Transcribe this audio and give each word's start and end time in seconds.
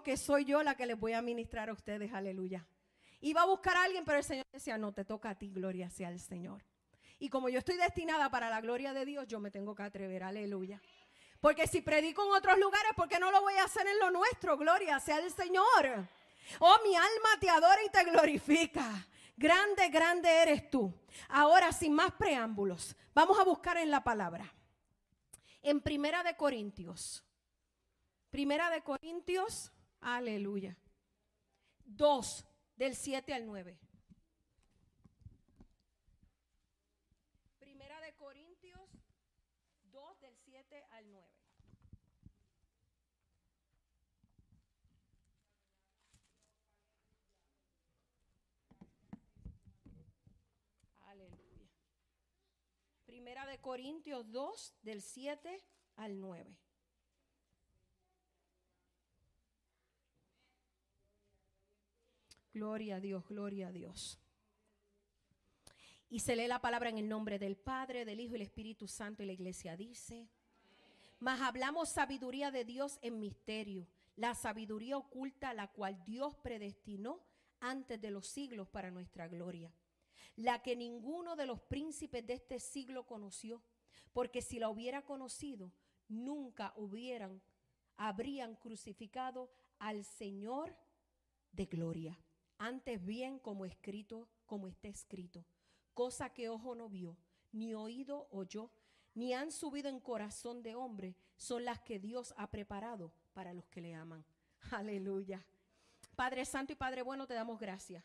que 0.00 0.16
soy 0.16 0.44
yo 0.46 0.62
la 0.62 0.74
que 0.76 0.86
les 0.86 0.98
voy 0.98 1.12
a 1.12 1.20
ministrar 1.20 1.68
a 1.68 1.72
ustedes, 1.72 2.14
aleluya. 2.14 2.66
Iba 3.20 3.42
a 3.42 3.46
buscar 3.46 3.76
a 3.76 3.84
alguien, 3.84 4.04
pero 4.04 4.18
el 4.18 4.24
Señor 4.24 4.46
decía, 4.52 4.78
no, 4.78 4.92
te 4.92 5.04
toca 5.04 5.30
a 5.30 5.34
ti, 5.34 5.50
gloria 5.50 5.90
sea 5.90 6.08
el 6.08 6.20
Señor. 6.20 6.64
Y 7.18 7.28
como 7.28 7.48
yo 7.48 7.58
estoy 7.58 7.76
destinada 7.76 8.30
para 8.30 8.50
la 8.50 8.60
gloria 8.60 8.92
de 8.92 9.04
Dios, 9.04 9.26
yo 9.28 9.38
me 9.38 9.50
tengo 9.50 9.74
que 9.74 9.82
atrever, 9.82 10.24
aleluya. 10.24 10.80
Porque 11.40 11.66
si 11.66 11.80
predico 11.80 12.24
en 12.24 12.32
otros 12.32 12.58
lugares, 12.58 12.92
¿por 12.96 13.08
qué 13.08 13.18
no 13.18 13.30
lo 13.30 13.40
voy 13.40 13.54
a 13.54 13.64
hacer 13.64 13.86
en 13.86 13.98
lo 13.98 14.10
nuestro? 14.10 14.56
Gloria 14.56 14.98
sea 14.98 15.18
el 15.18 15.30
Señor. 15.32 16.08
Oh, 16.58 16.76
mi 16.84 16.96
alma 16.96 17.28
te 17.40 17.48
adora 17.48 17.82
y 17.84 17.90
te 17.90 18.04
glorifica. 18.04 19.06
Grande, 19.36 19.88
grande 19.88 20.28
eres 20.28 20.70
tú. 20.70 20.92
Ahora, 21.28 21.72
sin 21.72 21.92
más 21.94 22.12
preámbulos, 22.12 22.96
vamos 23.14 23.38
a 23.38 23.44
buscar 23.44 23.76
en 23.76 23.90
la 23.90 24.02
palabra. 24.02 24.52
En 25.62 25.80
Primera 25.80 26.22
de 26.22 26.36
Corintios. 26.36 27.24
Primera 28.30 28.70
de 28.70 28.82
Corintios, 28.82 29.72
aleluya. 30.02 30.76
2, 31.84 32.46
del 32.76 32.94
7 32.94 33.32
al 33.32 33.46
9. 33.46 33.78
Primera 37.58 38.00
de 38.00 38.14
Corintios 38.14 38.90
2, 39.90 40.20
del 40.20 40.36
7 40.36 40.84
al 40.90 41.10
9. 41.10 41.42
Primera 53.06 53.46
de 53.46 53.60
Corintios 53.60 54.30
2, 54.32 54.74
del 54.82 55.00
7 55.00 55.62
al 55.96 56.18
9. 56.18 56.56
Gloria 62.52 62.96
a 62.96 63.00
Dios, 63.00 63.26
gloria 63.26 63.68
a 63.68 63.72
Dios. 63.72 64.18
Y 66.08 66.20
se 66.20 66.36
lee 66.36 66.46
la 66.46 66.60
palabra 66.60 66.90
en 66.90 66.98
el 66.98 67.08
nombre 67.08 67.38
del 67.38 67.56
Padre, 67.56 68.04
del 68.04 68.20
Hijo 68.20 68.30
y 68.30 68.38
del 68.38 68.42
Espíritu 68.42 68.86
Santo 68.86 69.22
y 69.22 69.26
la 69.26 69.32
iglesia 69.32 69.76
dice, 69.76 70.28
mas 71.18 71.40
hablamos 71.40 71.88
sabiduría 71.88 72.50
de 72.50 72.64
Dios 72.64 72.98
en 73.00 73.18
misterio, 73.18 73.86
la 74.16 74.34
sabiduría 74.34 74.98
oculta 74.98 75.54
la 75.54 75.68
cual 75.68 76.04
Dios 76.04 76.36
predestinó 76.36 77.20
antes 77.60 78.00
de 78.00 78.10
los 78.10 78.26
siglos 78.26 78.68
para 78.68 78.90
nuestra 78.90 79.28
gloria 79.28 79.72
la 80.36 80.62
que 80.62 80.76
ninguno 80.76 81.36
de 81.36 81.46
los 81.46 81.60
príncipes 81.60 82.26
de 82.26 82.34
este 82.34 82.58
siglo 82.58 83.06
conoció, 83.06 83.62
porque 84.12 84.42
si 84.42 84.58
la 84.58 84.68
hubiera 84.68 85.02
conocido, 85.02 85.72
nunca 86.08 86.72
hubieran, 86.76 87.42
habrían 87.96 88.56
crucificado 88.56 89.50
al 89.78 90.04
Señor 90.04 90.76
de 91.52 91.66
gloria. 91.66 92.18
Antes 92.64 93.04
bien, 93.04 93.40
como 93.40 93.64
escrito, 93.64 94.28
como 94.46 94.68
está 94.68 94.86
escrito, 94.86 95.44
cosa 95.94 96.32
que 96.32 96.48
ojo 96.48 96.76
no 96.76 96.88
vio, 96.88 97.16
ni 97.50 97.74
oído 97.74 98.28
oyó, 98.30 98.70
ni 99.14 99.34
han 99.34 99.50
subido 99.50 99.88
en 99.88 99.98
corazón 99.98 100.62
de 100.62 100.76
hombre, 100.76 101.16
son 101.36 101.64
las 101.64 101.80
que 101.80 101.98
Dios 101.98 102.32
ha 102.36 102.52
preparado 102.52 103.12
para 103.32 103.52
los 103.52 103.66
que 103.66 103.80
le 103.80 103.96
aman. 103.96 104.24
Aleluya. 104.70 105.44
Padre 106.14 106.44
Santo 106.44 106.72
y 106.72 106.76
Padre 106.76 107.02
Bueno, 107.02 107.26
te 107.26 107.34
damos 107.34 107.58
gracias 107.58 108.04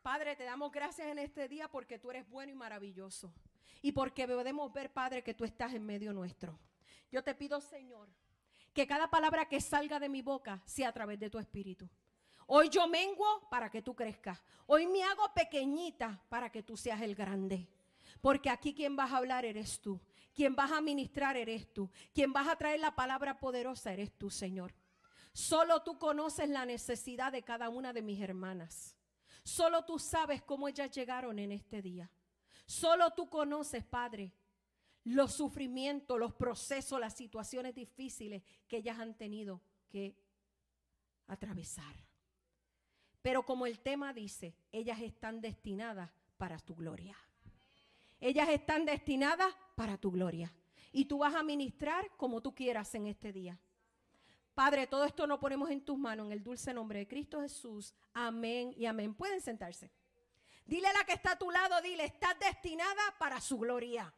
Padre, 0.00 0.34
te 0.34 0.44
damos 0.44 0.72
gracias 0.72 1.08
en 1.08 1.18
este 1.18 1.46
día 1.46 1.68
porque 1.68 1.98
tú 1.98 2.10
eres 2.10 2.26
bueno 2.26 2.50
y 2.50 2.54
maravilloso. 2.54 3.34
Y 3.82 3.92
porque 3.92 4.26
podemos 4.26 4.72
ver, 4.72 4.90
Padre, 4.90 5.22
que 5.22 5.34
tú 5.34 5.44
estás 5.44 5.74
en 5.74 5.84
medio 5.84 6.14
nuestro. 6.14 6.58
Yo 7.12 7.22
te 7.22 7.34
pido, 7.34 7.60
Señor, 7.60 8.08
que 8.72 8.86
cada 8.86 9.10
palabra 9.10 9.46
que 9.46 9.60
salga 9.60 10.00
de 10.00 10.08
mi 10.08 10.22
boca 10.22 10.62
sea 10.64 10.88
a 10.88 10.92
través 10.92 11.20
de 11.20 11.28
tu 11.28 11.38
espíritu. 11.38 11.86
Hoy 12.52 12.68
yo 12.68 12.88
menguo 12.88 13.48
para 13.48 13.70
que 13.70 13.80
tú 13.80 13.94
crezcas. 13.94 14.42
Hoy 14.66 14.84
me 14.84 15.04
hago 15.04 15.32
pequeñita 15.32 16.20
para 16.28 16.50
que 16.50 16.64
tú 16.64 16.76
seas 16.76 17.00
el 17.00 17.14
grande. 17.14 17.68
Porque 18.20 18.50
aquí 18.50 18.74
quien 18.74 18.96
vas 18.96 19.12
a 19.12 19.18
hablar 19.18 19.44
eres 19.44 19.80
tú. 19.80 20.00
Quien 20.34 20.56
vas 20.56 20.72
a 20.72 20.80
ministrar 20.80 21.36
eres 21.36 21.72
tú. 21.72 21.88
Quien 22.12 22.32
vas 22.32 22.48
a 22.48 22.56
traer 22.56 22.80
la 22.80 22.96
palabra 22.96 23.38
poderosa 23.38 23.92
eres 23.92 24.10
tú, 24.18 24.30
Señor. 24.30 24.74
Solo 25.32 25.84
tú 25.84 25.96
conoces 25.96 26.48
la 26.48 26.66
necesidad 26.66 27.30
de 27.30 27.44
cada 27.44 27.68
una 27.68 27.92
de 27.92 28.02
mis 28.02 28.20
hermanas. 28.20 28.96
Solo 29.44 29.84
tú 29.84 30.00
sabes 30.00 30.42
cómo 30.42 30.66
ellas 30.66 30.90
llegaron 30.90 31.38
en 31.38 31.52
este 31.52 31.80
día. 31.80 32.10
Solo 32.66 33.12
tú 33.12 33.30
conoces, 33.30 33.84
Padre, 33.84 34.32
los 35.04 35.34
sufrimientos, 35.34 36.18
los 36.18 36.34
procesos, 36.34 36.98
las 36.98 37.14
situaciones 37.14 37.76
difíciles 37.76 38.42
que 38.66 38.78
ellas 38.78 38.98
han 38.98 39.16
tenido 39.16 39.60
que 39.88 40.16
atravesar. 41.28 42.09
Pero 43.22 43.44
como 43.44 43.66
el 43.66 43.80
tema 43.80 44.12
dice, 44.12 44.54
ellas 44.72 45.00
están 45.00 45.40
destinadas 45.40 46.10
para 46.38 46.58
tu 46.58 46.74
gloria. 46.74 47.16
Ellas 48.18 48.48
están 48.48 48.84
destinadas 48.84 49.54
para 49.76 49.98
tu 49.98 50.10
gloria. 50.10 50.52
Y 50.92 51.04
tú 51.04 51.18
vas 51.18 51.34
a 51.34 51.42
ministrar 51.42 52.10
como 52.16 52.40
tú 52.40 52.54
quieras 52.54 52.94
en 52.94 53.06
este 53.06 53.32
día. 53.32 53.58
Padre, 54.54 54.86
todo 54.86 55.04
esto 55.04 55.26
lo 55.26 55.38
ponemos 55.38 55.70
en 55.70 55.82
tus 55.82 55.96
manos 55.96 56.26
en 56.26 56.32
el 56.32 56.42
dulce 56.42 56.74
nombre 56.74 56.98
de 57.00 57.08
Cristo 57.08 57.40
Jesús. 57.40 57.94
Amén 58.12 58.74
y 58.76 58.86
amén. 58.86 59.14
Pueden 59.14 59.40
sentarse. 59.40 59.90
Dile 60.66 60.88
a 60.88 60.92
la 60.92 61.04
que 61.04 61.12
está 61.12 61.32
a 61.32 61.38
tu 61.38 61.50
lado, 61.50 61.80
dile, 61.82 62.04
estás 62.04 62.38
destinada 62.38 63.02
para 63.18 63.40
su 63.40 63.58
gloria. 63.58 64.12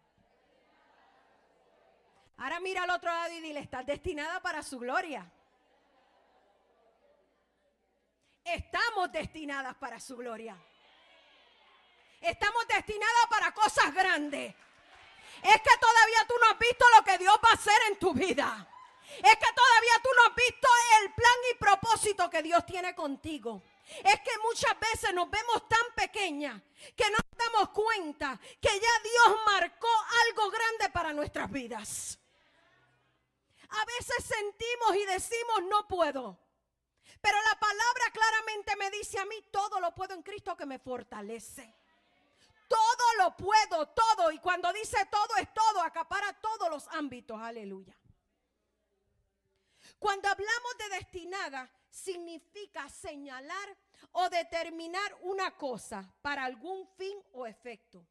Ahora 2.37 2.61
mira 2.61 2.83
al 2.83 2.91
otro 2.91 3.11
lado 3.11 3.33
y 3.35 3.41
dile, 3.41 3.61
estás 3.61 3.87
destinada 3.87 4.41
para 4.41 4.62
su 4.62 4.79
gloria. 4.79 5.31
Estamos 8.45 9.11
destinadas 9.13 9.75
para 9.77 10.01
su 10.01 10.17
gloria. 10.17 10.57
Estamos 12.21 12.67
destinadas 12.69 13.27
para 13.31 13.53
cosas 13.53 13.95
grandes. 13.95 14.55
Es 15.43 15.61
que 15.61 15.77
todavía 15.81 16.27
tú 16.29 16.35
no 16.41 16.51
has 16.51 16.59
visto 16.59 16.85
lo 16.97 17.05
que 17.05 17.19
Dios 17.19 17.35
va 17.45 17.51
a 17.51 17.55
hacer 17.55 17.81
en 17.89 17.99
tu 17.99 18.13
vida. 18.13 18.69
Es 19.17 19.37
que 19.37 19.53
todavía 19.53 20.01
tú 20.03 20.09
no 20.17 20.31
has 20.31 20.35
visto 20.35 20.69
el 21.01 21.13
plan 21.15 21.35
y 21.51 21.55
propósito 21.59 22.31
que 22.31 22.43
Dios 22.43 22.65
tiene 22.65 22.95
contigo. 22.95 23.63
Es 24.05 24.21
que 24.21 24.39
muchas 24.39 24.79
veces 24.79 25.13
nos 25.13 25.29
vemos 25.31 25.69
tan 25.69 25.95
pequeñas 25.95 26.61
que 26.97 27.11
no 27.11 27.19
nos 27.19 27.39
damos 27.39 27.69
cuenta 27.71 28.39
que 28.61 28.69
ya 28.69 29.03
Dios 29.03 29.39
marcó 29.45 29.89
algo 30.27 30.51
grande 30.51 30.91
para 30.91 31.13
nuestras 31.13 31.51
vidas. 31.51 32.19
A 33.69 33.85
veces 33.85 34.25
sentimos 34.25 34.97
y 34.97 35.07
decimos 35.07 35.63
no 35.69 35.87
puedo. 35.89 36.39
Pero 37.22 37.38
la 37.41 37.59
palabra 37.59 38.10
claramente 38.12 38.77
me 38.77 38.91
dice 38.91 39.19
a 39.19 39.25
mí, 39.25 39.37
todo 39.53 39.81
lo 39.81 39.94
puedo 39.94 40.12
en 40.12 40.22
Cristo 40.22 40.56
que 40.56 40.66
me 40.66 40.81
fortalece. 40.81 41.72
Todo 42.66 43.15
lo 43.19 43.37
puedo, 43.37 43.87
todo. 43.88 44.33
Y 44.33 44.38
cuando 44.41 44.72
dice 44.72 44.97
todo 45.10 45.37
es 45.37 45.55
todo, 45.55 45.81
acapara 45.82 46.32
todos 46.41 46.69
los 46.69 46.88
ámbitos. 46.88 47.41
Aleluya. 47.41 47.97
Cuando 50.00 50.28
hablamos 50.28 50.78
de 50.78 50.97
destinada, 50.97 51.71
significa 51.88 52.88
señalar 52.88 53.77
o 54.11 54.28
determinar 54.28 55.16
una 55.21 55.56
cosa 55.56 56.12
para 56.22 56.44
algún 56.44 56.88
fin 56.97 57.16
o 57.32 57.47
efecto. 57.47 58.05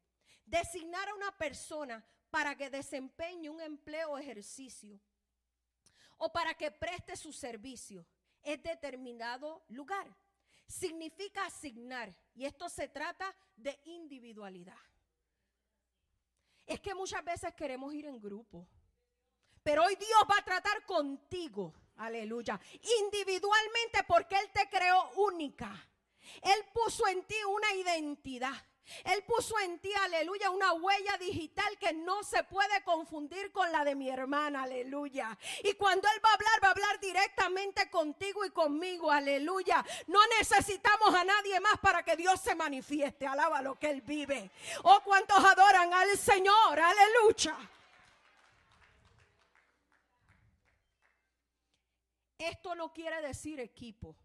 Designar 0.46 1.06
a 1.10 1.14
una 1.14 1.36
persona 1.36 2.02
para 2.30 2.56
que 2.56 2.70
desempeñe 2.70 3.50
un 3.50 3.60
empleo 3.60 4.12
o 4.12 4.18
ejercicio 4.18 4.98
o 6.16 6.32
para 6.32 6.54
que 6.54 6.70
preste 6.70 7.14
su 7.14 7.30
servicio 7.30 8.06
en 8.42 8.62
determinado 8.62 9.62
lugar. 9.68 10.06
Significa 10.66 11.46
asignar 11.46 12.14
y 12.34 12.44
esto 12.44 12.68
se 12.68 12.88
trata 12.88 13.34
de 13.56 13.78
individualidad. 13.84 14.78
Es 16.66 16.80
que 16.80 16.94
muchas 16.94 17.24
veces 17.24 17.54
queremos 17.54 17.92
ir 17.92 18.06
en 18.06 18.20
grupo, 18.20 18.66
pero 19.62 19.84
hoy 19.84 19.96
Dios 19.96 20.22
va 20.30 20.38
a 20.38 20.44
tratar 20.44 20.84
contigo 20.86 21.74
Aleluya. 21.96 22.60
Individualmente 23.00 24.02
porque 24.06 24.36
Él 24.36 24.50
te 24.52 24.68
creó 24.68 25.10
única. 25.16 25.72
Él 26.42 26.64
puso 26.72 27.06
en 27.06 27.22
ti 27.24 27.36
una 27.48 27.72
identidad. 27.74 28.54
Él 29.04 29.22
puso 29.24 29.58
en 29.60 29.78
ti, 29.78 29.92
aleluya, 29.94 30.50
una 30.50 30.72
huella 30.72 31.16
digital 31.18 31.78
que 31.78 31.92
no 31.92 32.22
se 32.22 32.44
puede 32.44 32.82
confundir 32.84 33.50
con 33.52 33.70
la 33.72 33.84
de 33.84 33.94
mi 33.94 34.08
hermana, 34.08 34.64
aleluya. 34.64 35.36
Y 35.64 35.74
cuando 35.74 36.08
Él 36.08 36.20
va 36.24 36.30
a 36.30 36.34
hablar, 36.34 36.64
va 36.64 36.68
a 36.68 36.70
hablar 36.72 37.00
directamente 37.00 37.90
contigo 37.90 38.44
y 38.44 38.50
conmigo, 38.50 39.10
aleluya. 39.10 39.84
No 40.06 40.20
necesitamos 40.38 41.14
a 41.14 41.24
nadie 41.24 41.58
más 41.60 41.78
para 41.80 42.04
que 42.04 42.16
Dios 42.16 42.40
se 42.40 42.54
manifieste, 42.54 43.26
alaba 43.26 43.62
lo 43.62 43.78
que 43.78 43.90
Él 43.90 44.02
vive. 44.02 44.50
Oh, 44.82 45.00
cuántos 45.04 45.38
adoran 45.38 45.92
al 45.94 46.18
Señor, 46.18 46.78
aleluya. 46.78 47.56
Esto 52.38 52.74
no 52.74 52.92
quiere 52.92 53.22
decir 53.22 53.60
equipo. 53.60 54.16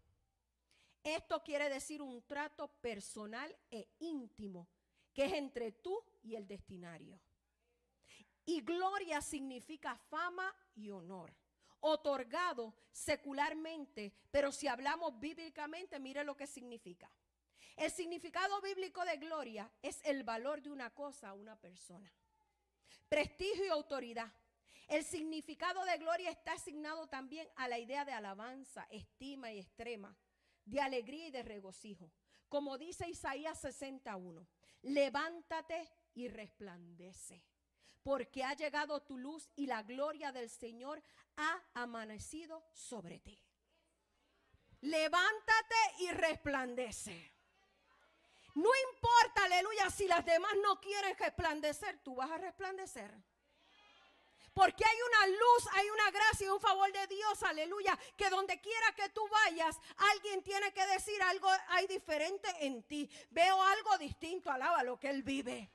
Esto 1.02 1.42
quiere 1.42 1.68
decir 1.68 2.02
un 2.02 2.22
trato 2.26 2.68
personal 2.80 3.54
e 3.70 3.88
íntimo 4.00 4.68
que 5.12 5.24
es 5.24 5.32
entre 5.32 5.72
tú 5.72 6.00
y 6.22 6.34
el 6.36 6.46
destinario. 6.46 7.20
Y 8.44 8.60
gloria 8.62 9.20
significa 9.20 9.96
fama 9.96 10.54
y 10.74 10.90
honor. 10.90 11.34
otorgado 11.80 12.74
secularmente, 12.90 14.12
pero 14.32 14.50
si 14.50 14.66
hablamos 14.66 15.18
bíblicamente, 15.20 16.00
mire 16.00 16.24
lo 16.24 16.36
que 16.36 16.46
significa. 16.46 17.08
El 17.76 17.90
significado 17.92 18.60
bíblico 18.60 19.04
de 19.04 19.16
gloria 19.18 19.70
es 19.80 20.00
el 20.04 20.24
valor 20.24 20.60
de 20.60 20.70
una 20.70 20.90
cosa 20.90 21.28
a 21.28 21.34
una 21.34 21.54
persona. 21.54 22.12
Prestigio 23.08 23.64
y 23.64 23.68
autoridad. 23.68 24.32
El 24.88 25.04
significado 25.04 25.84
de 25.84 25.98
gloria 25.98 26.30
está 26.30 26.54
asignado 26.54 27.06
también 27.06 27.48
a 27.56 27.68
la 27.68 27.78
idea 27.78 28.04
de 28.04 28.12
alabanza, 28.12 28.86
estima 28.90 29.52
y 29.52 29.60
extrema, 29.60 30.16
de 30.68 30.80
alegría 30.80 31.28
y 31.28 31.30
de 31.30 31.42
regocijo. 31.42 32.12
Como 32.48 32.78
dice 32.78 33.08
Isaías 33.08 33.60
61, 33.60 34.46
levántate 34.82 35.90
y 36.14 36.28
resplandece, 36.28 37.42
porque 38.02 38.44
ha 38.44 38.54
llegado 38.54 39.02
tu 39.02 39.18
luz 39.18 39.50
y 39.56 39.66
la 39.66 39.82
gloria 39.82 40.32
del 40.32 40.48
Señor 40.48 41.02
ha 41.36 41.62
amanecido 41.74 42.64
sobre 42.72 43.18
ti. 43.18 43.38
Levántate 44.80 45.74
y 46.00 46.10
resplandece. 46.12 47.32
No 48.54 48.70
importa, 48.92 49.44
aleluya, 49.44 49.90
si 49.90 50.06
las 50.06 50.24
demás 50.24 50.52
no 50.62 50.80
quieren 50.80 51.16
resplandecer, 51.16 51.98
tú 52.02 52.16
vas 52.16 52.30
a 52.30 52.38
resplandecer. 52.38 53.14
Porque 54.58 54.84
hay 54.84 54.96
una 55.08 55.26
luz, 55.38 55.68
hay 55.72 55.88
una 55.88 56.10
gracia 56.10 56.48
y 56.48 56.50
un 56.50 56.58
favor 56.58 56.92
de 56.92 57.06
Dios, 57.06 57.44
aleluya, 57.44 57.96
que 58.16 58.28
donde 58.28 58.60
quiera 58.60 58.92
que 58.96 59.08
tú 59.10 59.20
vayas, 59.28 59.78
alguien 60.12 60.42
tiene 60.42 60.72
que 60.72 60.84
decir 60.88 61.22
algo, 61.22 61.48
hay 61.68 61.86
diferente 61.86 62.48
en 62.62 62.82
ti. 62.82 63.08
Veo 63.30 63.62
algo 63.62 63.96
distinto, 63.98 64.50
alaba 64.50 64.82
lo 64.82 64.98
que 64.98 65.10
Él 65.10 65.22
vive. 65.22 65.70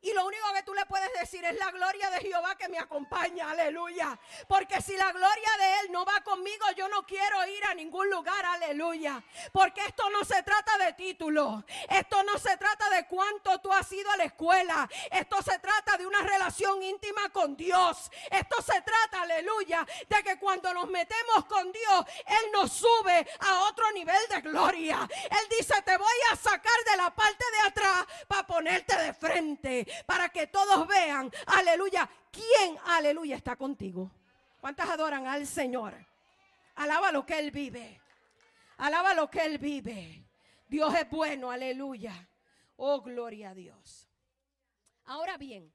Y 0.00 0.12
lo 0.12 0.24
único 0.24 0.52
que 0.54 0.62
tú 0.62 0.74
le 0.74 0.86
puedes 0.86 1.12
decir 1.14 1.44
es 1.44 1.56
la 1.58 1.72
gloria 1.72 2.08
de 2.10 2.20
Jehová 2.20 2.56
que 2.56 2.68
me 2.68 2.78
acompaña, 2.78 3.50
aleluya. 3.50 4.16
Porque 4.46 4.80
si 4.80 4.96
la 4.96 5.10
gloria 5.10 5.50
de 5.58 5.80
Él 5.80 5.92
no 5.92 6.04
va 6.04 6.20
conmigo, 6.20 6.66
yo 6.76 6.88
no 6.88 7.04
quiero 7.04 7.44
ir 7.48 7.64
a 7.64 7.74
ningún 7.74 8.08
lugar, 8.08 8.44
aleluya. 8.46 9.20
Porque 9.52 9.80
esto 9.84 10.08
no 10.10 10.24
se 10.24 10.40
trata 10.44 10.78
de 10.78 10.92
título. 10.92 11.64
Esto 11.90 12.22
no 12.22 12.38
se 12.38 12.56
trata 12.56 12.88
de 12.90 13.08
cuánto 13.08 13.60
tú 13.60 13.72
has 13.72 13.90
ido 13.90 14.08
a 14.12 14.16
la 14.16 14.24
escuela. 14.24 14.88
Esto 15.10 15.42
se 15.42 15.58
trata 15.58 15.96
de 15.96 16.06
una 16.06 16.20
relación 16.20 16.80
íntima 16.80 17.30
con 17.30 17.56
Dios. 17.56 18.08
Esto 18.30 18.62
se 18.62 18.80
trata, 18.82 19.22
aleluya, 19.22 19.84
de 20.08 20.22
que 20.22 20.38
cuando 20.38 20.72
nos 20.74 20.88
metemos 20.88 21.44
con 21.46 21.72
Dios, 21.72 22.04
Él 22.24 22.52
nos 22.52 22.72
sube 22.72 23.26
a 23.40 23.64
otro 23.64 23.90
nivel 23.92 24.28
de 24.30 24.42
gloria. 24.42 25.08
Él 25.10 25.58
dice, 25.58 25.74
te 25.82 25.96
voy 25.96 26.16
a 26.30 26.36
sacar 26.36 26.84
de 26.88 26.96
la 26.96 27.12
parte 27.12 27.44
de 27.50 27.68
atrás 27.68 28.06
para 28.28 28.46
ponerte 28.46 28.96
de 28.96 29.12
frente 29.12 29.87
para 30.06 30.28
que 30.28 30.46
todos 30.46 30.86
vean, 30.86 31.30
aleluya, 31.46 32.08
quién, 32.30 32.78
aleluya, 32.84 33.36
está 33.36 33.56
contigo. 33.56 34.10
¿Cuántas 34.60 34.88
adoran 34.88 35.26
al 35.26 35.46
Señor? 35.46 35.94
Alaba 36.74 37.12
lo 37.12 37.24
que 37.24 37.38
Él 37.38 37.50
vive. 37.50 38.00
Alaba 38.78 39.14
lo 39.14 39.30
que 39.30 39.44
Él 39.44 39.58
vive. 39.58 40.24
Dios 40.68 40.94
es 40.94 41.08
bueno, 41.08 41.50
aleluya. 41.50 42.28
Oh, 42.76 43.00
gloria 43.00 43.50
a 43.50 43.54
Dios. 43.54 44.08
Ahora 45.04 45.36
bien, 45.36 45.72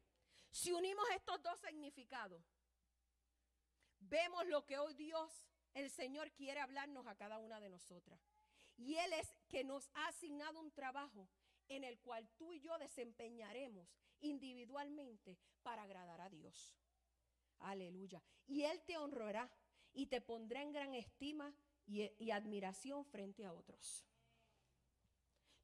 si 0.52 0.72
unimos 0.72 1.06
estos 1.16 1.42
dos 1.42 1.60
significados, 1.60 2.42
vemos 4.00 4.46
lo 4.48 4.66
que 4.66 4.78
hoy 4.78 4.94
Dios, 4.94 5.32
el 5.74 5.90
Señor, 5.90 6.32
quiere 6.32 6.60
hablarnos 6.60 7.08
a 7.08 7.16
cada 7.16 7.38
una 7.38 7.60
de 7.60 7.70
nosotras. 7.70 8.20
Y 8.78 8.96
Él 8.96 9.14
es 9.14 9.36
que 9.48 9.64
nos 9.64 9.90
ha 9.94 10.08
asignado 10.08 10.60
un 10.60 10.72
trabajo 10.72 11.28
en 11.70 11.84
el 11.84 12.00
cual 12.00 12.28
tú 12.38 12.54
y 12.54 12.60
yo 12.60 12.78
desempeñaremos 12.78 13.88
individualmente 14.22 15.38
para 15.62 15.84
agradar 15.84 16.22
a 16.22 16.30
Dios. 16.30 16.76
Aleluya. 17.60 18.22
Y 18.48 18.64
Él 18.64 18.82
te 18.86 18.98
honrará 18.98 19.50
y 19.94 20.08
te 20.08 20.22
pondrá 20.22 20.62
en 20.62 20.72
gran 20.72 20.94
estima 20.94 21.54
y, 21.86 22.32
admiración 22.32 23.06
frente 23.06 23.46
a 23.46 23.54
otros. 23.54 24.06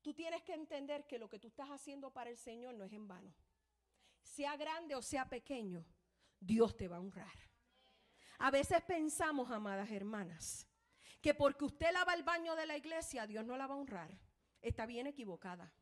Tú 0.01 0.13
tienes 0.13 0.44
que 0.44 0.54
entender 0.54 1.06
que 1.07 1.19
lo 1.19 1.30
que 1.30 1.40
tú 1.40 1.48
estás 1.48 1.69
haciendo 1.69 2.12
para 2.12 2.30
el 2.30 2.38
Señor 2.38 2.75
no 2.75 2.84
es 2.84 2.94
en 2.94 3.07
vano. 3.07 3.34
Sea 4.22 4.56
grande 4.56 4.95
o 4.95 5.02
sea 5.02 5.28
pequeño, 5.28 5.86
Dios 6.40 6.78
te 6.78 6.88
va 6.88 6.98
a 6.98 7.02
honrar. 7.02 7.34
A 8.38 8.52
veces 8.52 8.81
pensamos, 8.84 9.52
amadas 9.52 9.92
hermanas, 9.92 10.68
que 11.22 11.34
porque 11.34 11.66
usted 11.66 11.92
lava 11.92 12.13
el 12.13 12.24
baño 12.24 12.56
de 12.56 12.66
la 12.66 12.78
iglesia, 12.78 13.28
Dios 13.28 13.45
no 13.45 13.57
la 13.57 13.68
va 13.68 13.75
a 13.75 13.78
honrar. 13.78 14.18
Está 14.62 14.86
bien 14.86 15.07
equivocada 15.07 15.74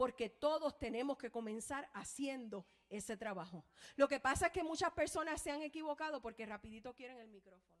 porque 0.00 0.30
todos 0.30 0.78
tenemos 0.78 1.18
que 1.18 1.30
comenzar 1.30 1.86
haciendo 1.92 2.66
ese 2.88 3.18
trabajo. 3.18 3.66
Lo 3.96 4.08
que 4.08 4.18
pasa 4.18 4.46
es 4.46 4.52
que 4.52 4.62
muchas 4.62 4.90
personas 4.94 5.42
se 5.42 5.50
han 5.50 5.60
equivocado 5.60 6.22
porque 6.22 6.46
rapidito 6.46 6.94
quieren 6.94 7.18
el 7.18 7.28
micrófono. 7.28 7.76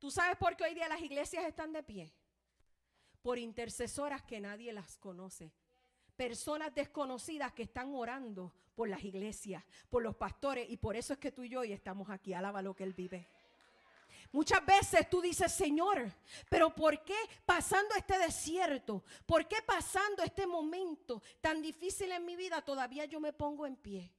¿Tú 0.00 0.10
sabes 0.10 0.36
por 0.38 0.56
qué 0.56 0.64
hoy 0.64 0.74
día 0.74 0.88
las 0.88 1.00
iglesias 1.00 1.44
están 1.44 1.72
de 1.72 1.84
pie? 1.84 2.12
Por 3.22 3.38
intercesoras 3.38 4.24
que 4.24 4.40
nadie 4.40 4.72
las 4.72 4.98
conoce. 4.98 5.52
Personas 6.16 6.74
desconocidas 6.74 7.52
que 7.52 7.62
están 7.62 7.94
orando 7.94 8.52
por 8.74 8.88
las 8.88 9.04
iglesias, 9.04 9.62
por 9.88 10.02
los 10.02 10.16
pastores, 10.16 10.68
y 10.68 10.78
por 10.78 10.96
eso 10.96 11.12
es 11.12 11.20
que 11.20 11.30
tú 11.30 11.44
y 11.44 11.50
yo 11.50 11.60
hoy 11.60 11.72
estamos 11.72 12.10
aquí. 12.10 12.34
Alaba 12.34 12.60
lo 12.60 12.74
que 12.74 12.82
Él 12.82 12.92
vive. 12.92 13.28
Muchas 14.34 14.66
veces 14.66 15.08
tú 15.08 15.20
dices, 15.20 15.52
Señor, 15.52 16.10
pero 16.50 16.74
¿por 16.74 17.04
qué 17.04 17.14
pasando 17.46 17.94
este 17.94 18.18
desierto? 18.18 19.04
¿Por 19.26 19.46
qué 19.46 19.58
pasando 19.64 20.24
este 20.24 20.44
momento 20.44 21.22
tan 21.40 21.62
difícil 21.62 22.10
en 22.10 22.24
mi 22.24 22.34
vida 22.34 22.60
todavía 22.60 23.04
yo 23.04 23.20
me 23.20 23.32
pongo 23.32 23.64
en 23.64 23.76
pie? 23.76 24.12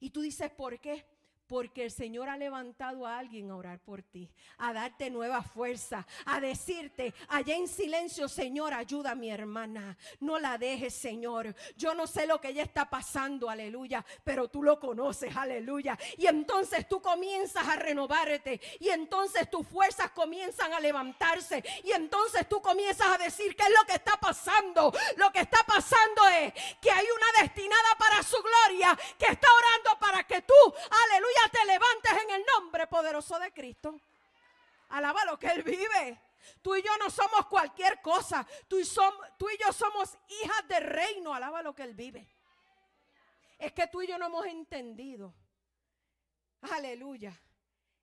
Y 0.00 0.08
tú 0.08 0.22
dices, 0.22 0.50
¿por 0.50 0.80
qué? 0.80 1.04
Porque 1.46 1.84
el 1.84 1.90
Señor 1.90 2.28
ha 2.28 2.36
levantado 2.36 3.06
a 3.06 3.18
alguien 3.18 3.50
a 3.50 3.56
orar 3.56 3.80
por 3.80 4.02
ti, 4.02 4.30
a 4.58 4.72
darte 4.72 5.10
nueva 5.10 5.42
fuerza, 5.42 6.06
a 6.24 6.40
decirte 6.40 7.14
allá 7.28 7.54
en 7.54 7.68
silencio, 7.68 8.28
Señor, 8.28 8.72
ayuda 8.72 9.12
a 9.12 9.14
mi 9.14 9.30
hermana. 9.30 9.96
No 10.20 10.38
la 10.38 10.58
dejes, 10.58 10.94
Señor. 10.94 11.54
Yo 11.76 11.94
no 11.94 12.06
sé 12.06 12.26
lo 12.26 12.40
que 12.40 12.48
ella 12.48 12.62
está 12.62 12.88
pasando, 12.88 13.50
aleluya, 13.50 14.04
pero 14.24 14.48
tú 14.48 14.62
lo 14.62 14.78
conoces, 14.78 15.36
aleluya. 15.36 15.98
Y 16.16 16.26
entonces 16.26 16.88
tú 16.88 17.00
comienzas 17.02 17.66
a 17.68 17.76
renovarte 17.76 18.60
y 18.80 18.88
entonces 18.88 19.50
tus 19.50 19.66
fuerzas 19.66 20.10
comienzan 20.12 20.72
a 20.72 20.80
levantarse 20.80 21.62
y 21.84 21.92
entonces 21.92 22.48
tú 22.48 22.60
comienzas 22.60 23.08
a 23.08 23.18
decir 23.18 23.54
qué 23.56 23.64
es 23.64 23.70
lo 23.78 23.86
que 23.86 23.94
está 23.94 24.16
pasando. 24.20 24.92
Lo 25.16 25.30
que 25.32 25.40
está 25.40 25.58
pasando 25.66 26.26
es 26.28 26.52
que 26.80 26.90
hay 26.90 27.06
una 27.14 27.42
destinada 27.42 27.96
para 27.98 28.22
su 28.22 28.36
gloria 28.42 28.98
que 29.18 29.26
está 29.26 29.48
orando 29.52 29.98
para 29.98 30.24
que 30.24 30.42
tú, 30.42 30.54
aleluya, 30.90 31.31
te 31.50 31.64
levantes 31.66 32.12
en 32.24 32.30
el 32.30 32.44
nombre 32.44 32.86
poderoso 32.86 33.38
de 33.38 33.52
Cristo. 33.52 34.00
Alaba 34.88 35.24
lo 35.24 35.38
que 35.38 35.48
Él 35.48 35.62
vive. 35.62 36.20
Tú 36.60 36.74
y 36.74 36.82
yo 36.82 36.96
no 36.98 37.10
somos 37.10 37.46
cualquier 37.46 38.00
cosa. 38.02 38.46
Tú 38.68 38.78
y, 38.78 38.84
tú 39.38 39.48
y 39.48 39.58
yo 39.58 39.72
somos 39.72 40.16
hijas 40.42 40.68
de 40.68 40.80
reino. 40.80 41.34
Alaba 41.34 41.62
lo 41.62 41.74
que 41.74 41.82
Él 41.82 41.94
vive. 41.94 42.28
Es 43.58 43.72
que 43.72 43.86
tú 43.86 44.02
y 44.02 44.08
yo 44.08 44.18
no 44.18 44.26
hemos 44.26 44.46
entendido. 44.46 45.34
Aleluya. 46.62 47.40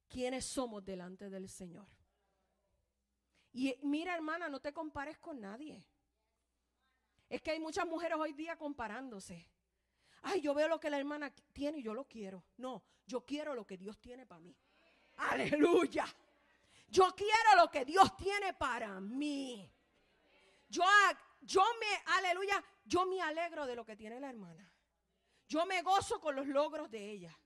¿Quiénes 0.08 0.46
somos 0.46 0.84
delante 0.84 1.30
del 1.30 1.48
Señor? 1.48 1.88
Y 3.52 3.76
mira, 3.84 4.16
hermana, 4.16 4.50
no 4.50 4.60
te 4.60 4.74
compares 4.74 5.18
con 5.18 5.40
nadie. 5.40 5.84
Es 7.30 7.42
que 7.42 7.52
hay 7.52 7.60
muchas 7.60 7.86
mujeres 7.86 8.18
hoy 8.20 8.34
día 8.34 8.58
comparándose. 8.58 9.48
Ay, 10.22 10.42
yo 10.42 10.54
veo 10.54 10.68
lo 10.68 10.80
que 10.80 10.90
la 10.90 10.98
hermana 10.98 11.34
tiene 11.54 11.80
y 11.80 11.84
yo 11.84 11.94
lo 11.94 12.06
quiero. 12.06 12.44
No, 12.58 12.84
yo 13.06 13.26
quiero 13.26 13.54
lo 13.54 13.66
que 13.66 13.78
Dios 13.78 14.00
tiene 14.00 14.26
para 14.26 14.42
mí. 14.42 14.56
Aleluya. 15.18 16.06
Yo 16.88 17.14
quiero 17.16 17.56
lo 17.58 17.70
que 17.70 17.86
Dios 17.86 18.16
tiene 18.18 18.54
para 18.54 19.00
mí. 19.00 19.72
Yo, 20.68 20.84
yo 21.42 21.64
me, 21.80 22.14
aleluya, 22.18 22.64
yo 22.86 23.06
me 23.06 23.22
alegro 23.22 23.66
de 23.66 23.76
lo 23.76 23.86
que 23.86 23.96
tiene 23.96 24.20
la 24.20 24.30
hermana. 24.30 24.72
Yo 25.48 25.66
me 25.66 25.82
gozo 25.82 26.20
con 26.20 26.36
los 26.36 26.48
logros 26.48 26.90
de 26.90 27.10
ella. 27.10 27.38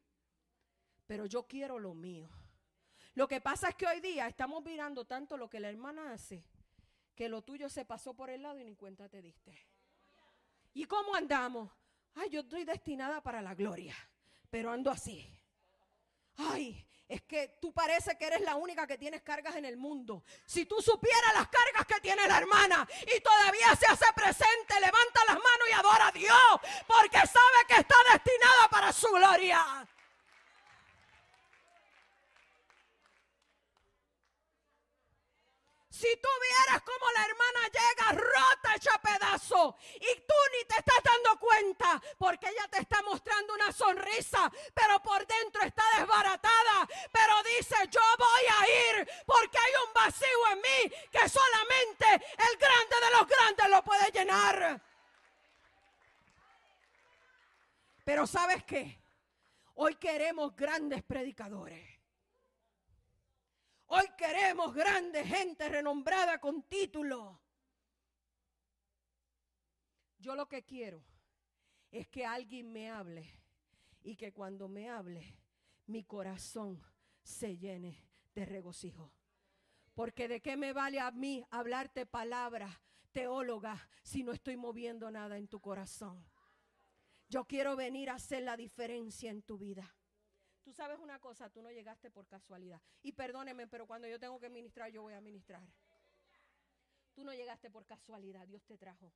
Pero 1.08 1.26
yo 1.26 1.48
quiero 1.48 1.80
lo 1.80 1.94
mío. 1.94 2.30
Lo 3.16 3.28
que 3.28 3.42
pasa 3.42 3.70
es 3.70 3.76
que 3.76 3.86
hoy 3.86 4.00
día 4.00 4.28
estamos 4.28 4.64
mirando 4.64 5.06
tanto 5.06 5.38
lo 5.38 5.50
que 5.50 5.60
la 5.60 5.70
hermana 5.70 6.14
hace, 6.14 6.44
que 7.16 7.30
lo 7.30 7.44
tuyo 7.44 7.70
se 7.70 7.86
pasó 7.86 8.16
por 8.16 8.30
el 8.30 8.42
lado 8.42 8.60
y 8.60 8.64
ni 8.64 8.76
cuenta 8.76 9.08
te 9.08 9.22
diste. 9.22 9.56
¿Y 10.74 10.86
cómo 10.86 11.14
andamos? 11.14 11.72
Ay, 12.16 12.30
yo 12.30 12.42
estoy 12.42 12.64
destinada 12.64 13.22
para 13.22 13.42
la 13.42 13.54
gloria, 13.56 13.96
pero 14.50 14.72
ando 14.72 14.92
así. 14.92 15.30
Ay, 16.38 16.86
es 17.08 17.22
que 17.24 17.58
tú 17.62 17.72
parece 17.74 18.18
que 18.18 18.26
eres 18.26 18.42
la 18.42 18.56
única 18.56 18.88
que 18.88 18.98
tienes 18.98 19.22
cargas 19.22 19.56
en 19.56 19.66
el 19.66 19.78
mundo. 19.78 20.24
Si 20.46 20.66
tú 20.66 20.82
supieras 20.82 21.34
las 21.36 21.48
cargas 21.48 21.86
que 21.86 22.00
tiene 22.02 22.28
la 22.28 22.38
hermana 22.38 22.88
y 23.02 23.20
todavía 23.22 23.76
se 23.76 23.86
hace 23.86 24.12
presente, 24.16 24.74
levanta 24.80 25.26
las 25.28 25.36
manos 25.36 25.70
y 25.70 25.74
adora 25.74 26.08
a 26.08 26.12
Dios, 26.12 26.60
porque 26.88 27.20
sabe 27.20 27.68
que 27.68 27.76
está 27.76 27.96
destinada 28.14 28.68
para 28.72 28.92
su 28.92 29.08
gloria. 29.10 29.88
Si 36.04 36.14
tú 36.18 36.28
vieras 36.42 36.84
cómo 36.84 37.06
la 37.14 37.26
hermana 37.26 37.60
llega 37.72 38.12
rota, 38.12 38.76
hecha 38.76 38.98
pedazo, 39.02 39.78
y 39.96 40.20
tú 40.28 40.34
ni 40.52 40.66
te 40.66 40.76
estás 40.80 41.02
dando 41.02 41.40
cuenta 41.40 42.02
porque 42.18 42.50
ella 42.50 42.68
te 42.70 42.80
está 42.80 43.02
mostrando 43.04 43.54
una 43.54 43.72
sonrisa, 43.72 44.52
pero 44.74 45.02
por 45.02 45.26
dentro 45.26 45.62
está 45.62 45.82
desbaratada. 45.98 46.90
Pero 47.10 47.34
dice, 47.58 47.76
yo 47.90 48.02
voy 48.18 48.44
a 48.60 49.00
ir 49.00 49.10
porque 49.26 49.58
hay 49.58 49.74
un 49.88 49.94
vacío 49.94 50.52
en 50.52 50.58
mí 50.60 50.96
que 51.10 51.30
solamente 51.30 52.06
el 52.50 52.58
grande 52.58 52.96
de 53.02 53.12
los 53.18 53.26
grandes 53.26 53.70
lo 53.70 53.84
puede 53.86 54.12
llenar. 54.12 54.82
Pero 58.04 58.28
¿sabes 58.28 58.66
qué? 58.66 59.00
Hoy 59.76 59.96
queremos 59.96 60.54
grandes 60.54 61.02
predicadores. 61.02 61.93
Hoy 63.96 64.08
queremos 64.18 64.74
grande 64.74 65.24
gente 65.24 65.70
renombrada 65.70 66.40
con 66.40 66.64
título. 66.64 67.40
Yo 70.18 70.34
lo 70.34 70.48
que 70.48 70.64
quiero 70.64 71.04
es 71.92 72.08
que 72.08 72.26
alguien 72.26 72.72
me 72.72 72.90
hable 72.90 73.30
y 74.02 74.16
que 74.16 74.34
cuando 74.34 74.68
me 74.68 74.90
hable 74.90 75.38
mi 75.86 76.04
corazón 76.06 76.82
se 77.22 77.56
llene 77.56 78.04
de 78.34 78.46
regocijo. 78.46 79.14
Porque 79.94 80.28
de 80.28 80.42
qué 80.42 80.58
me 80.58 80.74
vale 80.74 81.00
a 81.00 81.12
mí 81.12 81.46
hablarte 81.52 82.08
palabras 82.08 82.76
teóloga 83.12 83.88
si 84.02 84.24
no 84.24 84.32
estoy 84.32 84.58
moviendo 84.58 85.12
nada 85.12 85.38
en 85.38 85.48
tu 85.48 85.60
corazón. 85.60 86.26
Yo 87.30 87.46
quiero 87.46 87.76
venir 87.76 88.10
a 88.10 88.16
hacer 88.16 88.42
la 88.42 88.58
diferencia 88.58 89.30
en 89.30 89.44
tu 89.44 89.60
vida. 89.60 89.96
Tú 90.64 90.72
sabes 90.74 90.98
una 91.00 91.20
cosa, 91.20 91.50
tú 91.50 91.62
no 91.62 91.72
llegaste 91.72 92.10
por 92.10 92.26
casualidad. 92.28 92.82
Y 93.02 93.12
perdóneme, 93.12 93.68
pero 93.68 93.86
cuando 93.86 94.08
yo 94.08 94.20
tengo 94.20 94.40
que 94.40 94.50
ministrar, 94.50 94.90
yo 94.92 95.02
voy 95.02 95.14
a 95.14 95.22
ministrar. 95.22 95.62
Tú 97.14 97.24
no 97.24 97.34
llegaste 97.34 97.70
por 97.70 97.86
casualidad, 97.86 98.48
Dios 98.48 98.64
te 98.66 98.78
trajo. 98.78 99.12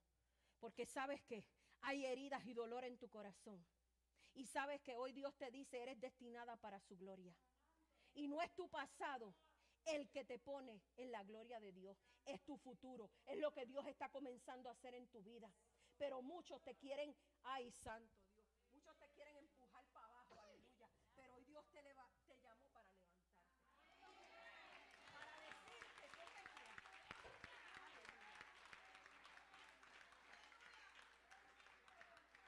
Porque 0.60 0.86
sabes 0.86 1.22
que 1.22 1.44
hay 1.80 2.04
heridas 2.04 2.44
y 2.46 2.52
dolor 2.52 2.84
en 2.84 2.98
tu 2.98 3.08
corazón. 3.08 3.64
Y 4.34 4.46
sabes 4.46 4.80
que 4.82 4.96
hoy 4.96 5.12
Dios 5.12 5.34
te 5.36 5.50
dice, 5.50 5.82
eres 5.82 5.98
destinada 6.00 6.56
para 6.56 6.78
su 6.80 6.96
gloria. 6.96 7.34
Y 8.14 8.28
no 8.28 8.42
es 8.42 8.54
tu 8.54 8.68
pasado 8.68 9.34
el 9.84 10.10
que 10.10 10.24
te 10.24 10.38
pone 10.38 10.82
en 10.96 11.10
la 11.10 11.24
gloria 11.24 11.60
de 11.60 11.72
Dios. 11.72 11.96
Es 12.24 12.42
tu 12.44 12.56
futuro. 12.58 13.10
Es 13.24 13.38
lo 13.38 13.52
que 13.52 13.66
Dios 13.66 13.86
está 13.86 14.10
comenzando 14.10 14.68
a 14.68 14.72
hacer 14.72 14.94
en 14.94 15.08
tu 15.08 15.22
vida. 15.22 15.50
Pero 15.96 16.22
muchos 16.22 16.62
te 16.62 16.76
quieren, 16.76 17.16
ay 17.42 17.70
santo 17.72 18.14
Dios, 18.34 18.46
muchos 18.72 18.96
te 18.98 19.08
quieren 19.08 19.36
empujar 19.38 19.84
para 19.92 20.06
abajo, 20.06 20.40
aleluya. 20.40 20.88
Pero 21.16 21.34
hoy 21.34 21.44
Dios 21.44 21.64
te, 21.72 21.82
te 21.82 22.38
llamó 22.40 22.68
para 22.68 22.88
levantarte. 22.88 23.28
Para 25.10 25.38
decirte 25.40 26.10
que 26.10 26.22
te 26.22 26.48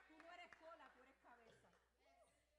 Tú 0.06 0.16
no 0.18 0.32
eres 0.32 0.50
cola, 0.56 0.88
tú 0.94 1.02
eres 1.02 1.18
cabeza. 1.18 1.68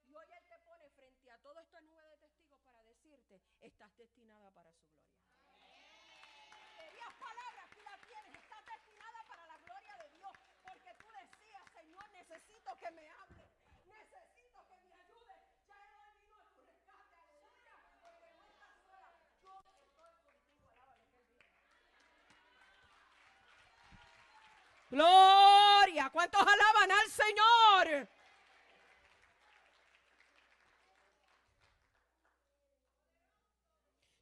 Y 0.06 0.14
hoy 0.14 0.26
Él 0.36 0.44
te 0.46 0.58
pone 0.58 0.90
frente 0.90 1.30
a 1.30 1.38
todo 1.38 1.58
esto 1.60 1.80
nube 1.80 2.02
de 2.02 2.18
testigos 2.18 2.60
para 2.60 2.82
decirte, 2.84 3.40
estás 3.60 3.96
destinada 3.96 4.50
para 4.50 4.72
su 4.72 4.84
gloria. 4.90 5.22
Querías 6.76 7.14
palabras, 7.14 7.70
tú 7.72 7.80
la 7.80 7.96
tienes, 8.06 8.34
estás 8.42 8.66
destinada 8.66 9.24
para 9.26 9.46
la 9.46 9.56
gloria 9.58 9.96
de 9.96 10.10
Dios. 10.10 10.32
Porque 10.62 10.94
tú 11.00 11.08
decías, 11.10 11.64
Señor, 11.72 12.10
necesito 12.10 12.78
que 12.78 12.90
me 12.90 13.08
hable. 13.08 13.48
Necesito 13.84 14.66
que 14.68 14.76
me 14.78 14.92
ayude. 14.94 15.34
Ya 15.66 15.78
he 15.86 16.14
venido 16.14 16.36
a 16.36 16.44
tu 16.44 16.60
rescate, 16.62 17.16
aleluya. 17.16 17.76
Porque 18.00 18.32
no 18.36 18.44
estás 18.50 18.74
sola. 18.86 19.10
Yo 19.42 19.60
estoy 19.70 20.14
contigo, 20.22 20.80
alábalo 20.82 21.06
que 21.10 21.18
Él 21.18 21.32
Gloria. 24.92 26.10
¿Cuántos 26.10 26.42
alaban 26.42 26.90
al 26.90 27.08
Señor? 27.08 28.08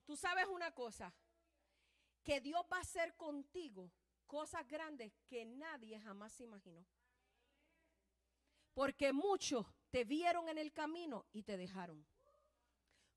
Tú 0.07 0.17
sabes 0.17 0.47
una 0.47 0.71
cosa, 0.73 1.12
que 2.23 2.41
Dios 2.41 2.65
va 2.73 2.77
a 2.77 2.83
hacer 2.83 3.17
contigo 3.17 3.91
cosas 4.29 4.65
grandes 4.69 5.12
que 5.27 5.45
nadie 5.45 6.00
jamás 6.00 6.33
se 6.35 6.45
imaginó. 6.45 6.87
Porque 8.73 9.12
muchos 9.12 9.67
te 9.91 10.05
vieron 10.05 10.49
en 10.49 10.59
el 10.59 10.73
camino 10.73 11.27
y 11.33 11.43
te 11.43 11.57
dejaron. 11.57 12.07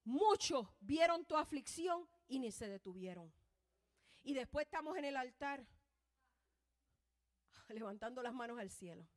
Muchos 0.04 0.68
vieron 0.80 1.24
tu 1.26 1.38
aflicción 1.38 2.10
y 2.28 2.40
ni 2.40 2.52
se 2.52 2.68
detuvieron. 2.68 3.32
Y 4.24 4.34
después 4.34 4.66
estamos 4.66 4.98
en 4.98 5.06
el 5.06 5.18
altar 5.18 5.68
levantando 7.70 8.22
las 8.22 8.34
manos 8.34 8.60
al 8.60 8.70
cielo. 8.70 9.08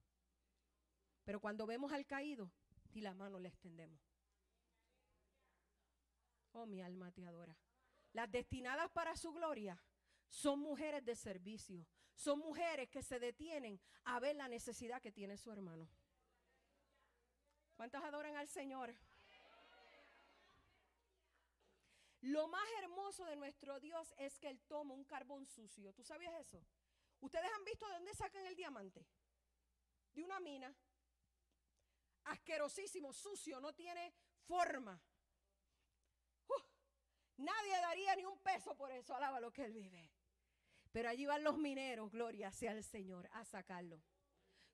Pero 1.25 1.41
cuando 1.41 1.67
vemos 1.67 1.93
al 1.93 2.07
caído, 2.07 2.51
y 2.93 3.01
la 3.01 3.13
mano 3.13 3.39
le 3.39 3.49
extendemos. 3.49 4.01
Oh, 6.53 6.65
mi 6.65 6.81
alma 6.81 7.11
te 7.13 7.27
adora. 7.27 7.55
Las 8.13 8.31
destinadas 8.31 8.91
para 8.91 9.15
su 9.17 9.33
gloria 9.33 9.79
son 10.29 10.61
mujeres 10.61 11.05
de 11.05 11.15
servicio. 11.15 11.87
Son 12.15 12.39
mujeres 12.39 12.89
que 12.89 13.03
se 13.03 13.19
detienen 13.19 13.79
a 14.05 14.19
ver 14.21 14.37
la 14.37 14.49
necesidad 14.49 15.03
que 15.03 15.13
tiene 15.13 15.37
su 15.37 15.53
hermano. 15.53 15.87
¿Cuántos 17.75 18.03
adoran 18.03 18.37
al 18.37 18.49
Señor? 18.49 18.95
Lo 22.23 22.49
más 22.49 22.67
hermoso 22.83 23.27
de 23.27 23.37
nuestro 23.37 23.79
Dios 23.79 24.15
es 24.17 24.39
que 24.39 24.49
Él 24.49 24.61
toma 24.67 24.95
un 24.95 25.05
carbón 25.05 25.45
sucio. 25.45 25.93
¿Tú 25.93 26.03
sabías 26.03 26.33
eso? 26.41 26.65
¿Ustedes 27.21 27.51
han 27.53 27.65
visto 27.65 27.87
de 27.87 27.95
dónde 27.95 28.15
sacan 28.15 28.47
el 28.47 28.57
diamante? 28.57 29.07
De 30.13 30.23
una 30.23 30.41
mina. 30.41 30.75
Asquerosísimo, 32.25 33.13
sucio, 33.13 33.61
no 33.61 33.73
tiene 33.75 34.13
forma. 34.47 35.01
Nadie 37.37 37.81
daría 37.83 38.17
ni 38.17 38.25
un 38.25 38.39
peso 38.39 38.75
por 38.75 38.91
eso, 38.91 39.15
alaba 39.15 39.41
lo 39.41 39.53
que 39.53 39.65
Él 39.65 39.73
vive. 39.75 40.11
Pero 40.91 41.11
allí 41.11 41.27
van 41.27 41.45
los 41.45 41.59
mineros, 41.59 42.11
gloria 42.11 42.51
sea 42.51 42.73
el 42.73 42.83
Señor, 42.83 43.29
a 43.33 43.45
sacarlo. 43.45 44.03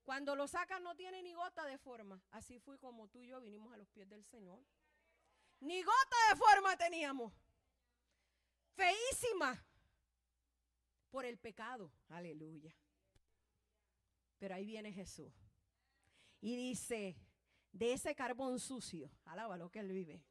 Cuando 0.03 0.35
lo 0.35 0.47
sacan 0.47 0.83
no 0.83 0.95
tiene 0.95 1.21
ni 1.21 1.33
gota 1.33 1.65
de 1.65 1.77
forma. 1.77 2.21
Así 2.31 2.59
fue 2.59 2.77
como 2.79 3.09
tú 3.09 3.21
y 3.21 3.27
yo 3.27 3.41
vinimos 3.41 3.73
a 3.73 3.77
los 3.77 3.89
pies 3.89 4.09
del 4.09 4.23
Señor. 4.25 4.63
Ni 5.59 5.81
gota 5.81 6.17
de 6.29 6.35
forma 6.35 6.77
teníamos. 6.77 7.33
Feísima. 8.75 9.65
Por 11.13 11.25
el 11.25 11.37
pecado. 11.37 11.91
Aleluya. 12.09 12.75
Pero 14.39 14.55
ahí 14.55 14.65
viene 14.65 14.91
Jesús. 14.91 15.31
Y 16.41 16.55
dice, 16.57 17.15
de 17.71 17.93
ese 17.93 18.15
carbón 18.15 18.59
sucio, 18.59 19.11
alaba 19.25 19.55
lo 19.55 19.69
que 19.69 19.79
él 19.79 19.91
vive 19.91 20.25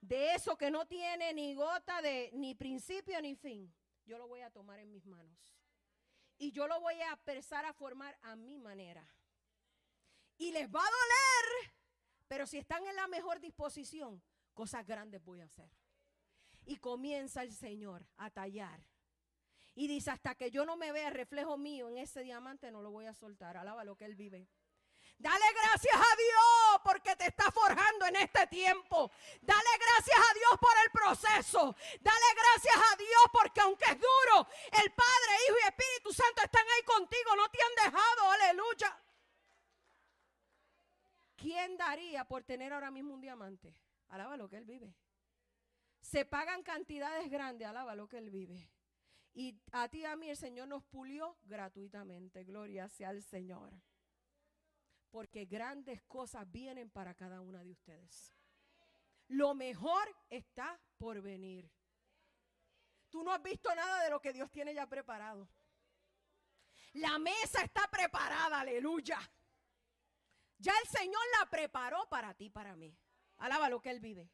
de 0.00 0.34
eso 0.34 0.56
que 0.56 0.70
no 0.70 0.86
tiene 0.86 1.32
ni 1.34 1.54
gota 1.54 2.00
de 2.02 2.30
ni 2.34 2.54
principio 2.54 3.20
ni 3.20 3.34
fin, 3.34 3.72
yo 4.04 4.18
lo 4.18 4.28
voy 4.28 4.40
a 4.40 4.50
tomar 4.50 4.78
en 4.78 4.90
mis 4.90 5.06
manos. 5.06 5.38
Y 6.38 6.52
yo 6.52 6.68
lo 6.68 6.80
voy 6.80 6.94
a 7.00 7.12
empezar 7.12 7.64
a 7.64 7.72
formar 7.72 8.16
a 8.22 8.36
mi 8.36 8.58
manera. 8.58 9.06
Y 10.36 10.52
les 10.52 10.68
va 10.68 10.80
a 10.80 10.90
doler, 10.90 11.72
pero 12.28 12.46
si 12.46 12.58
están 12.58 12.86
en 12.86 12.94
la 12.94 13.08
mejor 13.08 13.40
disposición, 13.40 14.22
cosas 14.54 14.86
grandes 14.86 15.22
voy 15.24 15.40
a 15.40 15.46
hacer. 15.46 15.68
Y 16.64 16.76
comienza 16.76 17.42
el 17.42 17.52
Señor 17.52 18.06
a 18.16 18.30
tallar. 18.30 18.80
Y 19.78 19.86
dice, 19.86 20.10
hasta 20.10 20.34
que 20.34 20.50
yo 20.50 20.64
no 20.64 20.76
me 20.76 20.90
vea 20.90 21.08
reflejo 21.08 21.56
mío 21.56 21.88
en 21.88 21.98
ese 21.98 22.24
diamante, 22.24 22.68
no 22.72 22.82
lo 22.82 22.90
voy 22.90 23.06
a 23.06 23.14
soltar. 23.14 23.56
Alaba 23.56 23.84
lo 23.84 23.96
que 23.96 24.06
Él 24.06 24.16
vive. 24.16 24.48
Dale 25.16 25.44
gracias 25.52 25.94
a 25.94 26.16
Dios 26.16 26.80
porque 26.82 27.14
te 27.14 27.28
está 27.28 27.48
forjando 27.52 28.06
en 28.06 28.16
este 28.16 28.48
tiempo. 28.48 29.08
Dale 29.40 29.70
gracias 29.78 30.18
a 30.18 30.34
Dios 30.34 30.58
por 30.60 30.72
el 30.84 30.90
proceso. 30.90 31.76
Dale 32.00 32.26
gracias 32.34 32.74
a 32.74 32.96
Dios 32.96 33.22
porque 33.32 33.60
aunque 33.60 33.84
es 33.84 34.00
duro, 34.00 34.48
el 34.82 34.90
Padre, 34.90 35.32
Hijo 35.46 35.56
y 35.62 35.68
Espíritu 35.68 36.12
Santo 36.12 36.42
están 36.42 36.64
ahí 36.74 36.82
contigo. 36.82 37.36
No 37.36 37.48
te 37.48 37.58
han 37.62 37.92
dejado. 37.92 38.32
Aleluya. 38.32 38.98
¿Quién 41.36 41.76
daría 41.76 42.24
por 42.24 42.42
tener 42.42 42.72
ahora 42.72 42.90
mismo 42.90 43.14
un 43.14 43.20
diamante? 43.20 43.76
Alaba 44.08 44.36
lo 44.36 44.48
que 44.48 44.56
Él 44.56 44.64
vive. 44.64 44.92
Se 46.00 46.24
pagan 46.24 46.64
cantidades 46.64 47.30
grandes. 47.30 47.68
Alaba 47.68 47.94
lo 47.94 48.08
que 48.08 48.18
Él 48.18 48.30
vive. 48.30 48.68
Y 49.34 49.60
a 49.72 49.88
ti 49.88 50.00
y 50.00 50.04
a 50.04 50.16
mí 50.16 50.28
el 50.30 50.36
Señor 50.36 50.68
nos 50.68 50.82
pulió 50.84 51.38
gratuitamente. 51.44 52.44
Gloria 52.44 52.88
sea 52.88 53.10
al 53.10 53.22
Señor 53.22 53.72
porque 55.10 55.46
grandes 55.46 56.02
cosas 56.02 56.50
vienen 56.50 56.90
para 56.90 57.14
cada 57.14 57.40
una 57.40 57.62
de 57.62 57.70
ustedes. 57.70 58.34
Lo 59.28 59.54
mejor 59.54 60.14
está 60.30 60.80
por 60.96 61.20
venir. 61.20 61.70
Tú 63.10 63.22
no 63.22 63.32
has 63.32 63.42
visto 63.42 63.74
nada 63.74 64.02
de 64.04 64.10
lo 64.10 64.20
que 64.20 64.32
Dios 64.32 64.50
tiene 64.50 64.74
ya 64.74 64.86
preparado. 64.86 65.48
La 66.94 67.18
mesa 67.18 67.62
está 67.62 67.88
preparada, 67.88 68.60
aleluya. 68.60 69.18
Ya 70.58 70.72
el 70.82 70.88
Señor 70.88 71.22
la 71.38 71.46
preparó 71.48 72.08
para 72.08 72.34
ti, 72.34 72.50
para 72.50 72.76
mí. 72.76 72.96
Alaba 73.38 73.68
lo 73.68 73.80
que 73.80 73.90
Él 73.90 74.00
vive. 74.00 74.30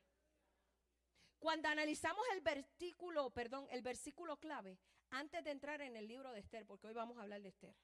Cuando 1.44 1.68
analizamos 1.68 2.24
el 2.32 2.40
versículo, 2.40 3.28
perdón, 3.28 3.66
el 3.70 3.82
versículo 3.82 4.38
clave, 4.38 4.78
antes 5.10 5.44
de 5.44 5.50
entrar 5.50 5.82
en 5.82 5.94
el 5.94 6.08
libro 6.08 6.32
de 6.32 6.38
Esther, 6.40 6.64
porque 6.64 6.86
hoy 6.86 6.94
vamos 6.94 7.18
a 7.18 7.20
hablar 7.20 7.42
de 7.42 7.50
Esther 7.50 7.76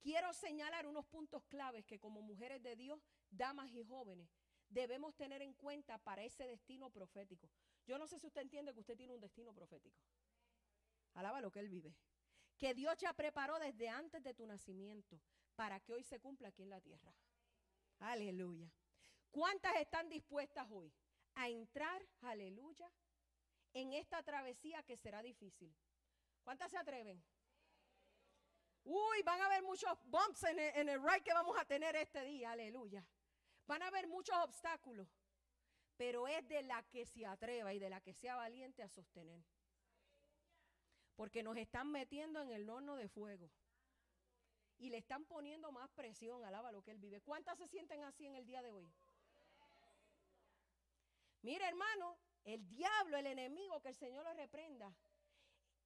quiero 0.00 0.32
señalar 0.32 0.84
unos 0.88 1.06
puntos 1.06 1.44
claves 1.44 1.84
que 1.84 2.00
como 2.00 2.20
mujeres 2.20 2.60
de 2.64 2.74
Dios, 2.74 3.00
damas 3.30 3.70
y 3.70 3.84
jóvenes, 3.84 4.28
debemos 4.68 5.14
tener 5.14 5.40
en 5.40 5.54
cuenta 5.54 5.98
para 5.98 6.24
ese 6.24 6.48
destino 6.48 6.90
profético. 6.90 7.48
Yo 7.86 7.96
no 7.96 8.08
sé 8.08 8.18
si 8.18 8.26
usted 8.26 8.40
entiende 8.40 8.74
que 8.74 8.80
usted 8.80 8.96
tiene 8.96 9.14
un 9.14 9.20
destino 9.20 9.54
profético. 9.54 9.96
Alaba 11.12 11.40
lo 11.40 11.52
que 11.52 11.60
Él 11.60 11.68
vive. 11.68 11.94
Que 12.58 12.74
Dios 12.74 12.96
ya 12.98 13.12
preparó 13.12 13.60
desde 13.60 13.88
antes 13.88 14.20
de 14.20 14.34
tu 14.34 14.46
nacimiento 14.46 15.20
para 15.54 15.78
que 15.78 15.92
hoy 15.92 16.02
se 16.02 16.18
cumpla 16.18 16.48
aquí 16.48 16.64
en 16.64 16.70
la 16.70 16.80
tierra. 16.80 17.14
Aleluya. 18.00 18.68
¿Cuántas 19.30 19.76
están 19.76 20.08
dispuestas 20.08 20.66
hoy 20.72 20.92
a 21.34 21.48
entrar, 21.48 22.06
aleluya, 22.22 22.90
en 23.72 23.92
esta 23.92 24.22
travesía 24.22 24.82
que 24.82 24.96
será 24.96 25.22
difícil? 25.22 25.74
¿Cuántas 26.42 26.70
se 26.70 26.78
atreven? 26.78 27.22
Uy, 28.84 29.22
van 29.24 29.40
a 29.40 29.46
haber 29.46 29.62
muchos 29.62 29.90
bumps 30.04 30.42
en 30.44 30.58
el, 30.58 30.88
en 30.88 31.02
ride 31.02 31.22
que 31.22 31.32
vamos 31.32 31.58
a 31.58 31.64
tener 31.64 31.96
este 31.96 32.22
día, 32.24 32.52
aleluya. 32.52 33.04
Van 33.66 33.82
a 33.82 33.88
haber 33.88 34.06
muchos 34.06 34.36
obstáculos, 34.36 35.08
pero 35.96 36.28
es 36.28 36.46
de 36.48 36.62
la 36.62 36.82
que 36.82 37.06
se 37.06 37.24
atreva 37.24 37.72
y 37.72 37.78
de 37.78 37.88
la 37.88 38.00
que 38.02 38.12
sea 38.12 38.36
valiente 38.36 38.82
a 38.82 38.88
sostener. 38.88 39.42
Porque 41.16 41.42
nos 41.42 41.56
están 41.56 41.90
metiendo 41.90 42.42
en 42.42 42.50
el 42.50 42.68
horno 42.68 42.96
de 42.96 43.08
fuego. 43.08 43.50
Y 44.76 44.90
le 44.90 44.98
están 44.98 45.24
poniendo 45.24 45.70
más 45.72 45.88
presión, 45.90 46.44
alaba 46.44 46.72
lo 46.72 46.82
que 46.82 46.90
él 46.90 46.98
vive. 46.98 47.20
¿Cuántas 47.22 47.56
se 47.56 47.68
sienten 47.68 48.02
así 48.02 48.26
en 48.26 48.34
el 48.34 48.44
día 48.44 48.60
de 48.60 48.72
hoy? 48.72 48.92
Mire, 51.44 51.68
hermano, 51.68 52.16
el 52.44 52.66
diablo, 52.70 53.18
el 53.18 53.26
enemigo, 53.26 53.78
que 53.82 53.90
el 53.90 53.94
Señor 53.94 54.24
lo 54.24 54.32
reprenda, 54.32 54.90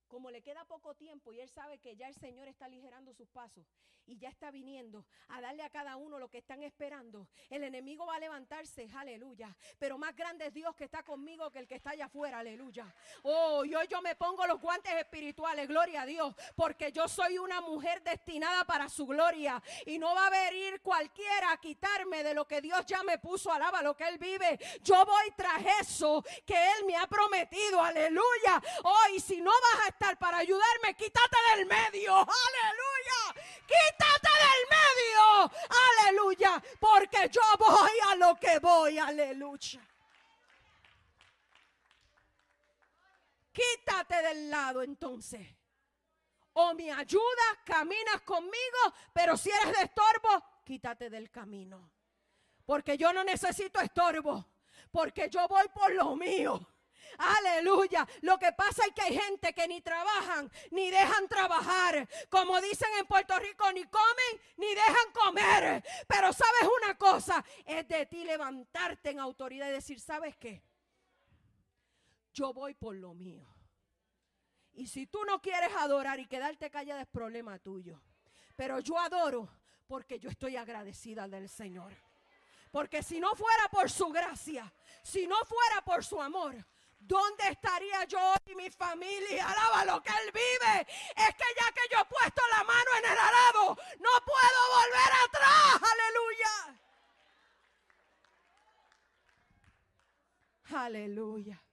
como 0.09 0.31
le 0.31 0.41
queda 0.41 0.65
poco 0.65 0.95
tiempo 0.95 1.31
y 1.31 1.39
él 1.39 1.49
sabe 1.49 1.77
que 1.77 1.95
ya 1.95 2.07
el 2.07 2.15
Señor 2.15 2.47
está 2.47 2.65
aligerando 2.65 3.13
sus 3.13 3.29
pasos 3.29 3.65
y 4.09 4.17
ya 4.17 4.29
está 4.29 4.49
viniendo 4.49 5.05
a 5.27 5.39
darle 5.39 5.61
a 5.63 5.69
cada 5.69 5.95
uno 5.95 6.17
lo 6.17 6.29
que 6.29 6.39
están 6.39 6.63
esperando, 6.63 7.27
el 7.49 7.63
enemigo 7.63 8.07
va 8.07 8.15
a 8.15 8.19
levantarse, 8.19 8.89
aleluya. 8.95 9.55
Pero 9.77 9.97
más 9.99 10.15
grande 10.15 10.47
es 10.47 10.53
Dios 10.53 10.75
que 10.75 10.85
está 10.85 11.03
conmigo 11.03 11.51
que 11.51 11.59
el 11.59 11.67
que 11.67 11.75
está 11.75 11.91
allá 11.91 12.05
afuera, 12.05 12.39
aleluya. 12.39 12.91
Oh, 13.23 13.59
hoy 13.59 13.87
yo 13.87 14.01
me 14.01 14.15
pongo 14.15 14.47
los 14.47 14.59
guantes 14.59 14.91
espirituales, 14.93 15.67
gloria 15.67 16.01
a 16.01 16.05
Dios, 16.07 16.33
porque 16.55 16.91
yo 16.91 17.07
soy 17.07 17.37
una 17.37 17.61
mujer 17.61 18.01
destinada 18.01 18.65
para 18.65 18.89
su 18.89 19.05
gloria 19.05 19.61
y 19.85 19.99
no 19.99 20.15
va 20.15 20.25
a 20.25 20.29
venir 20.31 20.81
cualquiera 20.81 21.51
a 21.51 21.57
quitarme 21.57 22.23
de 22.23 22.33
lo 22.33 22.47
que 22.47 22.61
Dios 22.61 22.85
ya 22.87 23.03
me 23.03 23.19
puso, 23.19 23.51
alaba 23.51 23.83
lo 23.83 23.95
que 23.95 24.07
Él 24.07 24.17
vive. 24.17 24.59
Yo 24.81 25.05
voy 25.05 25.31
tras 25.37 25.63
eso 25.81 26.23
que 26.45 26.55
Él 26.55 26.85
me 26.85 26.95
ha 26.95 27.05
prometido, 27.05 27.79
aleluya. 27.79 28.61
Oh, 28.83 29.15
y 29.15 29.19
si 29.19 29.39
no 29.39 29.51
vas 29.51 29.85
a 29.85 29.87
para 30.19 30.37
ayudarme, 30.37 30.95
quítate 30.95 31.37
del 31.55 31.65
medio. 31.65 32.13
Aleluya. 32.15 33.43
Quítate 33.67 34.29
del 34.45 34.63
medio. 34.77 35.51
Aleluya. 35.89 36.63
Porque 36.79 37.29
yo 37.29 37.41
voy 37.57 37.91
a 38.09 38.15
lo 38.15 38.35
que 38.35 38.59
voy. 38.59 38.97
Aleluya. 38.97 39.81
Quítate 43.51 44.21
del 44.21 44.49
lado 44.49 44.81
entonces. 44.81 45.45
O 46.53 46.73
me 46.73 46.91
ayudas, 46.91 47.57
caminas 47.63 48.21
conmigo, 48.21 48.93
pero 49.13 49.37
si 49.37 49.49
eres 49.49 49.77
de 49.77 49.83
estorbo, 49.83 50.43
quítate 50.65 51.09
del 51.09 51.29
camino. 51.29 51.91
Porque 52.65 52.97
yo 52.97 53.13
no 53.13 53.23
necesito 53.23 53.79
estorbo. 53.79 54.45
Porque 54.91 55.29
yo 55.29 55.47
voy 55.47 55.67
por 55.73 55.91
lo 55.93 56.15
mío. 56.15 56.59
Aleluya. 57.17 58.07
Lo 58.21 58.37
que 58.37 58.51
pasa 58.53 58.83
es 58.85 58.93
que 58.93 59.01
hay 59.01 59.17
gente 59.17 59.53
que 59.53 59.67
ni 59.67 59.81
trabajan 59.81 60.51
ni 60.71 60.89
dejan 60.89 61.27
trabajar. 61.27 62.07
Como 62.29 62.59
dicen 62.61 62.89
en 62.99 63.05
Puerto 63.05 63.37
Rico, 63.39 63.71
ni 63.71 63.83
comen 63.85 64.41
ni 64.57 64.67
dejan 64.67 65.11
comer. 65.13 65.83
Pero 66.07 66.31
sabes 66.33 66.69
una 66.83 66.97
cosa, 66.97 67.43
es 67.65 67.87
de 67.87 68.05
ti 68.05 68.23
levantarte 68.23 69.09
en 69.11 69.19
autoridad 69.19 69.69
y 69.69 69.73
decir, 69.73 69.99
¿sabes 69.99 70.37
qué? 70.37 70.63
Yo 72.33 72.53
voy 72.53 72.73
por 72.73 72.95
lo 72.95 73.13
mío. 73.13 73.45
Y 74.73 74.87
si 74.87 75.07
tú 75.07 75.25
no 75.25 75.41
quieres 75.41 75.71
adorar 75.75 76.19
y 76.19 76.27
quedarte 76.27 76.69
callada 76.69 77.01
es 77.01 77.07
problema 77.07 77.59
tuyo. 77.59 78.01
Pero 78.55 78.79
yo 78.79 78.97
adoro 78.97 79.49
porque 79.87 80.19
yo 80.19 80.29
estoy 80.29 80.55
agradecida 80.55 81.27
del 81.27 81.49
Señor. 81.49 81.93
Porque 82.71 83.01
si 83.01 83.19
no 83.19 83.35
fuera 83.35 83.67
por 83.69 83.89
su 83.89 84.09
gracia, 84.09 84.71
si 85.03 85.25
no 85.27 85.35
fuera 85.45 85.81
por 85.83 86.05
su 86.05 86.21
amor, 86.21 86.55
¿Dónde 86.99 87.47
estaría 87.47 88.03
yo 88.05 88.35
y 88.45 88.55
mi 88.55 88.69
familia? 88.69 89.49
Alaba 89.49 89.85
lo 89.85 90.03
que 90.03 90.11
Él 90.11 90.31
vive. 90.31 90.87
Es 91.15 91.35
que 91.35 91.45
ya 91.57 91.71
que 91.71 91.81
yo 91.91 91.99
he 91.99 92.05
puesto 92.05 92.41
la 92.51 92.63
mano 92.63 92.91
en 92.99 93.05
el 93.05 93.17
arado, 93.17 93.77
no 93.99 94.09
puedo 94.25 94.59
volver 94.77 95.11
atrás. 95.25 95.81
Aleluya. 95.91 96.79
Aleluya. 100.71 101.63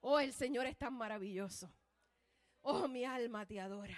Oh, 0.00 0.20
el 0.20 0.34
Señor 0.34 0.66
es 0.66 0.76
tan 0.76 0.92
maravilloso. 0.94 1.72
Oh, 2.60 2.88
mi 2.88 3.04
alma 3.04 3.46
te 3.46 3.60
adora. 3.60 3.96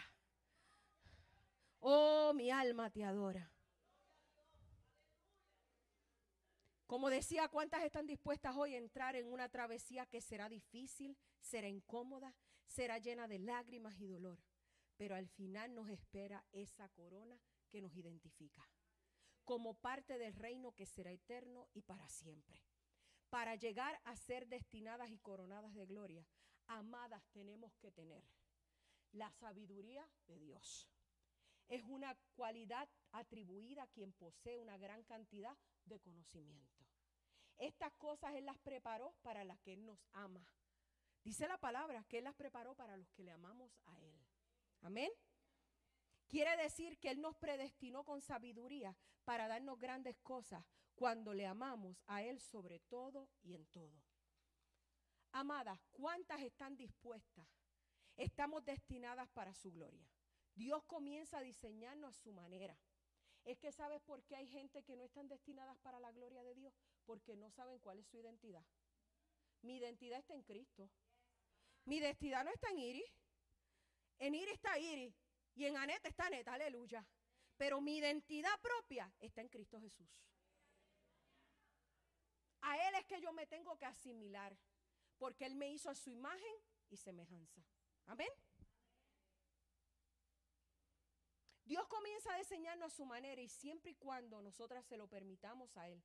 Oh, 1.80 2.32
mi 2.32 2.50
alma 2.50 2.90
te 2.90 3.04
adora. 3.04 3.50
Como 6.86 7.10
decía, 7.10 7.48
¿cuántas 7.48 7.82
están 7.82 8.06
dispuestas 8.06 8.56
hoy 8.56 8.74
a 8.74 8.78
entrar 8.78 9.16
en 9.16 9.30
una 9.32 9.48
travesía 9.48 10.06
que 10.06 10.20
será 10.20 10.48
difícil, 10.48 11.16
será 11.40 11.68
incómoda, 11.68 12.34
será 12.66 12.98
llena 12.98 13.26
de 13.26 13.38
lágrimas 13.38 13.98
y 14.00 14.06
dolor? 14.06 14.38
Pero 14.96 15.14
al 15.14 15.28
final 15.28 15.74
nos 15.74 15.88
espera 15.88 16.44
esa 16.52 16.88
corona 16.90 17.40
que 17.68 17.82
nos 17.82 17.94
identifica 17.94 18.66
como 19.46 19.74
parte 19.74 20.18
del 20.18 20.34
reino 20.34 20.72
que 20.72 20.86
será 20.86 21.12
eterno 21.12 21.68
y 21.72 21.82
para 21.82 22.08
siempre. 22.08 22.60
Para 23.30 23.54
llegar 23.54 23.98
a 24.04 24.16
ser 24.16 24.48
destinadas 24.48 25.10
y 25.10 25.18
coronadas 25.18 25.72
de 25.72 25.86
gloria, 25.86 26.26
amadas 26.66 27.22
tenemos 27.32 27.72
que 27.76 27.92
tener 27.92 28.24
la 29.12 29.30
sabiduría 29.30 30.06
de 30.26 30.40
Dios. 30.40 30.90
Es 31.68 31.84
una 31.84 32.16
cualidad 32.34 32.88
atribuida 33.12 33.84
a 33.84 33.86
quien 33.86 34.12
posee 34.12 34.58
una 34.58 34.76
gran 34.78 35.04
cantidad 35.04 35.56
de 35.86 36.00
conocimiento. 36.00 36.84
Estas 37.58 37.92
cosas 37.94 38.34
Él 38.34 38.46
las 38.46 38.58
preparó 38.58 39.14
para 39.22 39.44
las 39.44 39.58
que 39.60 39.72
Él 39.72 39.84
nos 39.84 39.98
ama. 40.12 40.46
Dice 41.24 41.48
la 41.48 41.58
palabra 41.58 42.04
que 42.04 42.18
Él 42.18 42.24
las 42.24 42.34
preparó 42.34 42.74
para 42.74 42.96
los 42.96 43.10
que 43.10 43.24
le 43.24 43.32
amamos 43.32 43.72
a 43.86 44.00
Él. 44.00 44.20
Amén. 44.82 45.10
Quiere 46.28 46.56
decir 46.56 46.98
que 46.98 47.10
Él 47.10 47.20
nos 47.20 47.36
predestinó 47.36 48.04
con 48.04 48.20
sabiduría 48.20 48.96
para 49.24 49.48
darnos 49.48 49.78
grandes 49.78 50.18
cosas 50.18 50.64
cuando 50.94 51.34
le 51.34 51.46
amamos 51.46 52.02
a 52.06 52.22
Él 52.22 52.40
sobre 52.40 52.80
todo 52.80 53.28
y 53.42 53.54
en 53.54 53.66
todo. 53.66 54.02
Amadas, 55.32 55.78
¿cuántas 55.92 56.40
están 56.40 56.76
dispuestas? 56.76 57.46
Estamos 58.16 58.64
destinadas 58.64 59.28
para 59.30 59.52
su 59.52 59.72
gloria. 59.72 60.08
Dios 60.54 60.82
comienza 60.84 61.38
a 61.38 61.42
diseñarnos 61.42 62.16
a 62.16 62.22
su 62.22 62.32
manera. 62.32 62.78
Es 63.46 63.58
que 63.58 63.70
sabes 63.70 64.02
por 64.02 64.22
qué 64.24 64.34
hay 64.36 64.48
gente 64.48 64.82
que 64.82 64.96
no 64.96 65.04
están 65.04 65.28
destinadas 65.28 65.78
para 65.78 66.00
la 66.00 66.10
gloria 66.10 66.42
de 66.42 66.54
Dios, 66.54 66.74
porque 67.04 67.36
no 67.36 67.48
saben 67.50 67.78
cuál 67.78 68.00
es 68.00 68.06
su 68.08 68.18
identidad. 68.18 68.64
Mi 69.62 69.76
identidad 69.76 70.18
está 70.18 70.34
en 70.34 70.42
Cristo. 70.42 70.90
Mi 71.84 71.98
identidad 71.98 72.44
no 72.44 72.50
está 72.50 72.68
en 72.70 72.78
Iris. 72.80 73.22
En 74.18 74.34
Iris 74.34 74.54
está 74.54 74.76
Iris 74.78 75.14
y 75.54 75.64
en 75.64 75.76
Aneta 75.76 76.08
está 76.08 76.26
Aneta, 76.26 76.54
aleluya. 76.54 77.06
Pero 77.56 77.80
mi 77.80 77.98
identidad 77.98 78.60
propia 78.60 79.14
está 79.20 79.42
en 79.42 79.48
Cristo 79.48 79.80
Jesús. 79.80 80.08
A 82.62 82.88
Él 82.88 82.94
es 82.96 83.06
que 83.06 83.20
yo 83.20 83.32
me 83.32 83.46
tengo 83.46 83.78
que 83.78 83.86
asimilar, 83.86 84.58
porque 85.18 85.46
Él 85.46 85.54
me 85.54 85.70
hizo 85.70 85.88
a 85.88 85.94
su 85.94 86.10
imagen 86.10 86.54
y 86.90 86.96
semejanza. 86.96 87.64
Amén. 88.06 88.28
Dios 91.66 91.88
comienza 91.88 92.32
a 92.32 92.38
diseñarnos 92.38 92.92
a 92.92 92.96
su 92.96 93.04
manera 93.04 93.42
y 93.42 93.48
siempre 93.48 93.90
y 93.90 93.94
cuando 93.96 94.40
nosotras 94.40 94.86
se 94.86 94.96
lo 94.96 95.08
permitamos 95.08 95.76
a 95.76 95.88
Él. 95.88 96.00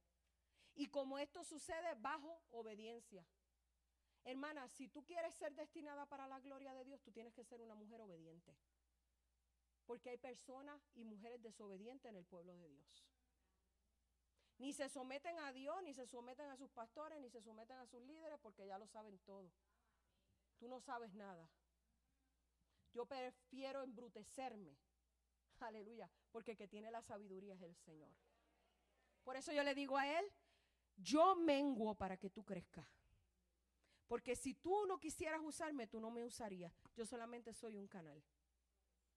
Y 0.73 0.87
como 0.87 1.19
esto 1.19 1.43
sucede 1.43 1.93
bajo 1.99 2.41
obediencia. 2.49 3.23
Hermana, 4.23 4.67
si 4.69 4.87
tú 4.87 5.03
quieres 5.05 5.35
ser 5.35 5.53
destinada 5.53 6.07
para 6.07 6.27
la 6.27 6.39
gloria 6.39 6.73
de 6.73 6.83
Dios, 6.83 7.01
tú 7.03 7.11
tienes 7.11 7.33
que 7.33 7.43
ser 7.43 7.61
una 7.61 7.75
mujer 7.75 8.01
obediente. 8.01 8.55
Porque 9.85 10.09
hay 10.09 10.17
personas 10.17 10.81
y 10.95 11.03
mujeres 11.03 11.41
desobedientes 11.43 12.09
en 12.09 12.15
el 12.15 12.25
pueblo 12.25 12.55
de 12.55 12.67
Dios. 12.67 13.05
Ni 14.57 14.73
se 14.73 14.89
someten 14.89 15.37
a 15.39 15.51
Dios, 15.51 15.83
ni 15.83 15.93
se 15.93 16.07
someten 16.07 16.49
a 16.49 16.57
sus 16.57 16.71
pastores, 16.71 17.19
ni 17.19 17.29
se 17.29 17.41
someten 17.41 17.77
a 17.77 17.85
sus 17.85 18.01
líderes, 18.01 18.39
porque 18.41 18.65
ya 18.65 18.79
lo 18.79 18.87
saben 18.87 19.19
todo. 19.19 19.51
Tú 20.57 20.67
no 20.67 20.79
sabes 20.79 21.13
nada. 21.13 21.47
Yo 22.93 23.05
prefiero 23.05 23.83
embrutecerme 23.83 24.75
Aleluya. 25.67 26.09
Porque 26.31 26.51
el 26.51 26.57
que 26.57 26.67
tiene 26.67 26.91
la 26.91 27.01
sabiduría 27.01 27.55
es 27.55 27.61
el 27.61 27.75
Señor. 27.75 28.11
Por 29.23 29.35
eso 29.35 29.51
yo 29.51 29.63
le 29.63 29.75
digo 29.75 29.97
a 29.97 30.07
Él, 30.07 30.25
yo 30.97 31.35
menguo 31.35 31.95
para 31.95 32.17
que 32.17 32.29
tú 32.29 32.43
crezcas. 32.43 32.87
Porque 34.07 34.35
si 34.35 34.53
tú 34.53 34.85
no 34.87 34.99
quisieras 34.99 35.41
usarme, 35.41 35.87
tú 35.87 35.99
no 35.99 36.11
me 36.11 36.25
usarías. 36.25 36.73
Yo 36.95 37.05
solamente 37.05 37.53
soy 37.53 37.77
un 37.77 37.87
canal. 37.87 38.21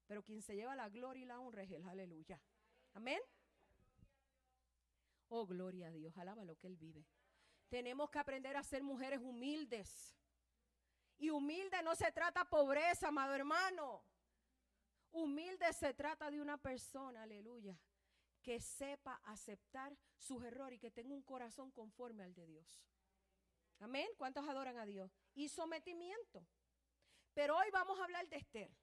Pero 0.06 0.22
quien 0.22 0.42
se 0.42 0.54
lleva 0.54 0.76
la 0.76 0.88
gloria 0.88 1.22
y 1.22 1.26
la 1.26 1.40
honra 1.40 1.62
es 1.62 1.70
Él. 1.70 1.84
Aleluya. 1.88 2.40
Amén. 2.92 3.20
Oh, 5.28 5.46
gloria 5.46 5.88
a 5.88 5.90
Dios. 5.90 6.16
Alaba 6.16 6.44
lo 6.44 6.56
que 6.56 6.68
Él 6.68 6.76
vive. 6.76 7.06
Tenemos 7.68 8.10
que 8.10 8.18
aprender 8.18 8.56
a 8.56 8.62
ser 8.62 8.82
mujeres 8.82 9.20
humildes. 9.20 10.14
Y 11.18 11.30
humilde 11.30 11.82
no 11.82 11.96
se 11.96 12.12
trata 12.12 12.44
pobreza, 12.44 13.08
amado 13.08 13.34
hermano. 13.34 14.04
Humilde 15.14 15.72
se 15.72 15.94
trata 15.94 16.28
de 16.28 16.40
una 16.40 16.58
persona, 16.58 17.22
aleluya, 17.22 17.78
que 18.42 18.60
sepa 18.60 19.20
aceptar 19.24 19.96
sus 20.18 20.42
errores 20.42 20.76
y 20.76 20.80
que 20.80 20.90
tenga 20.90 21.14
un 21.14 21.22
corazón 21.22 21.70
conforme 21.70 22.24
al 22.24 22.34
de 22.34 22.44
Dios. 22.46 22.84
Amén. 23.78 24.08
¿Cuántos 24.16 24.48
adoran 24.48 24.76
a 24.76 24.84
Dios? 24.84 25.16
Y 25.32 25.48
sometimiento. 25.48 26.44
Pero 27.32 27.56
hoy 27.56 27.66
vamos 27.72 28.00
a 28.00 28.04
hablar 28.04 28.28
de 28.28 28.38
Esther. 28.38 28.76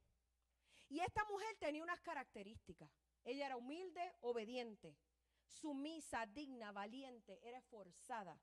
Y 0.88 1.02
esta 1.02 1.26
mujer 1.26 1.54
tenía 1.60 1.84
unas 1.84 2.00
características. 2.00 2.90
Ella 3.26 3.48
era 3.48 3.58
humilde, 3.58 4.16
obediente, 4.22 4.98
sumisa, 5.46 6.26
digna, 6.28 6.72
valiente, 6.72 7.40
era 7.44 7.58
esforzada, 7.58 8.40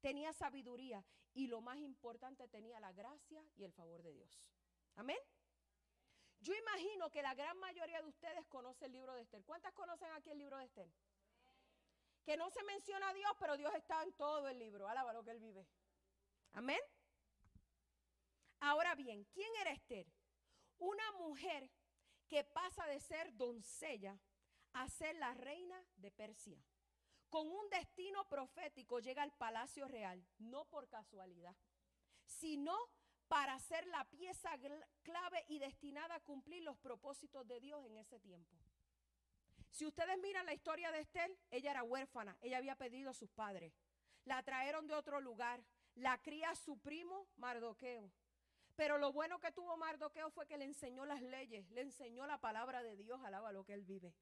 tenía 0.00 0.32
sabiduría 0.32 1.04
y 1.34 1.48
lo 1.48 1.60
más 1.60 1.78
importante, 1.78 2.46
tenía 2.46 2.78
la 2.78 2.92
gracia 2.92 3.44
y 3.56 3.64
el 3.64 3.72
favor 3.72 4.02
de 4.04 4.12
Dios. 4.12 4.40
Amén. 4.94 5.18
Yo 6.40 6.54
imagino 6.54 7.10
que 7.10 7.22
la 7.22 7.34
gran 7.34 7.58
mayoría 7.58 8.00
de 8.00 8.08
ustedes 8.08 8.46
conoce 8.46 8.86
el 8.86 8.92
libro 8.92 9.14
de 9.14 9.22
Esther. 9.22 9.44
¿Cuántas 9.44 9.72
conocen 9.72 10.10
aquí 10.12 10.30
el 10.30 10.38
libro 10.38 10.56
de 10.56 10.64
Esther? 10.64 10.90
Que 12.24 12.36
no 12.36 12.50
se 12.50 12.62
menciona 12.64 13.08
a 13.08 13.14
Dios, 13.14 13.32
pero 13.38 13.56
Dios 13.56 13.74
está 13.74 14.02
en 14.02 14.12
todo 14.12 14.48
el 14.48 14.58
libro. 14.58 14.88
Alaba 14.88 15.12
lo 15.12 15.24
que 15.24 15.32
él 15.32 15.40
vive. 15.40 15.66
Amén. 16.52 16.80
Ahora 18.60 18.94
bien, 18.94 19.24
¿quién 19.32 19.50
era 19.60 19.72
Esther? 19.72 20.06
Una 20.78 21.12
mujer 21.12 21.70
que 22.28 22.44
pasa 22.44 22.86
de 22.86 23.00
ser 23.00 23.34
doncella 23.36 24.18
a 24.74 24.88
ser 24.88 25.16
la 25.16 25.34
reina 25.34 25.82
de 25.96 26.10
Persia. 26.10 26.62
Con 27.28 27.50
un 27.50 27.68
destino 27.70 28.28
profético 28.28 29.00
llega 29.00 29.22
al 29.22 29.32
palacio 29.32 29.86
real, 29.88 30.24
no 30.38 30.64
por 30.66 30.88
casualidad, 30.88 31.56
sino 32.24 32.76
para 33.28 33.58
ser 33.58 33.86
la 33.88 34.04
pieza 34.04 34.50
clave 35.02 35.44
y 35.48 35.58
destinada 35.58 36.16
a 36.16 36.20
cumplir 36.20 36.62
los 36.62 36.76
propósitos 36.78 37.46
de 37.46 37.60
Dios 37.60 37.84
en 37.84 37.98
ese 37.98 38.18
tiempo. 38.18 38.56
Si 39.70 39.86
ustedes 39.86 40.18
miran 40.18 40.46
la 40.46 40.54
historia 40.54 40.90
de 40.90 41.00
Estel, 41.00 41.38
ella 41.50 41.70
era 41.70 41.82
huérfana, 41.82 42.36
ella 42.40 42.56
había 42.56 42.74
pedido 42.74 43.10
a 43.10 43.14
sus 43.14 43.30
padres, 43.30 43.72
la 44.24 44.42
trajeron 44.42 44.86
de 44.86 44.94
otro 44.94 45.20
lugar, 45.20 45.62
la 45.94 46.18
cría 46.18 46.54
su 46.54 46.78
primo 46.78 47.28
Mardoqueo. 47.36 48.10
Pero 48.76 48.96
lo 48.96 49.12
bueno 49.12 49.38
que 49.40 49.52
tuvo 49.52 49.76
Mardoqueo 49.76 50.30
fue 50.30 50.46
que 50.46 50.56
le 50.56 50.64
enseñó 50.64 51.04
las 51.04 51.20
leyes, 51.20 51.68
le 51.70 51.82
enseñó 51.82 52.26
la 52.26 52.38
palabra 52.38 52.82
de 52.82 52.96
Dios, 52.96 53.20
alaba 53.24 53.52
lo 53.52 53.64
que 53.64 53.74
él 53.74 53.84
vive. 53.84 54.14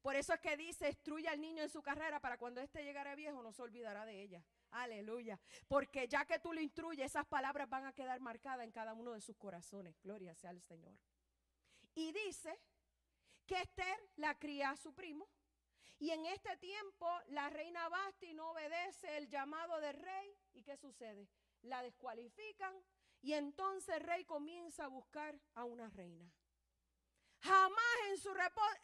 Por 0.00 0.16
eso 0.16 0.32
es 0.32 0.40
que 0.40 0.56
dice, 0.56 0.88
instruye 0.88 1.28
al 1.28 1.40
niño 1.40 1.62
en 1.62 1.68
su 1.68 1.82
carrera 1.82 2.18
para 2.18 2.38
cuando 2.38 2.60
éste 2.60 2.82
llegara 2.82 3.14
viejo 3.14 3.42
no 3.42 3.52
se 3.52 3.62
olvidará 3.62 4.04
de 4.04 4.22
ella. 4.22 4.42
Aleluya. 4.72 5.38
Porque 5.68 6.08
ya 6.08 6.24
que 6.24 6.38
tú 6.38 6.52
le 6.52 6.62
instruyes, 6.62 7.06
esas 7.06 7.26
palabras 7.26 7.68
van 7.68 7.86
a 7.86 7.92
quedar 7.92 8.20
marcadas 8.20 8.64
en 8.64 8.72
cada 8.72 8.94
uno 8.94 9.12
de 9.12 9.20
sus 9.20 9.36
corazones. 9.36 9.94
Gloria 10.02 10.34
sea 10.34 10.50
al 10.50 10.60
Señor. 10.60 10.94
Y 11.94 12.12
dice 12.12 12.58
que 13.46 13.60
Esther 13.60 13.98
la 14.16 14.38
cría 14.38 14.70
a 14.70 14.76
su 14.76 14.94
primo. 14.94 15.28
Y 15.98 16.10
en 16.10 16.26
este 16.26 16.56
tiempo 16.56 17.08
la 17.28 17.48
reina 17.50 17.88
Basti 17.88 18.34
no 18.34 18.50
obedece 18.50 19.16
el 19.18 19.28
llamado 19.28 19.78
del 19.80 19.94
rey. 19.94 20.36
¿Y 20.54 20.62
qué 20.62 20.76
sucede? 20.76 21.28
La 21.62 21.82
descualifican 21.82 22.74
y 23.20 23.34
entonces 23.34 23.96
el 23.96 24.02
rey 24.02 24.24
comienza 24.24 24.86
a 24.86 24.88
buscar 24.88 25.40
a 25.54 25.64
una 25.64 25.88
reina. 25.90 26.28
Jamás 27.42 27.96
en 28.08 28.18
su, 28.18 28.32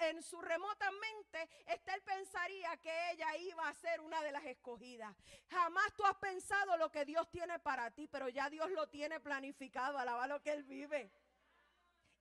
en 0.00 0.22
su 0.22 0.40
remota 0.40 0.90
mente 0.90 1.48
Esther 1.66 2.02
pensaría 2.02 2.76
que 2.78 3.10
ella 3.12 3.36
iba 3.36 3.68
a 3.68 3.74
ser 3.74 4.00
una 4.00 4.20
de 4.22 4.32
las 4.32 4.44
escogidas. 4.44 5.14
Jamás 5.48 5.94
tú 5.94 6.04
has 6.04 6.16
pensado 6.16 6.76
lo 6.76 6.90
que 6.90 7.04
Dios 7.04 7.30
tiene 7.30 7.58
para 7.60 7.90
ti, 7.92 8.08
pero 8.08 8.28
ya 8.28 8.50
Dios 8.50 8.70
lo 8.72 8.88
tiene 8.88 9.20
planificado. 9.20 9.98
Alaba 9.98 10.26
lo 10.26 10.42
que 10.42 10.50
Él 10.50 10.64
vive. 10.64 11.12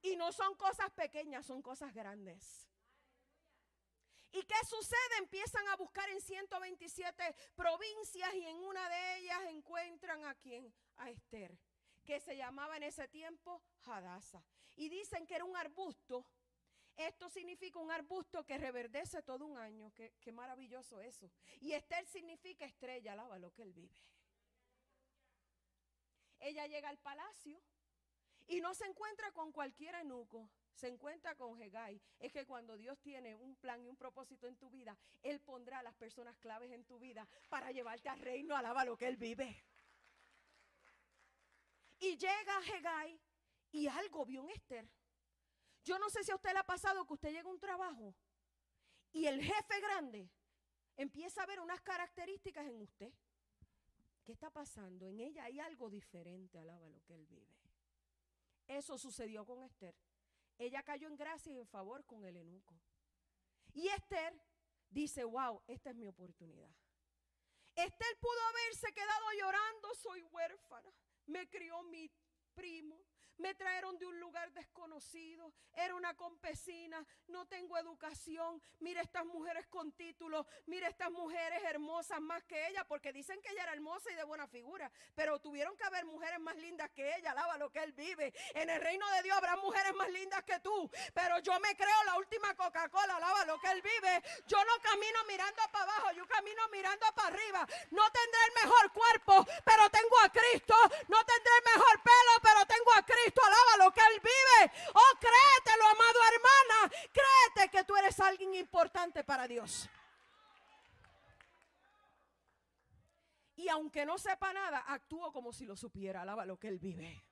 Y 0.01 0.15
no 0.15 0.31
son 0.31 0.55
cosas 0.55 0.91
pequeñas, 0.91 1.45
son 1.45 1.61
cosas 1.61 1.93
grandes. 1.93 2.67
¿Y 4.31 4.43
qué 4.43 4.65
sucede? 4.69 5.17
Empiezan 5.19 5.67
a 5.69 5.75
buscar 5.75 6.07
en 6.09 6.21
127 6.21 7.35
provincias 7.55 8.33
y 8.35 8.45
en 8.45 8.57
una 8.57 8.87
de 8.89 9.17
ellas 9.17 9.39
encuentran 9.47 10.23
a 10.25 10.35
quién? 10.35 10.71
A 10.97 11.09
Esther 11.09 11.57
que 12.07 12.19
se 12.21 12.37
llamaba 12.37 12.77
en 12.77 12.83
ese 12.83 13.07
tiempo 13.09 13.61
Hadasa. 13.85 14.41
Y 14.77 14.89
dicen 14.89 15.27
que 15.27 15.35
era 15.35 15.45
un 15.45 15.57
arbusto. 15.57 16.25
Esto 16.95 17.29
significa 17.29 17.79
un 17.79 17.91
arbusto 17.91 18.43
que 18.43 18.57
reverdece 18.57 19.21
todo 19.21 19.45
un 19.45 19.57
año. 19.57 19.91
Qué, 19.93 20.31
maravilloso 20.31 21.01
eso. 21.01 21.31
Y 21.59 21.73
Esther 21.73 22.05
significa 22.07 22.65
estrella, 22.65 23.11
alaba 23.11 23.37
lo 23.37 23.51
que 23.51 23.63
él 23.63 23.73
vive. 23.73 24.01
Ella 26.39 26.65
llega 26.67 26.89
al 26.89 26.97
palacio 26.97 27.61
y 28.47 28.61
no 28.61 28.73
se 28.73 28.85
encuentra 28.85 29.31
con 29.31 29.51
cualquier 29.51 29.95
eunuco 29.95 30.49
se 30.77 30.87
encuentra 30.87 31.35
con 31.35 31.59
Hegai, 31.59 31.99
es 32.19 32.31
que 32.31 32.45
cuando 32.45 32.77
Dios 32.77 32.99
tiene 32.99 33.33
un 33.33 33.55
plan 33.55 33.83
y 33.83 33.87
un 33.87 33.97
propósito 33.97 34.45
en 34.47 34.55
tu 34.57 34.69
vida, 34.69 34.95
Él 35.23 35.39
pondrá 35.41 35.79
a 35.79 35.83
las 35.83 35.95
personas 35.95 36.37
claves 36.37 36.71
en 36.71 36.85
tu 36.85 36.99
vida 36.99 37.27
para 37.49 37.71
llevarte 37.71 38.09
al 38.09 38.19
reino, 38.19 38.55
alaba 38.55 38.85
lo 38.85 38.95
que 38.95 39.07
Él 39.07 39.17
vive. 39.17 39.63
Y 41.99 42.15
llega 42.15 42.61
Hegai 42.67 43.19
y 43.71 43.87
algo 43.87 44.25
vio 44.25 44.41
en 44.43 44.49
Esther. 44.49 44.89
Yo 45.83 45.97
no 45.99 46.09
sé 46.09 46.23
si 46.23 46.31
a 46.31 46.35
usted 46.35 46.53
le 46.53 46.59
ha 46.59 46.63
pasado 46.63 47.05
que 47.05 47.13
usted 47.13 47.31
llega 47.31 47.47
a 47.47 47.51
un 47.51 47.59
trabajo 47.59 48.15
y 49.11 49.25
el 49.25 49.41
jefe 49.41 49.79
grande 49.81 50.29
empieza 50.95 51.43
a 51.43 51.45
ver 51.45 51.59
unas 51.59 51.81
características 51.81 52.65
en 52.67 52.81
usted. 52.81 53.13
¿Qué 54.23 54.33
está 54.33 54.49
pasando? 54.49 55.07
En 55.07 55.19
ella 55.19 55.45
hay 55.45 55.59
algo 55.59 55.89
diferente, 55.89 56.59
alaba 56.59 56.89
lo 56.89 57.01
que 57.03 57.15
él 57.15 57.25
vive. 57.25 57.55
Eso 58.67 58.97
sucedió 58.97 59.45
con 59.45 59.63
Esther. 59.63 59.95
Ella 60.57 60.83
cayó 60.83 61.07
en 61.07 61.15
gracia 61.15 61.53
y 61.53 61.57
en 61.57 61.67
favor 61.67 62.03
con 62.05 62.25
el 62.25 62.35
enuco. 62.35 62.77
Y 63.73 63.87
Esther 63.87 64.33
dice, 64.89 65.23
wow, 65.23 65.61
esta 65.67 65.91
es 65.91 65.95
mi 65.95 66.07
oportunidad. 66.07 66.71
Esther 67.75 68.17
pudo 68.19 68.41
haberse 68.49 68.91
quedado 68.91 69.25
llorando, 69.39 69.95
soy 69.95 70.23
huérfana 70.23 70.91
me 71.27 71.47
crió 71.49 71.83
mi 71.83 72.09
primo. 72.53 72.99
Me 73.37 73.53
trajeron 73.53 73.97
de 73.99 74.05
un 74.05 74.19
lugar 74.19 74.51
desconocido. 74.53 75.53
Era 75.73 75.93
una 75.93 76.15
campesina. 76.15 77.05
No 77.27 77.45
tengo 77.47 77.77
educación. 77.77 78.61
Mira 78.79 79.01
estas 79.01 79.25
mujeres 79.25 79.67
con 79.67 79.91
títulos. 79.91 80.45
Mira 80.65 80.87
estas 80.87 81.11
mujeres 81.11 81.61
hermosas 81.63 82.19
más 82.19 82.43
que 82.45 82.67
ella. 82.67 82.83
Porque 82.85 83.13
dicen 83.13 83.39
que 83.41 83.51
ella 83.51 83.63
era 83.63 83.73
hermosa 83.73 84.11
y 84.11 84.15
de 84.15 84.23
buena 84.23 84.47
figura. 84.47 84.91
Pero 85.13 85.39
tuvieron 85.39 85.77
que 85.77 85.83
haber 85.83 86.05
mujeres 86.05 86.39
más 86.39 86.55
lindas 86.55 86.89
que 86.91 87.15
ella. 87.15 87.31
Alaba 87.31 87.57
lo 87.57 87.69
que 87.69 87.79
él 87.83 87.93
vive. 87.93 88.33
En 88.55 88.71
el 88.71 88.81
reino 88.81 89.07
de 89.11 89.21
Dios 89.21 89.37
habrá 89.37 89.55
mujeres 89.57 89.93
más 89.93 90.09
lindas 90.09 90.43
que 90.43 90.59
tú. 90.59 90.89
Pero 91.13 91.37
yo 91.39 91.59
me 91.59 91.75
creo 91.75 92.03
la 92.05 92.17
última 92.17 92.55
Coca-Cola. 92.55 93.17
Alaba 93.17 93.45
lo 93.45 93.59
que 93.59 93.69
él 93.69 93.83
vive. 93.83 94.23
Yo 94.47 94.57
no 94.65 94.81
camino 94.81 95.19
mirando 95.27 95.61
para 95.71 95.83
abajo. 95.83 96.11
Yo 96.13 96.25
camino 96.27 96.67
mirando 96.71 97.05
para 97.15 97.27
arriba. 97.27 97.67
No 97.91 98.03
tendré 98.11 98.39
el 98.47 98.65
mejor 98.65 98.91
cuerpo. 98.93 99.45
Pero 99.63 99.89
tengo 99.91 100.19
a 100.23 100.29
Cristo. 100.29 100.75
No 101.07 101.17
tendré 101.23 101.51
el 101.59 101.77
mejor 101.77 102.01
pelo. 102.01 102.31
Pero 102.41 102.65
tengo 102.65 102.91
a 102.93 103.05
Cristo. 103.05 103.27
Cristo, 103.27 103.41
alaba 103.43 103.85
lo 103.85 103.91
que 103.91 103.99
Él 103.99 104.21
vive. 104.21 104.71
Oh, 104.93 105.17
créetelo, 105.19 105.85
amado 105.85 106.19
hermana. 106.33 106.93
Créete 107.11 107.69
que 107.69 107.83
tú 107.83 107.95
eres 107.97 108.19
alguien 108.19 108.53
importante 108.55 109.16
para 109.27 109.47
Dios. 109.47 109.89
Y 113.57 113.67
aunque 113.67 114.05
no 114.05 114.17
sepa 114.17 114.53
nada, 114.53 114.85
actúo 114.87 115.31
como 115.33 115.51
si 115.51 115.65
lo 115.65 115.75
supiera. 115.75 116.21
Alaba 116.21 116.45
lo 116.45 116.57
que 116.57 116.69
Él 116.69 116.79
vive. 116.79 117.23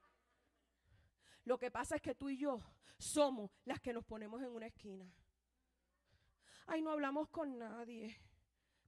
Lo 1.45 1.57
que 1.57 1.71
pasa 1.71 1.95
es 1.95 2.01
que 2.01 2.15
tú 2.15 2.29
y 2.29 2.37
yo 2.37 2.61
somos 2.97 3.49
las 3.63 3.79
que 3.79 3.93
nos 3.93 4.03
ponemos 4.03 4.41
en 4.41 4.49
una 4.49 4.67
esquina. 4.67 5.09
Ay, 6.67 6.81
no 6.81 6.91
hablamos 6.91 7.29
con 7.29 7.57
nadie. 7.57 8.19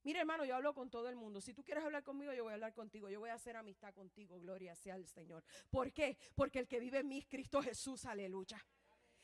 Mira, 0.04 0.20
hermano, 0.20 0.44
yo 0.44 0.56
hablo 0.56 0.74
con 0.74 0.90
todo 0.90 1.08
el 1.08 1.16
mundo. 1.16 1.40
Si 1.40 1.54
tú 1.54 1.64
quieres 1.64 1.84
hablar 1.84 2.04
conmigo, 2.04 2.34
yo 2.34 2.44
voy 2.44 2.52
a 2.52 2.56
hablar 2.56 2.74
contigo. 2.74 3.10
Yo 3.10 3.20
voy 3.20 3.30
a 3.30 3.36
hacer 3.36 3.56
amistad 3.56 3.94
contigo. 3.94 4.40
Gloria 4.40 4.76
sea 4.76 4.96
al 4.96 5.06
Señor. 5.06 5.46
¿Por 5.70 5.94
qué? 5.94 6.18
Porque 6.36 6.60
el 6.60 6.68
que 6.68 6.80
vive 6.80 7.00
en 7.00 7.08
mí 7.08 7.20
es 7.20 7.28
Cristo 7.28 7.62
Jesús. 7.62 8.06
Aleluya. 8.06 8.66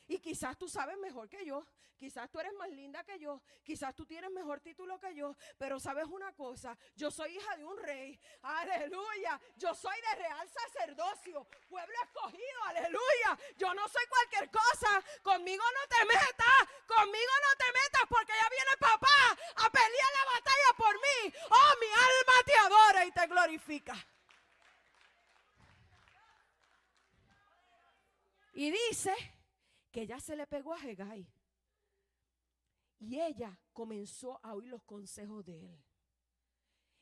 Y 0.06 0.18
quizás 0.18 0.56
tú 0.58 0.68
sabes 0.68 0.98
mejor 0.98 1.28
que 1.28 1.44
yo, 1.46 1.66
quizás 1.96 2.30
tú 2.30 2.38
eres 2.38 2.52
más 2.54 2.68
linda 2.68 3.02
que 3.04 3.18
yo, 3.18 3.40
quizás 3.62 3.94
tú 3.94 4.04
tienes 4.04 4.30
mejor 4.30 4.60
título 4.60 4.98
que 4.98 5.14
yo, 5.14 5.34
pero 5.56 5.80
sabes 5.80 6.04
una 6.06 6.32
cosa, 6.34 6.76
yo 6.94 7.10
soy 7.10 7.36
hija 7.36 7.56
de 7.56 7.64
un 7.64 7.78
rey, 7.78 8.20
aleluya, 8.42 9.40
yo 9.56 9.74
soy 9.74 9.96
de 10.10 10.14
real 10.16 10.48
sacerdocio, 10.48 11.46
pueblo 11.68 11.94
escogido, 12.04 12.64
aleluya, 12.66 13.38
yo 13.56 13.72
no 13.72 13.88
soy 13.88 14.04
cualquier 14.06 14.50
cosa, 14.50 15.02
conmigo 15.22 15.64
no 15.64 15.96
te 15.96 16.04
metas, 16.04 16.68
conmigo 16.86 17.32
no 17.42 17.56
te 17.56 17.72
metas 17.72 18.02
porque 18.08 18.32
ya 18.38 18.48
viene 18.50 18.76
papá 18.78 19.38
a 19.64 19.70
pelear 19.70 20.12
la 20.12 20.32
batalla 20.34 20.70
por 20.76 20.94
mí, 20.94 21.34
oh 21.48 21.72
mi 21.80 21.86
alma 21.86 22.42
te 22.44 22.54
adora 22.54 23.06
y 23.06 23.12
te 23.12 23.26
glorifica. 23.26 24.06
Y 28.56 28.70
dice 28.70 29.33
que 29.94 30.08
ya 30.08 30.18
se 30.18 30.34
le 30.34 30.48
pegó 30.48 30.74
a 30.74 30.84
Hegai. 30.84 31.24
Y 32.98 33.20
ella 33.20 33.56
comenzó 33.72 34.40
a 34.42 34.52
oír 34.54 34.68
los 34.68 34.82
consejos 34.82 35.44
de 35.44 35.66
él. 35.66 35.84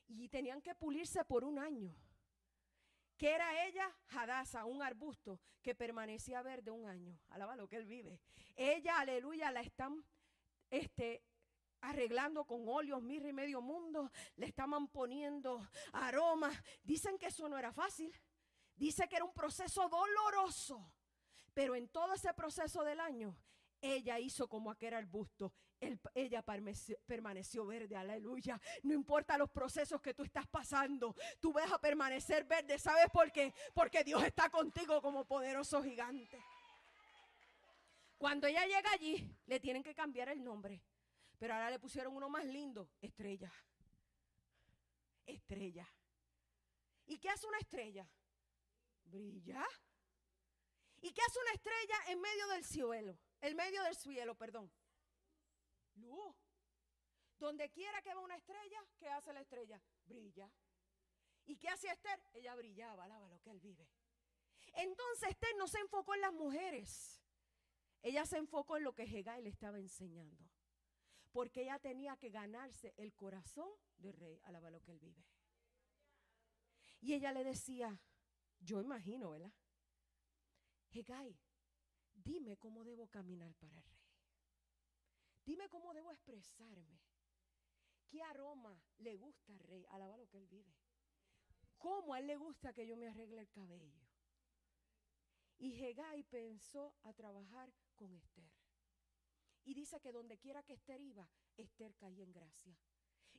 Y 0.09 0.28
tenían 0.28 0.61
que 0.61 0.74
pulirse 0.74 1.24
por 1.24 1.42
un 1.42 1.59
año. 1.59 1.96
¿Qué 3.16 3.31
era 3.31 3.64
ella? 3.64 3.90
Hadasa, 4.09 4.66
un 4.66 4.83
arbusto 4.83 5.40
que 5.62 5.74
permanecía 5.74 6.42
verde 6.42 6.70
un 6.70 6.85
año. 6.85 7.18
Alaba 7.31 7.57
lo 7.57 7.66
que 7.66 7.76
él 7.76 7.87
vive. 7.87 8.20
Ella, 8.57 8.98
aleluya, 8.98 9.50
la 9.50 9.62
están 9.62 10.05
este, 10.68 11.24
arreglando 11.81 12.44
con 12.44 12.68
óleos, 12.68 13.00
mirra 13.00 13.31
y 13.31 13.33
medio 13.33 13.62
mundo. 13.62 14.11
Le 14.37 14.44
estaban 14.44 14.88
poniendo 14.88 15.66
aromas. 15.94 16.62
Dicen 16.83 17.16
que 17.16 17.28
eso 17.28 17.48
no 17.48 17.57
era 17.57 17.72
fácil. 17.72 18.14
Dice 18.76 19.09
que 19.09 19.16
era 19.16 19.24
un 19.24 19.33
proceso 19.33 19.88
doloroso. 19.88 20.92
Pero 21.54 21.74
en 21.74 21.88
todo 21.88 22.14
ese 22.14 22.32
proceso 22.34 22.82
del 22.84 23.00
año, 23.00 23.36
ella 23.80 24.18
hizo 24.18 24.48
como 24.48 24.70
aquel 24.70 24.94
arbusto. 24.94 25.52
ella 26.14 26.42
permaneció, 26.42 27.66
verde, 27.66 27.96
aleluya. 27.96 28.60
No 28.84 28.94
importa 28.94 29.36
los 29.36 29.50
procesos 29.50 30.00
que 30.00 30.14
tú 30.14 30.22
estás 30.22 30.46
pasando, 30.46 31.14
tú 31.40 31.52
vas 31.52 31.70
a 31.72 31.80
permanecer 31.80 32.44
verde. 32.44 32.78
¿Sabes 32.78 33.06
por 33.12 33.32
qué? 33.32 33.52
Porque 33.74 34.04
Dios 34.04 34.22
está 34.22 34.48
contigo 34.48 35.02
como 35.02 35.24
poderoso 35.24 35.82
gigante. 35.82 36.40
Cuando 38.16 38.46
ella 38.46 38.64
llega 38.64 38.92
allí, 38.92 39.36
le 39.46 39.58
tienen 39.58 39.82
que 39.82 39.94
cambiar 39.94 40.28
el 40.28 40.42
nombre. 40.44 40.80
Pero 41.38 41.54
ahora 41.54 41.70
le 41.70 41.80
pusieron 41.80 42.14
uno 42.14 42.28
más 42.28 42.44
lindo, 42.44 42.88
estrella. 43.00 43.52
Estrella. 45.26 45.88
¿Y 47.06 47.18
qué 47.18 47.28
hace 47.28 47.48
una 47.48 47.58
estrella? 47.58 48.08
Brilla. 49.02 49.66
¿Y 51.02 51.12
qué 51.12 51.20
hace 51.20 51.38
una 51.40 51.52
estrella 51.52 51.96
en 52.08 52.20
medio 52.20 52.46
del 52.48 52.64
cielo? 52.64 53.18
En 53.40 53.56
medio 53.56 53.82
del 53.82 53.96
cielo, 53.96 54.36
perdón. 54.36 54.72
Luz. 55.96 56.36
Donde 57.38 57.68
quiera 57.70 58.00
que 58.02 58.14
va 58.14 58.20
una 58.20 58.36
estrella, 58.36 58.86
¿qué 58.98 59.08
hace 59.08 59.32
la 59.32 59.40
estrella? 59.40 59.82
Brilla. 60.04 60.48
¿Y 61.44 61.56
qué 61.56 61.68
hace 61.68 61.88
Esther? 61.88 62.22
Ella 62.32 62.54
brillaba, 62.54 63.04
alaba 63.04 63.28
lo 63.28 63.40
que 63.40 63.50
él 63.50 63.58
vive. 63.58 63.88
Entonces 64.74 65.30
Esther 65.30 65.56
no 65.58 65.66
se 65.66 65.80
enfocó 65.80 66.14
en 66.14 66.20
las 66.20 66.32
mujeres. 66.32 67.20
Ella 68.00 68.24
se 68.24 68.38
enfocó 68.38 68.76
en 68.76 68.84
lo 68.84 68.94
que 68.94 69.02
Hegai 69.02 69.42
le 69.42 69.48
estaba 69.48 69.78
enseñando. 69.78 70.48
Porque 71.32 71.62
ella 71.62 71.80
tenía 71.80 72.16
que 72.16 72.30
ganarse 72.30 72.94
el 72.96 73.12
corazón 73.12 73.68
del 73.96 74.12
rey, 74.12 74.38
alaba 74.44 74.70
lo 74.70 74.80
que 74.80 74.92
él 74.92 75.00
vive. 75.00 75.24
Y 77.00 77.14
ella 77.14 77.32
le 77.32 77.42
decía, 77.42 78.00
yo 78.60 78.80
imagino, 78.80 79.30
¿verdad? 79.30 79.52
Hegai, 80.94 81.35
dime 82.12 82.57
cómo 82.59 82.85
debo 82.85 83.09
caminar 83.09 83.55
para 83.55 83.76
el 83.76 83.83
rey. 83.83 84.02
Dime 85.44 85.68
cómo 85.68 85.92
debo 85.94 86.12
expresarme. 86.12 87.00
¿Qué 88.09 88.22
aroma 88.22 88.78
le 88.98 89.16
gusta 89.16 89.52
al 89.52 89.59
rey? 89.61 89.87
Alaba 89.90 90.16
lo 90.16 90.28
que 90.28 90.37
él 90.37 90.46
vive. 90.46 90.74
¿Cómo 91.78 92.14
a 92.14 92.20
él 92.20 92.26
le 92.26 92.37
gusta 92.37 92.72
que 92.72 92.87
yo 92.87 92.96
me 92.96 93.09
arregle 93.09 93.40
el 93.40 93.50
cabello? 93.50 94.02
Y 95.59 95.83
Hegai 95.83 96.22
pensó 96.24 96.94
a 97.02 97.12
trabajar 97.12 97.72
con 97.96 98.12
Esther. 98.14 98.52
Y 99.64 99.74
dice 99.74 100.00
que 100.00 100.12
donde 100.12 100.38
quiera 100.38 100.62
que 100.62 100.74
Esther 100.74 101.00
iba, 101.00 101.28
Esther 101.57 101.94
caía 101.96 102.24
en 102.24 102.33
gracia. 102.33 102.76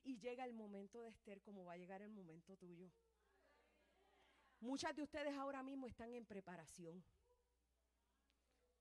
Y 0.03 0.17
llega 0.17 0.45
el 0.45 0.53
momento 0.53 1.01
de 1.01 1.09
Esther 1.09 1.41
como 1.41 1.65
va 1.65 1.73
a 1.73 1.77
llegar 1.77 2.01
el 2.01 2.11
momento 2.11 2.57
tuyo. 2.57 2.91
Muchas 4.59 4.95
de 4.95 5.03
ustedes 5.03 5.35
ahora 5.35 5.61
mismo 5.61 5.87
están 5.87 6.13
en 6.13 6.25
preparación. 6.25 7.03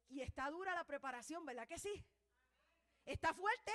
Y 0.08 0.20
está 0.20 0.50
dura 0.50 0.74
la 0.74 0.84
preparación, 0.84 1.44
¿verdad 1.46 1.66
que 1.66 1.78
sí? 1.78 2.04
Está 3.04 3.32
fuerte. 3.34 3.72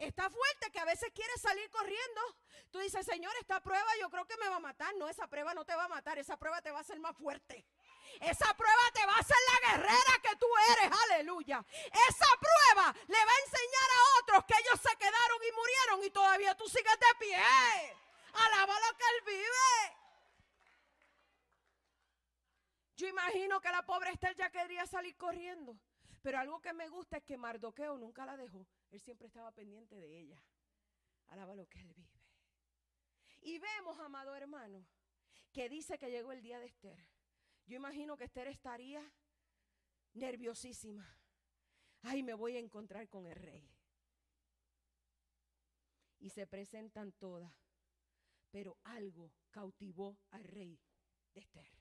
Está 0.00 0.30
fuerte 0.30 0.70
que 0.72 0.78
a 0.78 0.86
veces 0.86 1.12
quieres 1.14 1.40
salir 1.42 1.68
corriendo. 1.70 2.20
Tú 2.70 2.78
dices, 2.78 3.04
Señor, 3.04 3.32
esta 3.38 3.60
prueba 3.60 3.90
yo 4.00 4.08
creo 4.08 4.26
que 4.26 4.36
me 4.38 4.48
va 4.48 4.56
a 4.56 4.60
matar. 4.60 4.94
No, 4.96 5.08
esa 5.08 5.26
prueba 5.26 5.52
no 5.52 5.66
te 5.66 5.74
va 5.74 5.84
a 5.84 5.88
matar. 5.88 6.18
Esa 6.18 6.38
prueba 6.38 6.62
te 6.62 6.70
va 6.70 6.78
a 6.78 6.80
hacer 6.80 6.98
más 7.00 7.14
fuerte. 7.16 7.66
Esa 8.20 8.54
prueba 8.54 8.82
te 8.94 9.04
va 9.04 9.14
a 9.14 9.18
hacer 9.18 9.36
la 9.52 9.68
guerrera 9.68 10.18
que 10.22 10.36
tú 10.36 10.46
eres. 10.72 10.98
Aleluya. 11.04 11.62
Esa 11.68 12.26
prueba 12.40 12.94
le 13.08 13.24
va 13.24 13.32
a 13.32 13.44
enseñar 13.44 13.90
a 13.90 14.20
otros 14.20 14.44
que 14.46 14.54
ellos 14.58 14.80
se 14.80 14.96
quedaron 14.96 15.38
y 15.46 15.52
murieron 15.52 16.04
y 16.04 16.10
todavía 16.10 16.56
tú 16.56 16.66
sigues 16.66 16.98
de 16.98 17.18
pie. 17.18 17.36
Alaba 18.32 18.74
lo 18.80 18.96
que 18.96 19.04
Él 19.04 19.22
vive. 19.26 19.99
Yo 23.00 23.08
imagino 23.08 23.62
que 23.62 23.70
la 23.70 23.82
pobre 23.82 24.10
Esther 24.10 24.36
ya 24.36 24.50
quería 24.50 24.86
salir 24.86 25.16
corriendo. 25.16 25.80
Pero 26.20 26.38
algo 26.38 26.60
que 26.60 26.74
me 26.74 26.86
gusta 26.90 27.16
es 27.16 27.24
que 27.24 27.38
Mardoqueo 27.38 27.96
nunca 27.96 28.26
la 28.26 28.36
dejó. 28.36 28.66
Él 28.90 29.00
siempre 29.00 29.26
estaba 29.26 29.50
pendiente 29.52 29.98
de 29.98 30.18
ella. 30.18 30.44
Alaba 31.28 31.54
lo 31.54 31.66
que 31.66 31.80
él 31.80 31.94
vive. 31.94 32.20
Y 33.40 33.58
vemos, 33.58 33.98
amado 34.00 34.36
hermano, 34.36 34.86
que 35.50 35.70
dice 35.70 35.98
que 35.98 36.10
llegó 36.10 36.32
el 36.32 36.42
día 36.42 36.60
de 36.60 36.66
Esther. 36.66 37.08
Yo 37.64 37.76
imagino 37.76 38.18
que 38.18 38.24
Esther 38.24 38.48
estaría 38.48 39.02
nerviosísima. 40.12 41.08
Ay, 42.02 42.22
me 42.22 42.34
voy 42.34 42.56
a 42.56 42.60
encontrar 42.60 43.08
con 43.08 43.26
el 43.26 43.36
rey. 43.36 43.66
Y 46.18 46.28
se 46.28 46.46
presentan 46.46 47.12
todas. 47.12 47.50
Pero 48.50 48.76
algo 48.84 49.32
cautivó 49.50 50.18
al 50.32 50.44
rey 50.44 50.78
de 51.32 51.40
Esther. 51.40 51.79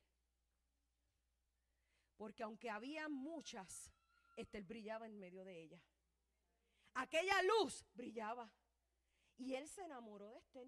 Porque 2.19 2.43
aunque 2.43 2.69
había 2.69 3.07
muchas, 3.07 3.89
Esther 4.35 4.65
brillaba 4.65 5.05
en 5.05 5.17
medio 5.17 5.45
de 5.45 5.61
ella. 5.63 5.81
Aquella 6.95 7.41
luz 7.43 7.85
brillaba. 7.93 8.51
Y 9.37 9.55
él 9.55 9.69
se 9.69 9.83
enamoró 9.83 10.29
de 10.29 10.39
Esther. 10.39 10.67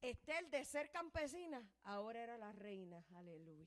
Esther 0.00 0.48
de 0.50 0.64
ser 0.64 0.88
campesina, 0.92 1.68
ahora 1.82 2.22
era 2.22 2.38
la 2.38 2.52
reina. 2.52 3.04
Aleluya. 3.16 3.66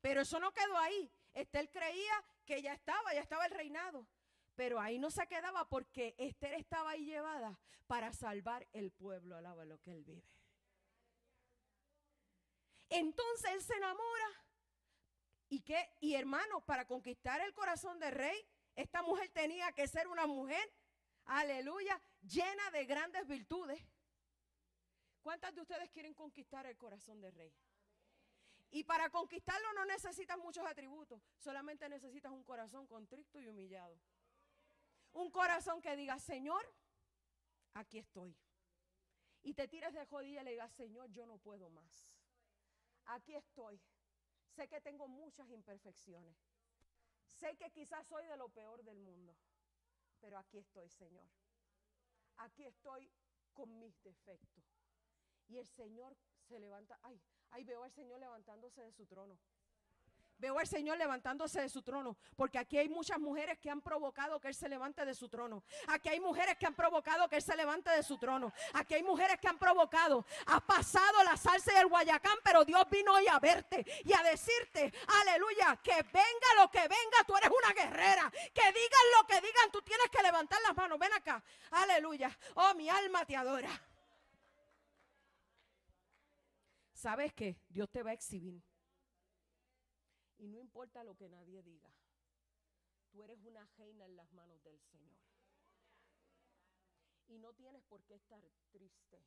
Pero 0.00 0.22
eso 0.22 0.40
no 0.40 0.50
quedó 0.54 0.78
ahí. 0.78 1.12
Esther 1.34 1.70
creía 1.70 2.24
que 2.46 2.62
ya 2.62 2.72
estaba, 2.72 3.12
ya 3.12 3.20
estaba 3.20 3.44
el 3.44 3.52
reinado. 3.52 4.08
Pero 4.54 4.80
ahí 4.80 4.98
no 4.98 5.10
se 5.10 5.26
quedaba 5.26 5.68
porque 5.68 6.14
Esther 6.16 6.54
estaba 6.54 6.92
ahí 6.92 7.04
llevada 7.04 7.60
para 7.86 8.14
salvar 8.14 8.66
el 8.72 8.92
pueblo. 8.92 9.36
Alaba 9.36 9.66
lo 9.66 9.78
que 9.78 9.92
él 9.92 10.04
vive. 10.04 10.26
Entonces 12.88 13.50
él 13.52 13.62
se 13.62 13.74
enamora 13.74 14.45
¿Y 15.48 15.60
qué? 15.60 15.88
Y 16.00 16.14
hermano, 16.14 16.60
para 16.64 16.86
conquistar 16.86 17.40
el 17.40 17.52
corazón 17.52 17.98
del 17.98 18.12
rey, 18.12 18.36
esta 18.74 19.02
mujer 19.02 19.28
tenía 19.30 19.72
que 19.72 19.86
ser 19.86 20.08
una 20.08 20.26
mujer, 20.26 20.72
aleluya, 21.24 22.00
llena 22.22 22.70
de 22.72 22.84
grandes 22.84 23.26
virtudes. 23.26 23.80
¿Cuántas 25.22 25.54
de 25.54 25.62
ustedes 25.62 25.90
quieren 25.90 26.14
conquistar 26.14 26.66
el 26.66 26.76
corazón 26.76 27.20
del 27.20 27.32
rey? 27.34 27.52
Y 28.70 28.84
para 28.84 29.08
conquistarlo 29.10 29.72
no 29.74 29.84
necesitas 29.86 30.36
muchos 30.38 30.66
atributos, 30.66 31.22
solamente 31.38 31.88
necesitas 31.88 32.32
un 32.32 32.44
corazón 32.44 32.86
contrito 32.86 33.40
y 33.40 33.46
humillado. 33.46 33.98
Un 35.12 35.30
corazón 35.30 35.80
que 35.80 35.96
diga, 35.96 36.18
Señor, 36.18 36.62
aquí 37.74 37.98
estoy. 37.98 38.36
Y 39.42 39.54
te 39.54 39.68
tires 39.68 39.94
de 39.94 40.04
jodilla 40.06 40.42
y 40.42 40.44
le 40.44 40.50
digas, 40.50 40.72
Señor, 40.72 41.10
yo 41.10 41.24
no 41.24 41.38
puedo 41.38 41.70
más. 41.70 42.12
Aquí 43.06 43.34
estoy. 43.34 43.80
Sé 44.56 44.68
que 44.68 44.80
tengo 44.80 45.06
muchas 45.06 45.50
imperfecciones. 45.50 46.34
Sé 47.28 47.54
que 47.56 47.70
quizás 47.70 48.06
soy 48.06 48.24
de 48.26 48.38
lo 48.38 48.48
peor 48.48 48.82
del 48.84 48.98
mundo. 48.98 49.36
Pero 50.18 50.38
aquí 50.38 50.56
estoy, 50.56 50.88
Señor. 50.88 51.28
Aquí 52.38 52.64
estoy 52.64 53.12
con 53.52 53.78
mis 53.78 54.02
defectos. 54.02 54.64
Y 55.46 55.58
el 55.58 55.68
Señor 55.68 56.16
se 56.48 56.58
levanta. 56.58 56.98
Ay, 57.02 57.20
ay, 57.50 57.64
veo 57.64 57.82
al 57.82 57.92
Señor 57.92 58.18
levantándose 58.18 58.80
de 58.80 58.92
su 58.92 59.04
trono. 59.04 59.38
Veo 60.38 60.58
al 60.58 60.66
Señor 60.66 60.98
levantándose 60.98 61.62
de 61.62 61.68
su 61.68 61.80
trono, 61.80 62.16
porque 62.36 62.58
aquí 62.58 62.76
hay 62.76 62.90
muchas 62.90 63.18
mujeres 63.18 63.58
que 63.58 63.70
han 63.70 63.80
provocado 63.80 64.38
que 64.38 64.48
Él 64.48 64.54
se 64.54 64.68
levante 64.68 65.04
de 65.04 65.14
su 65.14 65.30
trono. 65.30 65.62
Aquí 65.88 66.10
hay 66.10 66.20
mujeres 66.20 66.56
que 66.58 66.66
han 66.66 66.74
provocado 66.74 67.26
que 67.28 67.36
Él 67.36 67.42
se 67.42 67.56
levante 67.56 67.90
de 67.90 68.02
su 68.02 68.18
trono. 68.18 68.52
Aquí 68.74 68.94
hay 68.94 69.02
mujeres 69.02 69.38
que 69.40 69.48
han 69.48 69.58
provocado. 69.58 70.26
Ha 70.46 70.60
pasado 70.60 71.24
la 71.24 71.38
salsa 71.38 71.72
y 71.72 71.76
el 71.76 71.86
guayacán, 71.86 72.38
pero 72.44 72.66
Dios 72.66 72.84
vino 72.90 73.14
hoy 73.14 73.26
a 73.28 73.38
verte 73.38 73.84
y 74.04 74.12
a 74.12 74.22
decirte, 74.22 74.92
aleluya, 75.20 75.80
que 75.82 76.02
venga 76.02 76.48
lo 76.58 76.70
que 76.70 76.80
venga, 76.80 77.24
tú 77.26 77.34
eres 77.36 77.50
una 77.50 77.72
guerrera. 77.72 78.30
Que 78.52 78.66
digan 78.72 79.06
lo 79.18 79.26
que 79.26 79.40
digan, 79.40 79.70
tú 79.72 79.80
tienes 79.80 80.08
que 80.10 80.22
levantar 80.22 80.60
las 80.62 80.76
manos. 80.76 80.98
Ven 80.98 81.14
acá, 81.14 81.42
aleluya. 81.70 82.36
Oh, 82.56 82.74
mi 82.74 82.90
alma 82.90 83.24
te 83.24 83.36
adora. 83.36 83.70
¿Sabes 86.92 87.32
qué? 87.32 87.56
Dios 87.68 87.88
te 87.90 88.02
va 88.02 88.10
a 88.10 88.14
exhibir. 88.14 88.62
Y 90.38 90.48
no 90.48 90.58
importa 90.58 91.04
lo 91.04 91.16
que 91.16 91.28
nadie 91.28 91.62
diga, 91.62 91.90
tú 93.10 93.22
eres 93.22 93.42
una 93.44 93.64
reina 93.78 94.04
en 94.04 94.16
las 94.16 94.32
manos 94.32 94.62
del 94.62 94.78
Señor. 94.80 95.18
Y 97.28 97.38
no 97.38 97.52
tienes 97.54 97.82
por 97.84 98.02
qué 98.04 98.14
estar 98.14 98.42
triste. 98.70 99.24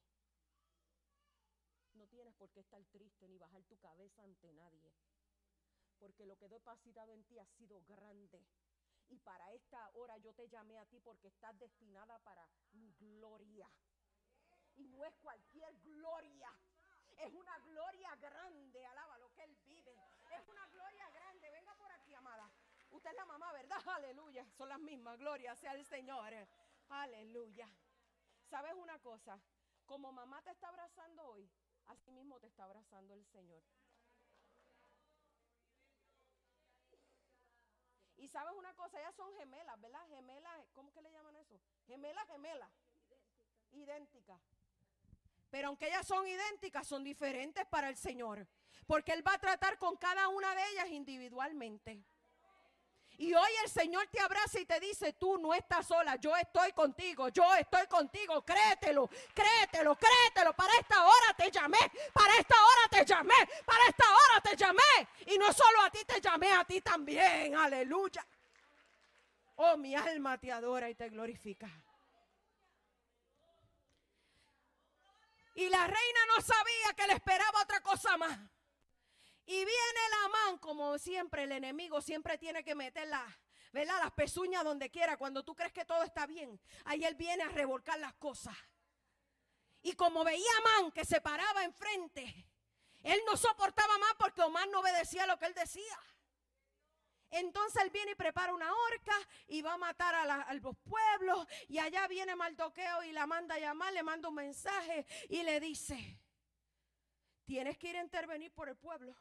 No 1.94 2.08
tienes 2.08 2.34
por 2.36 2.50
qué 2.52 2.62
estar 2.62 2.84
triste 2.86 3.28
ni 3.28 3.38
bajar 3.38 3.64
tu 3.64 3.78
cabeza 3.78 4.24
ante 4.24 4.54
nadie. 4.54 4.94
porque 6.00 6.26
lo 6.26 6.38
que 6.38 6.48
depositado 6.48 7.14
en 7.14 7.24
ti 7.26 7.38
ha 7.40 7.46
sido 7.46 7.82
grande. 7.84 8.42
Y 9.10 9.18
para 9.20 9.52
esta 9.54 9.90
hora 9.96 10.18
yo 10.18 10.34
te 10.34 10.48
llamé 10.48 10.80
a 10.80 10.86
ti 10.86 11.00
porque 11.00 11.28
estás 11.28 11.58
destinada 11.60 12.20
para 12.20 12.48
mi 12.74 12.92
gloria. 12.94 13.70
Y 14.76 14.88
no 14.88 15.04
es 15.04 15.14
cualquier 15.18 15.76
gloria. 15.82 16.52
Es 17.18 17.34
una 17.34 17.58
gloria 17.60 18.16
grande. 18.16 18.86
Alaba 18.86 19.18
lo 19.18 19.30
que 19.34 19.44
Él 19.44 19.56
vive. 19.66 19.92
Es 20.32 20.48
una 20.48 20.66
gloria 20.68 21.10
grande. 21.10 21.52
Venga 21.52 21.76
por 21.76 21.92
aquí, 21.92 22.14
amada. 22.14 22.50
Usted 22.92 23.10
es 23.10 23.16
la 23.16 23.26
mamá, 23.26 23.52
¿verdad? 23.54 23.78
Aleluya. 23.96 24.46
Son 24.58 24.70
las 24.70 24.80
mismas. 24.80 25.18
Gloria 25.18 25.56
sea 25.56 25.74
el 25.74 25.86
Señor. 25.86 26.34
Aleluya. 26.90 27.70
¿Sabes 28.50 28.74
una 28.74 29.00
cosa? 29.00 29.40
Como 29.86 30.12
mamá 30.12 30.42
te 30.42 30.52
está 30.52 30.70
abrazando 30.70 31.24
hoy, 31.26 31.50
así 31.88 32.12
mismo 32.12 32.40
te 32.40 32.48
está 32.48 32.64
abrazando 32.64 33.14
el 33.14 33.26
Señor. 33.26 33.64
Y 38.18 38.28
sabes 38.28 38.54
una 38.58 38.74
cosa, 38.76 39.00
ellas 39.00 39.16
son 39.16 39.34
gemelas, 39.36 39.80
¿verdad? 39.80 40.06
Gemelas, 40.10 40.68
¿cómo 40.74 40.92
que 40.92 41.02
le 41.02 41.12
llaman 41.12 41.36
eso? 41.38 41.60
Gemelas, 41.88 42.28
gemelas. 42.28 42.70
Idénticas. 43.72 44.42
Pero 45.50 45.70
aunque 45.70 45.88
ellas 45.88 46.06
son 46.06 46.28
idénticas, 46.28 46.88
son 46.88 47.04
diferentes 47.04 47.66
para 47.68 47.90
el 47.90 47.96
Señor. 47.96 48.48
Porque 48.86 49.14
Él 49.14 49.26
va 49.26 49.34
a 49.34 49.40
tratar 49.40 49.78
con 49.78 49.96
cada 49.98 50.28
una 50.28 50.54
de 50.54 50.62
ellas 50.72 50.90
individualmente. 50.90 52.04
Y 53.20 53.34
hoy 53.34 53.52
el 53.66 53.70
Señor 53.70 54.08
te 54.08 54.22
abraza 54.22 54.62
y 54.62 54.66
te 54.66 54.80
dice, 54.80 55.12
tú 55.12 55.38
no 55.38 55.54
estás 55.54 55.86
sola, 55.86 56.16
yo 56.16 56.38
estoy 56.38 56.72
contigo, 56.72 57.28
yo 57.28 57.54
estoy 57.56 57.86
contigo, 57.88 58.46
créetelo, 58.46 59.10
créetelo, 59.34 59.98
créetelo. 59.98 60.54
Para 60.54 60.74
esta 60.80 61.04
hora 61.04 61.34
te 61.36 61.52
llamé, 61.52 61.80
para 62.14 62.34
esta 62.38 62.56
hora 62.56 62.88
te 62.90 63.06
llamé, 63.06 63.36
para 63.66 63.86
esta 63.90 64.06
hora 64.06 64.42
te 64.42 64.56
llamé. 64.56 65.10
Y 65.28 65.38
no 65.38 65.52
solo 65.52 65.82
a 65.82 65.90
ti 65.90 66.00
te 66.06 66.22
llamé, 66.22 66.54
a 66.54 66.64
ti 66.64 66.80
también, 66.80 67.58
aleluya. 67.58 68.26
Oh, 69.58 69.76
mi 69.76 69.94
alma 69.96 70.38
te 70.38 70.54
adora 70.54 70.90
y 70.90 70.96
te 70.96 71.10
glorifica. 71.10 71.70
Y 75.56 75.68
la 75.68 75.86
reina 75.86 76.20
no 76.38 76.42
sabía 76.42 76.94
que 76.96 77.06
le 77.06 77.14
esperaba 77.16 77.64
otra 77.64 77.82
cosa 77.82 78.16
más. 78.16 78.40
Y 79.50 79.56
viene 79.56 80.00
la 80.12 80.30
man, 80.30 80.58
como 80.60 81.00
siempre, 81.00 81.42
el 81.42 81.52
enemigo 81.52 82.04
siempre 82.04 82.38
tiene 82.38 82.64
que 82.64 82.76
meter 82.76 83.08
las 83.08 84.12
pezuñas 84.16 84.64
donde 84.64 84.92
quiera. 84.92 85.18
Cuando 85.18 85.44
tú 85.44 85.56
crees 85.56 85.74
que 85.74 85.86
todo 85.86 86.04
está 86.04 86.28
bien, 86.28 86.62
ahí 86.86 87.04
él 87.04 87.16
viene 87.16 87.42
a 87.42 87.50
revolcar 87.50 87.98
las 87.98 88.14
cosas. 88.14 88.56
Y 89.82 89.94
como 89.94 90.24
veía 90.24 90.52
a 90.56 90.82
Man 90.82 90.92
que 90.92 91.04
se 91.04 91.20
paraba 91.20 91.64
enfrente, 91.64 92.48
él 93.02 93.20
no 93.26 93.36
soportaba 93.36 93.98
más 93.98 94.14
porque 94.20 94.44
Omar 94.44 94.70
no 94.70 94.82
obedecía 94.82 95.26
lo 95.26 95.40
que 95.40 95.48
él 95.48 95.56
decía. 95.56 96.00
Entonces 97.32 97.82
él 97.82 97.90
viene 97.90 98.12
y 98.12 98.16
prepara 98.16 98.54
una 98.54 98.72
horca 98.72 99.18
y 99.48 99.64
va 99.64 99.74
a 99.74 99.78
matar 99.80 100.14
a, 100.14 100.54
los 100.54 100.78
pueblos. 100.78 101.48
Y 101.68 101.80
allá 101.80 102.08
viene 102.08 102.36
Maldoqueo 102.36 103.02
y 103.02 103.14
la 103.14 103.26
manda 103.26 103.56
a 103.56 103.60
llamar, 103.60 103.94
le 103.94 104.04
manda 104.04 104.30
un 104.30 104.36
mensaje 104.36 105.08
y 105.28 105.42
le 105.42 105.60
dice, 105.60 106.20
tienes 107.46 107.80
que 107.80 107.88
ir 107.88 107.98
a 107.98 108.04
intervenir 108.04 108.54
por 108.54 108.70
el 108.70 108.78
pueblo. 108.78 109.16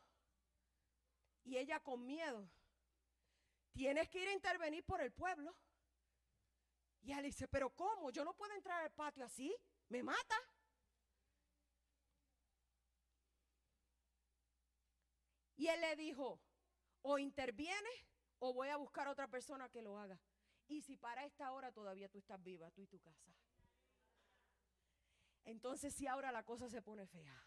Y 1.49 1.57
ella 1.57 1.81
con 1.81 2.05
miedo, 2.05 2.47
tienes 3.73 4.07
que 4.11 4.21
ir 4.21 4.29
a 4.29 4.35
intervenir 4.35 4.85
por 4.85 5.01
el 5.01 5.11
pueblo. 5.11 5.57
Y 7.01 7.13
él 7.13 7.23
dice, 7.23 7.49
pero 7.49 7.71
¿cómo? 7.71 8.11
Yo 8.11 8.23
no 8.23 8.35
puedo 8.35 8.53
entrar 8.53 8.83
al 8.83 8.93
patio 8.93 9.25
así, 9.25 9.57
me 9.89 10.03
mata. 10.03 10.37
Y 15.57 15.69
él 15.69 15.81
le 15.81 15.97
dijo, 15.97 16.39
o 17.01 17.19
interviene 17.19 17.89
o 18.41 18.53
voy 18.53 18.69
a 18.69 18.77
buscar 18.77 19.09
a 19.09 19.13
otra 19.13 19.27
persona 19.27 19.71
que 19.71 19.81
lo 19.81 19.99
haga. 19.99 20.21
Y 20.67 20.83
si 20.83 20.99
para 20.99 21.25
esta 21.25 21.51
hora 21.53 21.73
todavía 21.73 22.11
tú 22.11 22.19
estás 22.19 22.43
viva, 22.43 22.71
tú 22.73 22.83
y 22.83 22.89
tu 22.89 23.01
casa. 23.01 23.35
Entonces 25.45 25.95
si 25.95 26.07
ahora 26.07 26.31
la 26.31 26.45
cosa 26.45 26.69
se 26.69 26.83
pone 26.83 27.07
fea. 27.07 27.43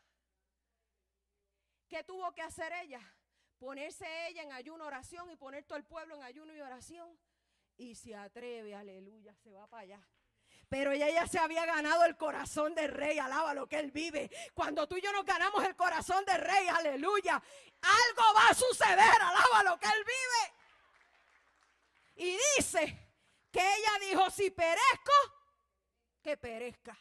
¿Qué 1.87 2.03
tuvo 2.03 2.31
que 2.33 2.41
hacer 2.41 2.73
ella? 2.81 2.99
Ponerse 3.61 4.07
ella 4.27 4.41
en 4.41 4.51
ayuno, 4.53 4.85
oración 4.85 5.29
y 5.29 5.35
poner 5.35 5.63
todo 5.65 5.77
el 5.77 5.83
pueblo 5.83 6.15
en 6.15 6.23
ayuno 6.23 6.51
y 6.51 6.61
oración. 6.61 7.15
Y 7.77 7.93
se 7.93 8.15
atreve, 8.15 8.73
aleluya, 8.73 9.35
se 9.35 9.53
va 9.53 9.67
para 9.67 9.83
allá. 9.83 10.07
Pero 10.67 10.91
ella 10.91 11.07
ya 11.11 11.27
se 11.27 11.37
había 11.37 11.63
ganado 11.67 12.03
el 12.05 12.17
corazón 12.17 12.73
del 12.73 12.91
rey, 12.91 13.19
alaba 13.19 13.53
lo 13.53 13.67
que 13.67 13.77
él 13.77 13.91
vive. 13.91 14.31
Cuando 14.55 14.87
tú 14.87 14.97
y 14.97 15.01
yo 15.01 15.11
nos 15.11 15.25
ganamos 15.25 15.63
el 15.63 15.75
corazón 15.75 16.25
del 16.25 16.41
rey, 16.41 16.67
aleluya, 16.69 17.35
algo 17.81 18.33
va 18.35 18.47
a 18.49 18.53
suceder, 18.55 19.21
alaba 19.21 19.63
lo 19.63 19.79
que 19.79 19.85
él 19.85 20.05
vive. 20.05 20.53
Y 22.31 22.37
dice 22.57 23.13
que 23.51 23.59
ella 23.59 24.09
dijo, 24.09 24.27
si 24.31 24.49
perezco, 24.49 25.13
que 26.23 26.35
perezca. 26.35 26.97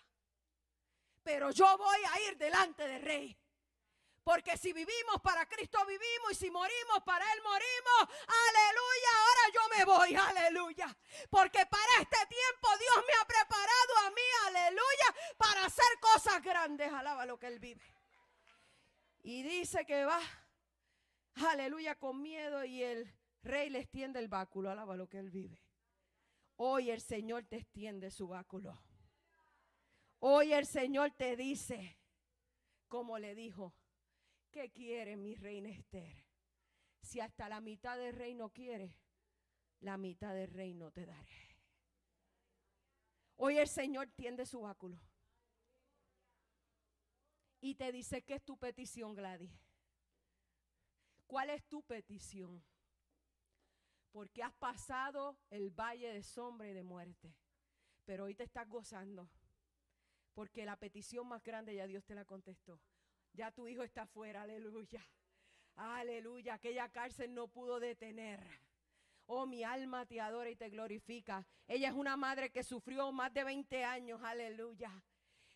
Pero 1.22 1.52
yo 1.52 1.78
voy 1.78 2.00
a 2.12 2.20
ir 2.28 2.36
delante 2.36 2.86
del 2.86 3.00
rey. 3.00 3.40
Porque 4.30 4.56
si 4.56 4.72
vivimos 4.72 5.20
para 5.24 5.44
Cristo 5.44 5.84
vivimos 5.86 6.30
y 6.30 6.34
si 6.36 6.50
morimos 6.52 7.02
para 7.04 7.24
Él 7.32 7.40
morimos. 7.42 8.16
Aleluya, 8.46 9.10
ahora 9.18 9.44
yo 9.52 9.60
me 9.76 9.84
voy, 9.84 10.14
aleluya. 10.14 10.96
Porque 11.28 11.66
para 11.66 12.00
este 12.00 12.26
tiempo 12.28 12.68
Dios 12.78 13.04
me 13.08 13.12
ha 13.20 13.24
preparado 13.24 14.06
a 14.06 14.10
mí, 14.10 14.22
aleluya, 14.46 15.34
para 15.36 15.64
hacer 15.64 15.84
cosas 16.00 16.40
grandes. 16.44 16.92
Alaba 16.92 17.26
lo 17.26 17.40
que 17.40 17.48
Él 17.48 17.58
vive. 17.58 17.82
Y 19.24 19.42
dice 19.42 19.84
que 19.84 20.04
va, 20.04 20.20
aleluya, 21.48 21.96
con 21.96 22.22
miedo 22.22 22.64
y 22.64 22.84
el 22.84 23.12
rey 23.42 23.68
le 23.68 23.80
extiende 23.80 24.20
el 24.20 24.28
báculo. 24.28 24.70
Alaba 24.70 24.96
lo 24.96 25.08
que 25.08 25.18
Él 25.18 25.30
vive. 25.32 25.60
Hoy 26.54 26.92
el 26.92 27.00
Señor 27.00 27.46
te 27.46 27.56
extiende 27.56 28.12
su 28.12 28.28
báculo. 28.28 28.80
Hoy 30.20 30.52
el 30.52 30.66
Señor 30.66 31.10
te 31.10 31.34
dice, 31.34 31.98
como 32.86 33.18
le 33.18 33.34
dijo, 33.34 33.74
¿Qué 34.50 34.70
quiere 34.70 35.16
mi 35.16 35.36
reina 35.36 35.68
Esther? 35.68 36.24
Si 37.02 37.20
hasta 37.20 37.48
la 37.48 37.60
mitad 37.60 37.96
del 37.96 38.14
reino 38.14 38.50
quiere, 38.50 38.96
la 39.80 39.96
mitad 39.96 40.34
del 40.34 40.50
reino 40.50 40.90
te 40.90 41.06
daré. 41.06 41.56
Hoy 43.36 43.58
el 43.58 43.68
Señor 43.68 44.08
tiende 44.10 44.44
su 44.44 44.60
báculo. 44.60 45.00
Y 47.60 47.74
te 47.74 47.92
dice, 47.92 48.22
¿qué 48.22 48.34
es 48.34 48.44
tu 48.44 48.58
petición, 48.58 49.14
Gladys? 49.14 49.50
¿Cuál 51.26 51.50
es 51.50 51.64
tu 51.64 51.82
petición? 51.82 52.62
Porque 54.10 54.42
has 54.42 54.52
pasado 54.54 55.38
el 55.50 55.70
valle 55.70 56.12
de 56.12 56.22
sombra 56.22 56.68
y 56.68 56.72
de 56.72 56.82
muerte. 56.82 57.34
Pero 58.04 58.24
hoy 58.24 58.34
te 58.34 58.44
estás 58.44 58.68
gozando. 58.68 59.30
Porque 60.34 60.64
la 60.64 60.76
petición 60.76 61.28
más 61.28 61.42
grande 61.44 61.74
ya 61.74 61.86
Dios 61.86 62.04
te 62.04 62.14
la 62.14 62.24
contestó. 62.24 62.80
Ya 63.32 63.50
tu 63.50 63.68
hijo 63.68 63.82
está 63.82 64.02
afuera, 64.02 64.42
aleluya. 64.42 65.04
Aleluya, 65.76 66.54
aquella 66.54 66.88
cárcel 66.88 67.32
no 67.34 67.48
pudo 67.48 67.80
detener. 67.80 68.40
Oh, 69.26 69.46
mi 69.46 69.62
alma 69.62 70.04
te 70.06 70.20
adora 70.20 70.50
y 70.50 70.56
te 70.56 70.68
glorifica. 70.68 71.46
Ella 71.68 71.88
es 71.88 71.94
una 71.94 72.16
madre 72.16 72.50
que 72.50 72.64
sufrió 72.64 73.12
más 73.12 73.32
de 73.32 73.44
20 73.44 73.84
años, 73.84 74.20
aleluya 74.22 74.90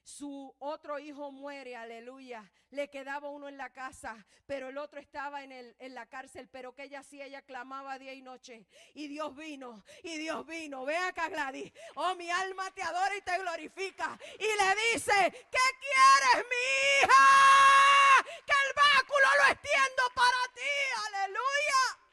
su 0.04 0.54
otro 0.58 0.98
hijo 0.98 1.32
muere, 1.32 1.76
aleluya. 1.76 2.50
Le 2.70 2.90
quedaba 2.90 3.30
uno 3.30 3.48
en 3.48 3.56
la 3.56 3.70
casa, 3.72 4.26
pero 4.46 4.68
el 4.68 4.76
otro 4.76 5.00
estaba 5.00 5.42
en, 5.42 5.50
el, 5.50 5.74
en 5.78 5.94
la 5.94 6.06
cárcel. 6.06 6.48
Pero 6.52 6.74
que 6.74 6.84
ella 6.84 7.02
sí, 7.02 7.22
ella 7.22 7.40
clamaba 7.40 7.98
día 7.98 8.12
y 8.12 8.20
noche. 8.20 8.66
Y 8.92 9.08
Dios 9.08 9.34
vino, 9.34 9.82
y 10.02 10.18
Dios 10.18 10.46
vino. 10.46 10.84
Ve 10.84 10.96
acá, 10.96 11.28
Gladys. 11.30 11.72
Oh, 11.94 12.14
mi 12.16 12.30
alma 12.30 12.70
te 12.72 12.82
adora 12.82 13.16
y 13.16 13.22
te 13.22 13.38
glorifica. 13.38 14.18
Y 14.38 14.42
le 14.44 14.92
dice: 14.92 15.46
¿Qué 15.50 15.66
quieres, 15.80 16.46
mi 16.50 17.06
hija? 17.06 18.24
Que 18.44 18.52
el 18.52 18.74
báculo 18.74 19.26
lo 19.42 19.52
extiendo 19.52 20.02
para 20.14 20.52
ti, 20.54 20.74
aleluya. 21.06 22.04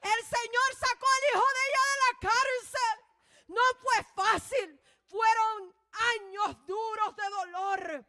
El 0.00 0.24
Señor 0.24 0.74
sacó 0.78 1.06
al 1.06 1.24
hijo 1.30 1.46
de 1.46 1.60
ella 1.68 1.82
de 1.90 1.98
la 2.00 2.30
cárcel. 2.30 2.96
No 3.48 3.62
fue 3.82 4.04
fácil. 4.14 4.80
Fueron 5.08 5.75
años 6.14 6.66
duros 6.66 7.16
de 7.16 7.30
dolor. 7.30 8.06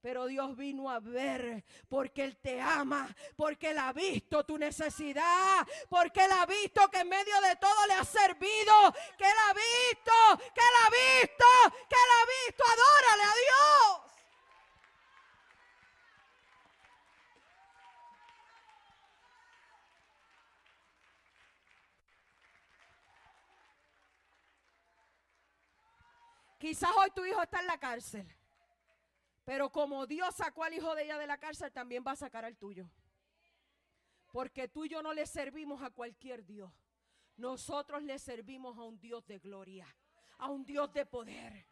Pero 0.00 0.26
Dios 0.26 0.56
vino 0.56 0.88
a 0.88 0.98
ver 0.98 1.62
porque 1.88 2.24
Él 2.24 2.38
te 2.38 2.60
ama, 2.60 3.14
porque 3.36 3.70
Él 3.70 3.78
ha 3.78 3.92
visto 3.92 4.44
tu 4.44 4.56
necesidad, 4.56 5.66
porque 5.90 6.24
Él 6.24 6.32
ha 6.32 6.46
visto 6.46 6.88
que 6.88 7.00
en 7.00 7.08
medio 7.08 7.38
de 7.42 7.56
todo 7.56 7.86
le 7.86 7.94
ha 7.94 8.04
servido, 8.04 8.94
que 9.18 9.24
Él 9.24 9.36
ha 9.48 9.52
visto, 9.52 10.52
que 10.54 10.60
Él 10.60 10.76
ha 10.86 10.90
visto, 10.90 11.44
que 11.86 11.96
Él 11.96 12.10
ha 12.18 12.46
visto. 12.46 12.64
Adórale 12.64 13.22
a 13.22 13.34
Dios. 13.34 14.09
Quizás 26.60 26.90
hoy 26.94 27.08
tu 27.14 27.24
hijo 27.24 27.42
está 27.42 27.60
en 27.60 27.66
la 27.66 27.78
cárcel. 27.78 28.28
Pero 29.46 29.72
como 29.72 30.06
Dios 30.06 30.34
sacó 30.34 30.62
al 30.62 30.74
hijo 30.74 30.94
de 30.94 31.04
ella 31.04 31.16
de 31.16 31.26
la 31.26 31.38
cárcel, 31.38 31.72
también 31.72 32.04
va 32.06 32.12
a 32.12 32.16
sacar 32.16 32.44
al 32.44 32.58
tuyo. 32.58 32.86
Porque 34.30 34.68
tú 34.68 34.84
y 34.84 34.90
yo 34.90 35.02
no 35.02 35.14
le 35.14 35.24
servimos 35.24 35.82
a 35.82 35.88
cualquier 35.88 36.44
Dios. 36.44 36.70
Nosotros 37.38 38.02
le 38.02 38.18
servimos 38.18 38.76
a 38.76 38.82
un 38.82 39.00
Dios 39.00 39.26
de 39.26 39.38
gloria, 39.38 39.86
a 40.36 40.50
un 40.50 40.66
Dios 40.66 40.92
de 40.92 41.06
poder. 41.06 41.66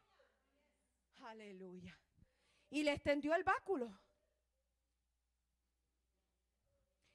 Aleluya. 1.21 1.95
Y 2.71 2.83
le 2.83 2.93
extendió 2.93 3.35
el 3.35 3.45
báculo. 3.45 4.01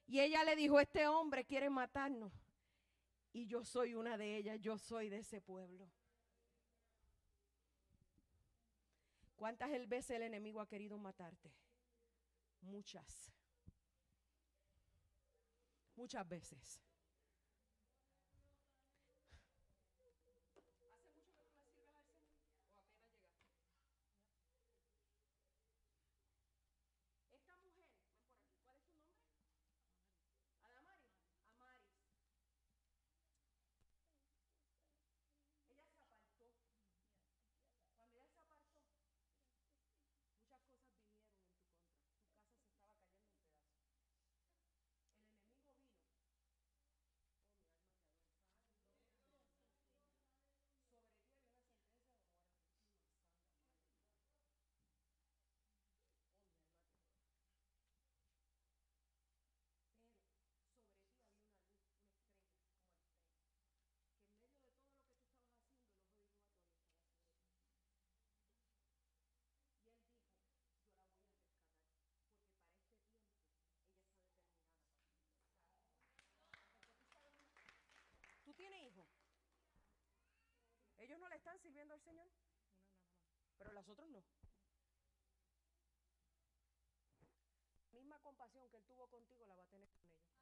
Y 0.06 0.20
ella 0.20 0.44
le 0.44 0.56
dijo, 0.56 0.80
este 0.80 1.08
hombre 1.08 1.44
quiere 1.44 1.72
matarnos. 1.72 2.32
Y 3.32 3.48
yo 3.48 3.66
soy 3.66 3.96
una 3.96 4.16
de 4.16 4.38
ellas, 4.38 4.60
yo 4.62 4.78
soy 4.78 5.10
de 5.10 5.18
ese 5.18 5.42
pueblo. 5.42 5.90
¿Cuántas 9.44 9.72
veces 9.90 10.12
el 10.12 10.22
enemigo 10.22 10.62
ha 10.62 10.70
querido 10.70 10.98
matarte? 10.98 11.52
Muchas. 12.62 13.30
Muchas 15.98 16.26
veces. 16.30 16.80
Sirviendo 81.74 81.96
al 81.96 82.02
Señor, 82.02 82.30
pero 83.58 83.74
las 83.74 83.90
otras 83.90 84.08
no. 84.08 84.24
La 87.92 88.00
misma 88.00 88.20
compasión 88.20 88.70
que 88.70 88.78
Él 88.78 88.86
tuvo 88.86 89.08
contigo 89.08 89.48
la 89.48 89.56
va 89.56 89.64
a 89.64 89.68
tener 89.68 89.90
con 89.90 90.08
ellos. 90.08 90.33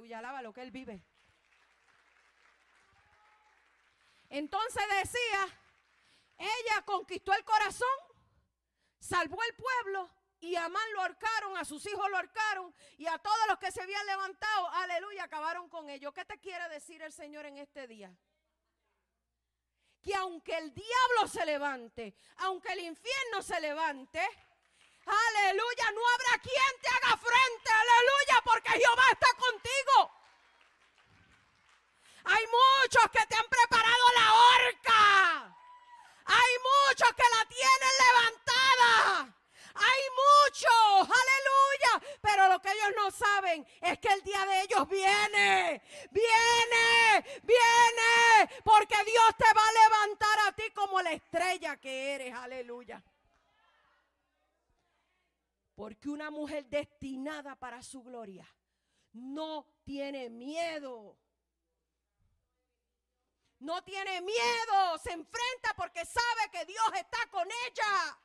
Aleluya, 0.00 0.18
alaba 0.20 0.40
lo 0.40 0.54
que 0.54 0.62
Él 0.62 0.70
vive. 0.70 1.04
Entonces 4.30 4.82
decía, 5.02 5.46
ella 6.38 6.82
conquistó 6.86 7.34
el 7.34 7.44
corazón, 7.44 7.86
salvó 8.98 9.42
el 9.42 9.54
pueblo 9.56 10.10
y 10.40 10.56
a 10.56 10.64
Amán 10.64 10.90
lo 10.94 11.02
ahorcaron, 11.02 11.58
a 11.58 11.66
sus 11.66 11.84
hijos 11.84 12.08
lo 12.08 12.16
ahorcaron 12.16 12.74
y 12.96 13.08
a 13.08 13.18
todos 13.18 13.46
los 13.48 13.58
que 13.58 13.70
se 13.70 13.82
habían 13.82 14.06
levantado, 14.06 14.70
aleluya, 14.70 15.24
acabaron 15.24 15.68
con 15.68 15.90
ellos. 15.90 16.14
¿Qué 16.14 16.24
te 16.24 16.38
quiere 16.38 16.66
decir 16.70 17.02
el 17.02 17.12
Señor 17.12 17.44
en 17.44 17.58
este 17.58 17.86
día? 17.86 18.16
Que 20.00 20.14
aunque 20.14 20.56
el 20.56 20.72
diablo 20.72 21.28
se 21.30 21.44
levante, 21.44 22.14
aunque 22.38 22.72
el 22.72 22.80
infierno 22.80 23.42
se 23.42 23.60
levante, 23.60 24.26
Aleluya, 25.06 25.90
no 25.92 26.00
habrá 26.14 26.42
quien 26.42 26.80
te 26.82 26.88
haga 26.88 27.16
frente. 27.16 27.70
Aleluya, 27.70 28.42
porque 28.44 28.70
Jehová 28.70 29.04
está 29.12 29.28
contigo. 29.34 30.20
Hay 32.24 32.44
muchos 32.46 33.10
que 33.10 33.26
te 33.26 33.36
han 33.36 33.48
preparado 33.48 34.04
la 34.14 34.34
horca. 34.34 35.56
Hay 36.26 36.52
muchos 36.70 37.12
que 37.14 37.24
la 37.36 37.44
tienen 37.46 37.94
levantada. 38.06 39.34
Hay 39.74 40.02
muchos, 40.22 41.16
aleluya. 41.20 42.18
Pero 42.20 42.48
lo 42.48 42.60
que 42.60 42.70
ellos 42.70 42.92
no 42.96 43.10
saben 43.10 43.66
es 43.80 43.98
que 43.98 44.08
el 44.08 44.22
día 44.22 44.44
de 44.46 44.62
ellos 44.62 44.88
viene, 44.88 45.82
viene, 46.10 47.40
viene. 47.42 48.60
Porque 48.62 48.96
Dios 49.04 49.34
te 49.36 49.52
va 49.52 49.66
a 49.66 49.72
levantar 49.72 50.38
a 50.46 50.52
ti 50.52 50.70
como 50.72 51.00
la 51.00 51.12
estrella 51.12 51.76
que 51.78 52.14
eres, 52.14 52.34
aleluya. 52.34 53.02
Porque 55.80 56.10
una 56.10 56.30
mujer 56.30 56.66
destinada 56.66 57.56
para 57.56 57.82
su 57.82 58.02
gloria 58.02 58.46
no 59.12 59.64
tiene 59.82 60.28
miedo. 60.28 61.18
No 63.60 63.82
tiene 63.82 64.20
miedo, 64.20 64.98
se 65.02 65.12
enfrenta 65.12 65.72
porque 65.74 66.04
sabe 66.04 66.50
que 66.52 66.66
Dios 66.66 66.84
está 66.96 67.16
con 67.30 67.48
ella. 67.48 68.18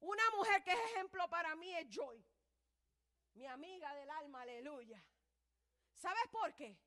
Una 0.00 0.30
mujer 0.38 0.64
que 0.64 0.72
es 0.72 0.78
ejemplo 0.92 1.28
para 1.28 1.54
mí 1.56 1.74
es 1.74 1.86
Joy, 1.90 2.24
mi 3.34 3.46
amiga 3.46 3.94
del 3.94 4.08
alma, 4.08 4.40
aleluya. 4.40 5.04
¿Sabes 5.92 6.26
por 6.32 6.54
qué? 6.54 6.78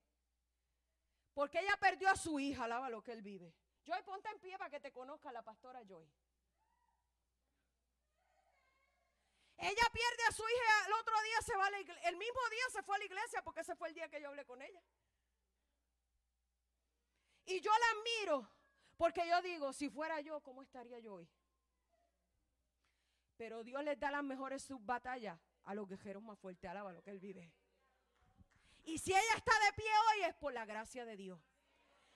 Porque 1.36 1.60
ella 1.60 1.78
perdió 1.80 2.10
a 2.10 2.16
su 2.16 2.40
hija, 2.40 2.64
alaba 2.64 2.90
lo 2.90 3.04
que 3.04 3.12
él 3.12 3.22
vive. 3.22 3.54
Joy, 3.86 4.02
ponte 4.02 4.28
en 4.28 4.40
pie 4.40 4.58
para 4.58 4.72
que 4.72 4.80
te 4.80 4.92
conozca 4.92 5.32
la 5.32 5.44
pastora 5.44 5.84
Joy. 5.84 6.12
Ella 9.58 9.90
pierde 9.92 10.24
a 10.30 10.32
su 10.32 10.44
hija, 10.44 10.86
el 10.86 10.94
otro 10.94 11.22
día 11.22 11.42
se 11.44 11.58
va 11.58 11.66
a 11.66 11.72
la 11.72 11.80
iglesia, 11.80 12.10
el 12.10 12.18
mismo 12.18 12.40
día 12.52 12.64
se 12.72 12.84
fue 12.84 12.96
a 12.96 13.00
la 13.00 13.06
iglesia 13.06 13.42
porque 13.42 13.62
ese 13.62 13.76
fue 13.76 13.88
el 13.90 13.96
día 13.96 14.08
que 14.08 14.22
yo 14.22 14.30
hablé 14.30 14.46
con 14.46 14.62
ella. 14.62 14.82
Y 17.46 17.60
yo 17.62 17.72
la 17.72 18.00
admiro 18.00 18.50
porque 18.98 19.28
yo 19.28 19.42
digo, 19.42 19.74
si 19.74 19.90
fuera 19.90 20.22
yo, 20.22 20.42
¿cómo 20.42 20.62
estaría 20.62 21.00
yo 21.00 21.16
hoy? 21.16 21.30
Pero 23.38 23.64
Dios 23.64 23.84
les 23.84 24.00
da 24.00 24.12
las 24.12 24.24
mejores 24.24 24.64
subbatallas 24.64 25.40
a 25.64 25.74
los 25.74 25.88
guerreros 25.88 26.24
más 26.24 26.40
fuertes, 26.40 26.70
alaba 26.70 26.92
lo 26.92 27.04
que 27.04 27.12
Él 27.12 27.20
vive. 27.20 27.52
Y 28.84 28.98
si 29.00 29.12
ella 29.12 29.36
está 29.36 29.52
de 29.66 29.74
pie 29.74 29.86
hoy 29.86 30.24
es 30.24 30.36
por 30.36 30.54
la 30.54 30.66
gracia 30.66 31.06
de 31.06 31.18
Dios. 31.18 31.40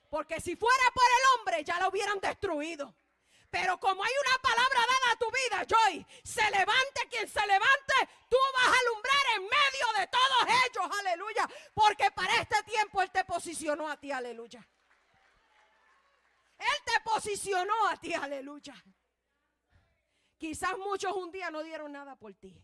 Porque 0.10 0.40
si 0.40 0.56
fuera 0.56 0.84
por 0.94 1.04
el 1.04 1.40
hombre 1.40 1.64
ya 1.64 1.78
la 1.80 1.88
hubieran 1.88 2.20
destruido. 2.20 2.96
Pero 3.52 3.78
como 3.80 4.02
hay 4.02 4.12
una 4.26 4.42
palabra 4.42 4.80
dada 4.80 5.12
a 5.12 5.18
tu 5.18 5.26
vida, 5.30 5.66
Joy, 5.68 6.06
se 6.24 6.42
levante 6.52 7.02
quien 7.10 7.28
se 7.28 7.46
levante, 7.46 7.94
tú 8.30 8.38
vas 8.54 8.68
a 8.68 8.80
alumbrar 8.80 9.26
en 9.36 9.44
medio 9.44 10.00
de 10.00 10.08
todos 10.08 10.56
ellos, 10.66 11.00
aleluya. 11.00 11.50
Porque 11.74 12.10
para 12.12 12.34
este 12.38 12.64
tiempo 12.64 13.02
Él 13.02 13.12
te 13.12 13.26
posicionó 13.26 13.90
a 13.90 13.98
ti, 13.98 14.10
aleluya. 14.10 14.66
Él 16.58 16.78
te 16.86 17.02
posicionó 17.04 17.88
a 17.90 17.98
ti, 17.98 18.14
aleluya. 18.14 18.74
Quizás 20.38 20.78
muchos 20.78 21.14
un 21.14 21.30
día 21.30 21.52
no 21.52 21.62
dieron 21.62 21.92
nada 21.92 22.16
por 22.16 22.34
ti. 22.36 22.58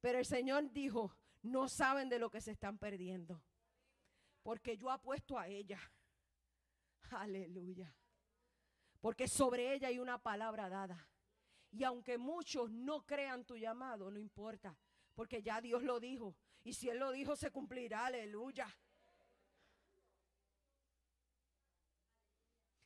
Pero 0.00 0.18
el 0.18 0.24
Señor 0.24 0.72
dijo, 0.72 1.14
no 1.42 1.68
saben 1.68 2.08
de 2.08 2.18
lo 2.18 2.30
que 2.30 2.40
se 2.40 2.52
están 2.52 2.78
perdiendo. 2.78 3.42
Porque 4.42 4.78
yo 4.78 4.90
apuesto 4.90 5.38
a 5.38 5.48
ella. 5.48 5.78
Aleluya. 7.10 7.94
Porque 9.00 9.28
sobre 9.28 9.72
ella 9.74 9.88
hay 9.88 9.98
una 9.98 10.18
palabra 10.18 10.68
dada. 10.68 11.08
Y 11.70 11.84
aunque 11.84 12.18
muchos 12.18 12.70
no 12.70 13.04
crean 13.06 13.44
tu 13.44 13.56
llamado, 13.56 14.10
no 14.10 14.18
importa. 14.18 14.76
Porque 15.14 15.42
ya 15.42 15.60
Dios 15.60 15.82
lo 15.82 16.00
dijo. 16.00 16.34
Y 16.64 16.74
si 16.74 16.88
Él 16.88 16.98
lo 16.98 17.12
dijo, 17.12 17.36
se 17.36 17.50
cumplirá. 17.50 18.06
Aleluya. 18.06 18.74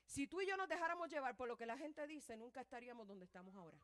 Si 0.06 0.26
tú 0.26 0.42
y 0.42 0.46
yo 0.46 0.58
nos 0.58 0.68
dejáramos 0.68 1.08
llevar 1.08 1.34
por 1.36 1.48
lo 1.48 1.56
que 1.56 1.64
la 1.64 1.78
gente 1.78 2.06
dice, 2.06 2.36
nunca 2.36 2.60
estaríamos 2.60 3.08
donde 3.08 3.24
estamos 3.24 3.54
ahora. 3.54 3.78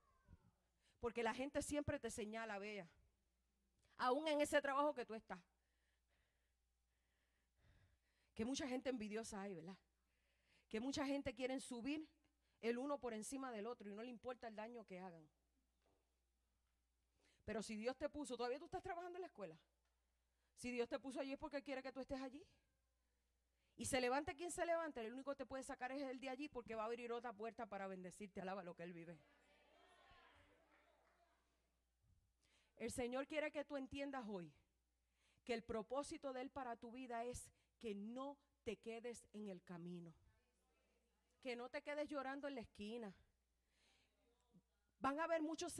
Porque 1.00 1.22
la 1.22 1.32
gente 1.32 1.62
siempre 1.62 1.98
te 1.98 2.10
señala, 2.10 2.58
vea. 2.58 2.86
Aún 3.96 4.28
en 4.28 4.40
ese 4.40 4.60
trabajo 4.60 4.92
que 4.92 5.06
tú 5.06 5.14
estás. 5.14 5.40
Que 8.34 8.44
mucha 8.44 8.68
gente 8.68 8.90
envidiosa 8.90 9.40
hay, 9.40 9.54
¿verdad? 9.54 9.76
Que 10.68 10.80
mucha 10.80 11.06
gente 11.06 11.34
quiere 11.34 11.58
subir 11.60 12.06
el 12.60 12.78
uno 12.78 12.98
por 12.98 13.14
encima 13.14 13.50
del 13.52 13.66
otro 13.66 13.88
y 13.88 13.94
no 13.94 14.02
le 14.02 14.10
importa 14.10 14.48
el 14.48 14.56
daño 14.56 14.84
que 14.84 14.98
hagan. 14.98 15.28
Pero 17.44 17.62
si 17.62 17.76
Dios 17.76 17.96
te 17.96 18.08
puso, 18.08 18.36
todavía 18.36 18.58
tú 18.58 18.66
estás 18.66 18.82
trabajando 18.82 19.16
en 19.16 19.22
la 19.22 19.28
escuela. 19.28 19.58
Si 20.54 20.70
Dios 20.70 20.88
te 20.88 20.98
puso 20.98 21.20
allí 21.20 21.32
es 21.32 21.38
porque 21.38 21.62
quiere 21.62 21.82
que 21.82 21.92
tú 21.92 22.00
estés 22.00 22.20
allí. 22.20 22.44
Y 23.76 23.84
se 23.84 24.00
levante 24.00 24.34
quien 24.34 24.50
se 24.50 24.66
levante, 24.66 25.00
el 25.00 25.12
único 25.12 25.30
que 25.30 25.36
te 25.36 25.46
puede 25.46 25.62
sacar 25.62 25.92
es 25.92 26.02
el 26.02 26.18
de 26.18 26.28
allí 26.28 26.48
porque 26.48 26.74
va 26.74 26.82
a 26.82 26.86
abrir 26.86 27.12
otra 27.12 27.32
puerta 27.32 27.64
para 27.66 27.86
bendecirte. 27.86 28.40
Alaba 28.40 28.62
lo 28.64 28.74
que 28.74 28.82
Él 28.82 28.92
vive. 28.92 29.18
El 32.76 32.90
Señor 32.90 33.26
quiere 33.26 33.50
que 33.50 33.64
tú 33.64 33.76
entiendas 33.76 34.24
hoy 34.28 34.52
que 35.44 35.54
el 35.54 35.62
propósito 35.62 36.32
de 36.32 36.42
Él 36.42 36.50
para 36.50 36.76
tu 36.76 36.90
vida 36.90 37.24
es 37.24 37.50
que 37.78 37.94
no 37.94 38.36
te 38.64 38.76
quedes 38.76 39.24
en 39.32 39.48
el 39.48 39.62
camino. 39.62 40.12
Que 41.40 41.56
no 41.56 41.68
te 41.68 41.82
quedes 41.82 42.08
llorando 42.08 42.48
en 42.48 42.56
la 42.56 42.60
esquina. 42.62 43.14
Van 45.00 45.20
a 45.20 45.24
haber 45.24 45.42
muchos 45.42 45.72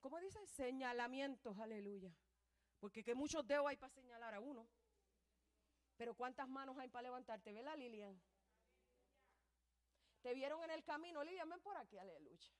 ¿cómo 0.00 0.18
señalamientos, 0.46 1.58
aleluya. 1.58 2.14
Porque 2.78 3.02
que 3.02 3.14
muchos 3.14 3.46
dedos 3.46 3.66
hay 3.66 3.76
para 3.76 3.92
señalar 3.92 4.34
a 4.34 4.40
uno. 4.40 4.68
Pero 5.96 6.14
¿cuántas 6.14 6.48
manos 6.48 6.76
hay 6.78 6.88
para 6.88 7.04
levantarte? 7.04 7.52
¿Vela, 7.52 7.74
Lilian? 7.74 8.20
¿Te 10.20 10.34
vieron 10.34 10.62
en 10.64 10.70
el 10.70 10.84
camino? 10.84 11.24
Lilian, 11.24 11.48
ven 11.48 11.60
por 11.60 11.76
aquí, 11.76 11.96
aleluya. 11.96 12.50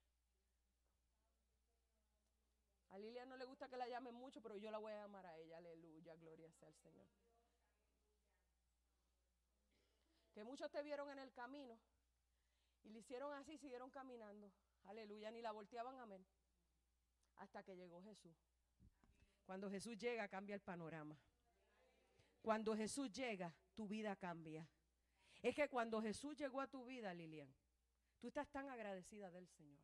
A 2.90 2.98
Lilian 2.98 3.28
no 3.28 3.36
le 3.36 3.44
gusta 3.44 3.68
que 3.68 3.76
la 3.76 3.88
llamen 3.88 4.14
mucho, 4.14 4.40
pero 4.40 4.56
yo 4.56 4.70
la 4.70 4.78
voy 4.78 4.92
a 4.92 5.02
llamar 5.02 5.26
a 5.26 5.36
ella, 5.36 5.58
aleluya, 5.58 6.14
gloria 6.14 6.50
sea 6.52 6.68
al 6.68 6.76
Señor. 6.76 7.06
Que 10.36 10.44
muchos 10.44 10.70
te 10.70 10.82
vieron 10.82 11.08
en 11.08 11.18
el 11.18 11.32
camino 11.32 11.78
y 12.82 12.90
le 12.90 12.98
hicieron 12.98 13.32
así, 13.32 13.56
siguieron 13.56 13.88
caminando, 13.90 14.52
aleluya, 14.84 15.30
ni 15.30 15.40
la 15.40 15.50
volteaban, 15.50 15.98
amén. 15.98 16.26
Hasta 17.36 17.62
que 17.62 17.74
llegó 17.74 18.02
Jesús. 18.02 18.36
Cuando 19.46 19.70
Jesús 19.70 19.96
llega, 19.96 20.28
cambia 20.28 20.54
el 20.54 20.60
panorama. 20.60 21.18
Cuando 22.42 22.76
Jesús 22.76 23.10
llega, 23.10 23.50
tu 23.74 23.88
vida 23.88 24.14
cambia. 24.14 24.68
Es 25.40 25.54
que 25.54 25.70
cuando 25.70 26.02
Jesús 26.02 26.36
llegó 26.36 26.60
a 26.60 26.66
tu 26.66 26.84
vida, 26.84 27.14
Lilian, 27.14 27.50
tú 28.20 28.28
estás 28.28 28.46
tan 28.50 28.68
agradecida 28.68 29.30
del 29.30 29.48
Señor. 29.48 29.80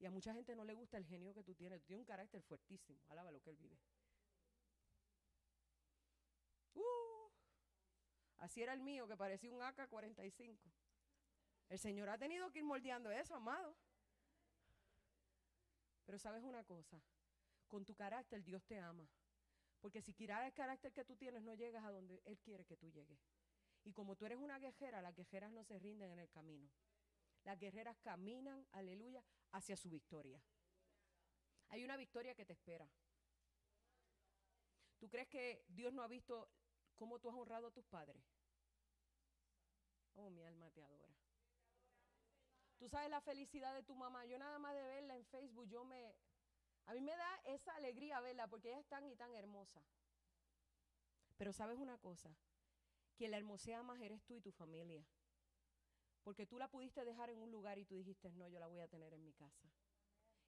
Y 0.00 0.06
a 0.06 0.10
mucha 0.10 0.34
gente 0.34 0.56
no 0.56 0.64
le 0.64 0.74
gusta 0.74 0.96
el 0.96 1.04
genio 1.04 1.32
que 1.32 1.44
tú 1.44 1.54
tienes. 1.54 1.80
Tú 1.82 1.86
tienes 1.86 2.00
un 2.00 2.06
carácter 2.08 2.42
fuertísimo. 2.42 2.98
Alaba 3.10 3.30
lo 3.30 3.40
que 3.40 3.50
Él 3.50 3.56
vive. 3.58 3.78
Uh, 6.74 7.30
así 8.40 8.62
era 8.62 8.72
el 8.72 8.80
mío, 8.80 9.06
que 9.06 9.16
parecía 9.16 9.52
un 9.52 9.60
AK-45. 9.62 10.58
El 11.68 11.78
Señor 11.78 12.08
ha 12.08 12.18
tenido 12.18 12.50
que 12.50 12.58
ir 12.58 12.64
moldeando 12.64 13.10
eso, 13.10 13.34
amado. 13.34 13.76
Pero 16.04 16.18
sabes 16.18 16.42
una 16.42 16.64
cosa, 16.64 17.00
con 17.68 17.84
tu 17.84 17.94
carácter 17.94 18.42
Dios 18.42 18.64
te 18.64 18.80
ama. 18.80 19.08
Porque 19.80 20.02
si 20.02 20.12
quieres 20.12 20.36
el 20.44 20.52
carácter 20.52 20.92
que 20.92 21.04
tú 21.04 21.14
tienes, 21.16 21.42
no 21.42 21.54
llegas 21.54 21.84
a 21.84 21.90
donde 21.90 22.20
Él 22.24 22.38
quiere 22.38 22.64
que 22.64 22.76
tú 22.76 22.90
llegues. 22.90 23.18
Y 23.84 23.92
como 23.92 24.16
tú 24.16 24.26
eres 24.26 24.38
una 24.38 24.58
guerrera, 24.58 25.00
las 25.00 25.14
guerreras 25.14 25.52
no 25.52 25.64
se 25.64 25.78
rinden 25.78 26.10
en 26.10 26.18
el 26.18 26.28
camino. 26.28 26.68
Las 27.44 27.58
guerreras 27.58 27.96
caminan, 27.98 28.66
aleluya, 28.72 29.24
hacia 29.52 29.76
su 29.76 29.88
victoria. 29.88 30.42
Hay 31.68 31.84
una 31.84 31.96
victoria 31.96 32.34
que 32.34 32.44
te 32.44 32.52
espera. 32.52 32.86
¿Tú 34.98 35.08
crees 35.08 35.28
que 35.28 35.64
Dios 35.68 35.94
no 35.94 36.02
ha 36.02 36.08
visto 36.08 36.50
cómo 37.00 37.18
tú 37.18 37.30
has 37.30 37.34
honrado 37.34 37.68
a 37.68 37.70
tus 37.70 37.86
padres? 37.86 38.22
Oh, 40.16 40.28
mi 40.28 40.44
alma 40.44 40.70
te 40.70 40.82
adora. 40.82 41.16
Tú 42.76 42.90
sabes 42.90 43.08
la 43.08 43.22
felicidad 43.22 43.74
de 43.74 43.82
tu 43.82 43.94
mamá. 43.94 44.26
Yo 44.26 44.38
nada 44.38 44.58
más 44.58 44.74
de 44.74 44.82
verla 44.82 45.16
en 45.16 45.24
Facebook, 45.24 45.66
yo 45.66 45.82
me, 45.82 46.14
a 46.84 46.92
mí 46.92 47.00
me 47.00 47.16
da 47.16 47.40
esa 47.44 47.74
alegría 47.76 48.20
verla 48.20 48.48
porque 48.48 48.68
ella 48.68 48.80
es 48.80 48.86
tan 48.86 49.06
y 49.06 49.16
tan 49.16 49.34
hermosa. 49.34 49.82
Pero 51.38 51.54
sabes 51.54 51.78
una 51.78 51.96
cosa, 51.96 52.36
que 53.16 53.28
la 53.28 53.38
hermosea 53.38 53.82
más 53.82 53.98
eres 54.02 54.22
tú 54.24 54.36
y 54.36 54.42
tu 54.42 54.52
familia. 54.52 55.02
Porque 56.22 56.44
tú 56.44 56.58
la 56.58 56.68
pudiste 56.68 57.02
dejar 57.06 57.30
en 57.30 57.38
un 57.38 57.50
lugar 57.50 57.78
y 57.78 57.86
tú 57.86 57.96
dijiste, 57.96 58.28
no, 58.32 58.46
yo 58.48 58.60
la 58.60 58.66
voy 58.66 58.80
a 58.80 58.88
tener 58.88 59.14
en 59.14 59.24
mi 59.24 59.32
casa. 59.32 59.70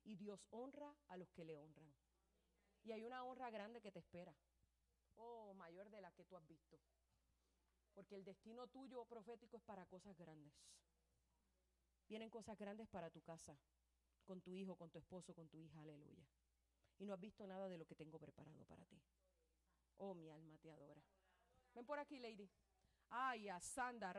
Y 0.05 0.17
Dios 0.17 0.45
honra 0.51 0.95
a 1.09 1.17
los 1.17 1.31
que 1.31 1.47
le 1.47 1.57
honran. 1.57 1.95
Y 2.83 2.93
hay 2.93 3.05
una 3.05 3.25
honra 3.25 3.49
grande 3.49 3.81
que 3.81 3.91
te 3.91 4.01
espera. 4.01 4.37
Oh, 5.17 5.55
mayor 5.55 5.91
de 5.91 6.01
la 6.01 6.13
que 6.13 6.25
tú 6.25 6.37
has 6.37 6.47
visto. 6.47 6.79
Porque 7.95 8.15
el 8.15 8.25
destino 8.25 8.67
tuyo 8.69 9.05
profético 9.05 9.57
es 9.57 9.63
para 9.63 9.87
cosas 9.87 10.17
grandes. 10.17 10.55
Vienen 12.09 12.31
cosas 12.31 12.59
grandes 12.59 12.89
para 12.89 13.11
tu 13.11 13.21
casa 13.23 13.57
con 14.25 14.41
tu 14.41 14.55
hijo, 14.55 14.77
con 14.77 14.91
tu 14.91 14.99
esposo, 14.99 15.35
con 15.35 15.49
tu 15.49 15.59
hija, 15.59 15.81
aleluya. 15.81 16.25
Y 16.99 17.05
no 17.05 17.15
has 17.15 17.21
visto 17.21 17.47
nada 17.47 17.69
de 17.69 17.79
lo 17.79 17.87
que 17.87 17.95
tengo 17.95 18.19
preparado 18.19 18.65
para 18.65 18.85
ti. 18.87 19.01
Oh, 19.97 20.15
mi 20.15 20.29
alma 20.31 20.57
te 20.59 20.71
adora. 20.71 21.03
Ven 21.75 21.85
por 21.85 21.99
aquí, 21.99 22.19
lady. 22.19 22.49
Ay, 23.11 23.49
asanda, 23.49 24.13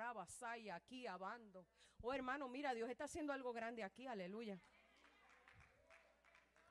aquí, 0.73 1.07
abando. 1.07 1.65
Oh, 2.01 2.13
hermano, 2.13 2.47
mira, 2.47 2.73
Dios 2.73 2.89
está 2.89 3.05
haciendo 3.05 3.33
algo 3.33 3.53
grande 3.53 3.83
aquí, 3.83 4.07
aleluya. 4.07 4.59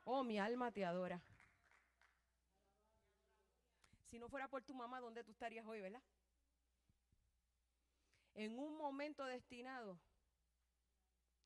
Oh, 0.04 0.22
mi 0.24 0.38
alma 0.38 0.70
te 0.70 0.84
adora. 0.84 1.22
Si 4.12 4.18
no 4.18 4.28
fuera 4.28 4.46
por 4.46 4.62
tu 4.62 4.74
mamá, 4.74 5.00
¿dónde 5.00 5.24
tú 5.24 5.30
estarías 5.30 5.66
hoy, 5.66 5.80
verdad? 5.80 6.02
En 8.34 8.58
un 8.58 8.76
momento 8.76 9.24
destinado, 9.24 9.98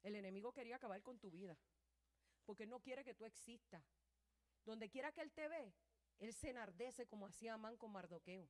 el 0.03 0.17
enemigo 0.17 0.53
quería 0.53 0.75
acabar 0.75 1.01
con 1.01 1.17
tu 1.21 1.31
vida 1.31 1.57
porque 2.45 2.67
no 2.67 2.81
quiere 2.81 3.05
que 3.05 3.14
tú 3.14 3.25
existas. 3.25 3.85
Donde 4.64 4.91
quiera 4.91 5.12
que 5.12 5.21
Él 5.21 5.31
te 5.31 5.47
ve, 5.47 5.73
Él 6.19 6.35
se 6.35 6.51
enardece 6.51 7.07
como 7.07 7.29
hacía 7.29 7.55
Amán 7.55 7.77
con 7.77 7.93
Mardoqueo. 7.93 8.49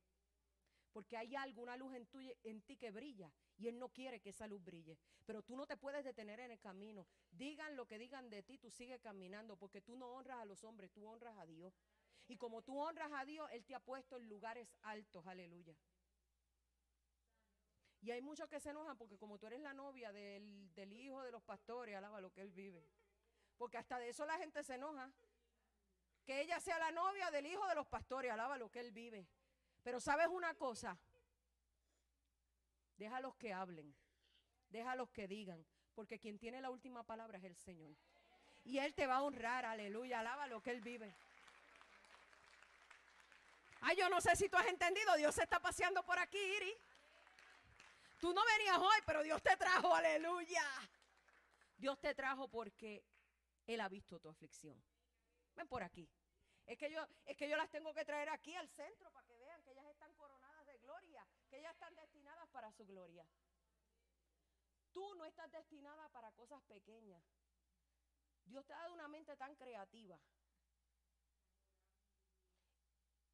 Porque 0.93 1.15
hay 1.15 1.35
alguna 1.35 1.77
luz 1.77 1.93
en, 1.93 2.07
en 2.43 2.61
ti 2.63 2.75
que 2.75 2.89
brilla 2.89 3.31
y 3.55 3.67
Él 3.67 3.77
no 3.77 3.89
quiere 3.89 4.19
que 4.19 4.31
esa 4.31 4.47
luz 4.47 4.63
brille. 4.63 4.97
Pero 5.27 5.43
tú 5.43 5.55
no 5.55 5.67
te 5.67 5.77
puedes 5.77 6.03
detener 6.03 6.39
en 6.39 6.49
el 6.49 6.59
camino. 6.59 7.05
Digan 7.29 7.75
lo 7.75 7.85
que 7.85 7.99
digan 7.99 8.31
de 8.31 8.41
ti, 8.41 8.57
tú 8.57 8.71
sigues 8.71 8.99
caminando 8.99 9.57
porque 9.57 9.79
tú 9.79 9.95
no 9.95 10.07
honras 10.07 10.39
a 10.39 10.45
los 10.45 10.63
hombres, 10.63 10.91
tú 10.91 11.05
honras 11.05 11.37
a 11.37 11.45
Dios. 11.45 11.71
Y 12.27 12.37
como 12.37 12.61
tú 12.61 12.77
honras 12.77 13.11
a 13.13 13.25
Dios, 13.25 13.49
Él 13.51 13.63
te 13.65 13.75
ha 13.75 13.79
puesto 13.79 14.17
en 14.17 14.27
lugares 14.27 14.67
altos, 14.81 15.25
aleluya. 15.27 15.75
Y 18.01 18.11
hay 18.11 18.21
muchos 18.21 18.47
que 18.47 18.59
se 18.59 18.69
enojan 18.69 18.97
porque 18.97 19.17
como 19.17 19.39
tú 19.39 19.47
eres 19.47 19.61
la 19.61 19.73
novia 19.73 20.11
del, 20.11 20.73
del 20.75 20.93
hijo 20.93 21.21
de 21.23 21.31
los 21.31 21.41
pastores, 21.43 21.95
alaba 21.95 22.21
lo 22.21 22.31
que 22.31 22.41
Él 22.41 22.51
vive. 22.51 22.87
Porque 23.57 23.77
hasta 23.77 23.97
de 23.99 24.09
eso 24.09 24.25
la 24.25 24.37
gente 24.37 24.63
se 24.63 24.75
enoja. 24.75 25.11
Que 26.25 26.41
ella 26.41 26.59
sea 26.59 26.77
la 26.77 26.91
novia 26.91 27.31
del 27.31 27.45
hijo 27.45 27.65
de 27.67 27.75
los 27.75 27.87
pastores, 27.87 28.31
alaba 28.31 28.57
lo 28.57 28.69
que 28.69 28.81
él 28.81 28.91
vive. 28.91 29.25
Pero 29.81 29.99
sabes 29.99 30.27
una 30.27 30.53
cosa, 30.55 30.97
déjalos 32.97 33.35
que 33.35 33.53
hablen, 33.53 33.95
déjalos 34.69 35.09
que 35.11 35.27
digan, 35.27 35.65
porque 35.95 36.19
quien 36.19 36.37
tiene 36.37 36.61
la 36.61 36.69
última 36.69 37.03
palabra 37.03 37.37
es 37.37 37.45
el 37.45 37.55
Señor. 37.55 37.95
Y 38.65 38.79
Él 38.79 38.93
te 38.93 39.07
va 39.07 39.15
a 39.15 39.23
honrar, 39.23 39.65
aleluya, 39.65 40.19
alaba 40.19 40.47
lo 40.47 40.61
que 40.61 40.71
Él 40.71 40.81
vive. 40.81 41.15
Ay, 43.81 43.95
yo 43.97 44.09
no 44.09 44.21
sé 44.21 44.35
si 44.35 44.49
tú 44.49 44.57
has 44.57 44.67
entendido, 44.67 45.15
Dios 45.15 45.35
se 45.35 45.43
está 45.43 45.59
paseando 45.59 46.03
por 46.03 46.17
aquí, 46.19 46.37
Iri. 46.37 46.73
Tú 48.19 48.33
no 48.33 48.41
venías 48.45 48.77
hoy, 48.77 48.97
pero 49.05 49.21
Dios 49.21 49.41
te 49.41 49.55
trajo, 49.57 49.93
aleluya. 49.93 50.63
Dios 51.77 51.99
te 51.99 52.15
trajo 52.15 52.47
porque 52.47 53.03
él 53.67 53.79
ha 53.81 53.89
visto 53.89 54.19
tu 54.19 54.29
aflicción. 54.29 54.81
Ven 55.55 55.67
por 55.67 55.83
aquí. 55.83 56.09
Es 56.65 56.77
que 56.77 56.91
yo, 56.91 57.05
es 57.25 57.37
que 57.37 57.47
yo 57.47 57.55
las 57.55 57.69
tengo 57.69 57.93
que 57.93 58.03
traer 58.03 58.29
aquí 58.29 58.55
al 58.55 58.67
centro 58.69 59.11
para 59.11 59.25
que 59.25 59.37
vean 59.37 59.61
que 59.63 59.71
ellas 59.71 59.85
están 59.85 60.13
coronadas 60.15 60.65
de 60.65 60.77
gloria, 60.79 61.25
que 61.49 61.59
ellas 61.59 61.71
están 61.73 61.95
destinadas 61.95 62.49
para 62.49 62.71
su 62.71 62.85
gloria. 62.85 63.25
Tú 64.91 65.15
no 65.15 65.25
estás 65.25 65.51
destinada 65.51 66.09
para 66.09 66.31
cosas 66.31 66.61
pequeñas. 66.63 67.23
Dios 68.45 68.65
te 68.65 68.73
ha 68.73 68.79
dado 68.79 68.93
una 68.93 69.07
mente 69.07 69.35
tan 69.37 69.55
creativa 69.55 70.19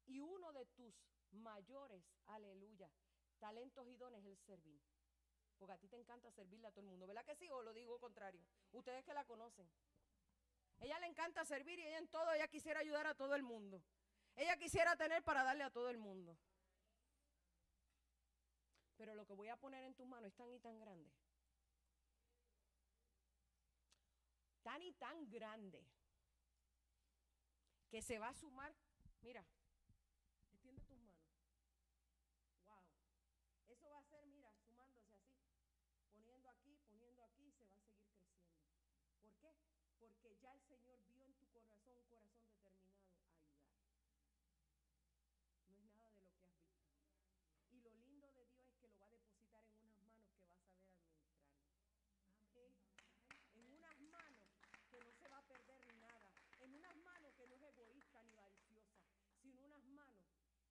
Y 0.06 0.20
uno 0.20 0.52
de 0.52 0.66
tus 0.66 0.94
mayores, 1.30 2.04
aleluya, 2.26 2.90
talentos 3.38 3.86
y 3.88 3.96
dones 3.96 4.20
es 4.24 4.30
el 4.30 4.38
servir. 4.38 4.80
Porque 5.58 5.72
a 5.72 5.78
ti 5.78 5.88
te 5.88 5.96
encanta 5.96 6.30
servirle 6.30 6.66
a 6.66 6.72
todo 6.72 6.80
el 6.80 6.90
mundo. 6.90 7.06
¿Verdad 7.06 7.24
que 7.24 7.36
sí? 7.36 7.48
O 7.50 7.62
lo 7.62 7.72
digo 7.72 7.98
contrario. 7.98 8.44
Ustedes 8.72 9.04
que 9.04 9.14
la 9.14 9.24
conocen. 9.24 9.70
Ella 10.80 10.98
le 10.98 11.06
encanta 11.06 11.44
servir 11.44 11.78
y 11.78 11.86
ella 11.86 11.98
en 11.98 12.08
todo, 12.08 12.32
ella 12.32 12.48
quisiera 12.48 12.80
ayudar 12.80 13.06
a 13.06 13.14
todo 13.14 13.34
el 13.34 13.42
mundo. 13.42 13.82
Ella 14.36 14.56
quisiera 14.56 14.96
tener 14.96 15.22
para 15.22 15.44
darle 15.44 15.62
a 15.62 15.70
todo 15.70 15.88
el 15.90 15.98
mundo. 15.98 16.36
Pero 18.96 19.14
lo 19.14 19.24
que 19.26 19.32
voy 19.32 19.48
a 19.48 19.56
poner 19.56 19.84
en 19.84 19.94
tus 19.94 20.06
manos 20.06 20.28
es 20.28 20.34
tan 20.34 20.52
y 20.52 20.58
tan 20.58 20.78
grande. 20.78 21.10
Tan 24.62 24.82
y 24.82 24.92
tan 24.94 25.30
grande. 25.30 25.86
Que 27.88 28.02
se 28.02 28.18
va 28.18 28.28
a 28.28 28.34
sumar. 28.34 28.74
Mira, 29.22 29.44
extiende 30.50 30.82
tus 30.84 30.98
manos. 30.98 31.28
Wow. 32.64 32.82
Eso 33.68 33.90
va 33.90 33.98
a 33.98 34.04
ser, 34.04 34.26
mira, 34.26 34.52
sumándose 34.66 35.14
así. 35.14 35.38
Poniendo 36.12 36.48
aquí, 36.48 36.76
poniendo 36.86 37.22
aquí, 37.22 37.52
se 37.52 37.64
va 37.66 37.74
a 37.74 37.76
seguir 37.76 37.94
creciendo. 37.98 38.40
¿Por 39.20 39.34
qué? 39.36 39.54
Porque 39.98 40.36
ya 40.40 40.52
el 40.52 40.62
Señor 40.62 40.98
vio 41.06 41.24
en 41.24 41.34
tu 41.34 41.46
corazón 41.50 41.98
un 41.98 42.56
corazón 42.56 42.86
determinado 42.94 43.44
a 43.44 43.66
ayudar. 43.66 43.84
No 45.68 45.74
es 45.74 45.84
nada 45.84 46.10
de 46.10 46.22
lo 46.22 46.32
que 46.32 46.42
has 46.42 46.50
visto. 46.50 46.88
Y 47.70 47.80
lo 47.80 47.94
lindo 47.94 48.32
de 48.32 48.46
Dios 48.46 48.66
es 48.66 48.76
que 48.78 48.88
lo 48.88 48.98
va 48.98 49.06
a 49.06 49.10
depositar 49.10 49.64
en 49.66 49.76
unas 49.80 49.98
manos 50.00 50.32
que 50.38 50.46
vas 50.46 50.60
a 50.62 50.70
saber 50.70 50.96
administrarlo. 51.02 51.74
En 53.54 53.70
unas 53.70 54.00
manos 54.00 54.50
que 54.90 55.00
no 55.00 55.12
se 55.12 55.28
va 55.28 55.38
a 55.38 55.42
perder 55.42 55.94
nada. 55.96 56.32
En 56.60 56.74
unas 56.74 56.96
manos 56.96 57.34
que 57.34 57.46
no 57.46 57.54
es 57.56 57.62
egoísta 57.62 58.22
ni 58.22 58.36
avariciosa, 58.36 59.02
sino 59.44 59.60
unas 59.62 59.84
manos 59.84 60.26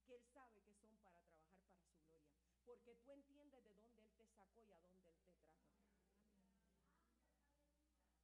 que 0.05 0.15
Él 0.15 0.23
sabe 0.33 0.59
que 0.65 0.73
son 0.73 0.97
para 0.97 1.21
trabajar 1.21 1.61
para 1.61 1.79
su 1.85 2.01
gloria. 2.09 2.33
Porque 2.65 2.95
tú 3.05 3.11
entiendes 3.11 3.63
de 3.63 3.73
dónde 3.75 4.01
Él 4.01 4.11
te 4.17 4.27
sacó 4.27 4.65
y 4.65 4.71
a 4.71 4.79
dónde 4.79 4.97
Él 4.97 5.05
te 5.05 5.13
trajo. 5.13 5.53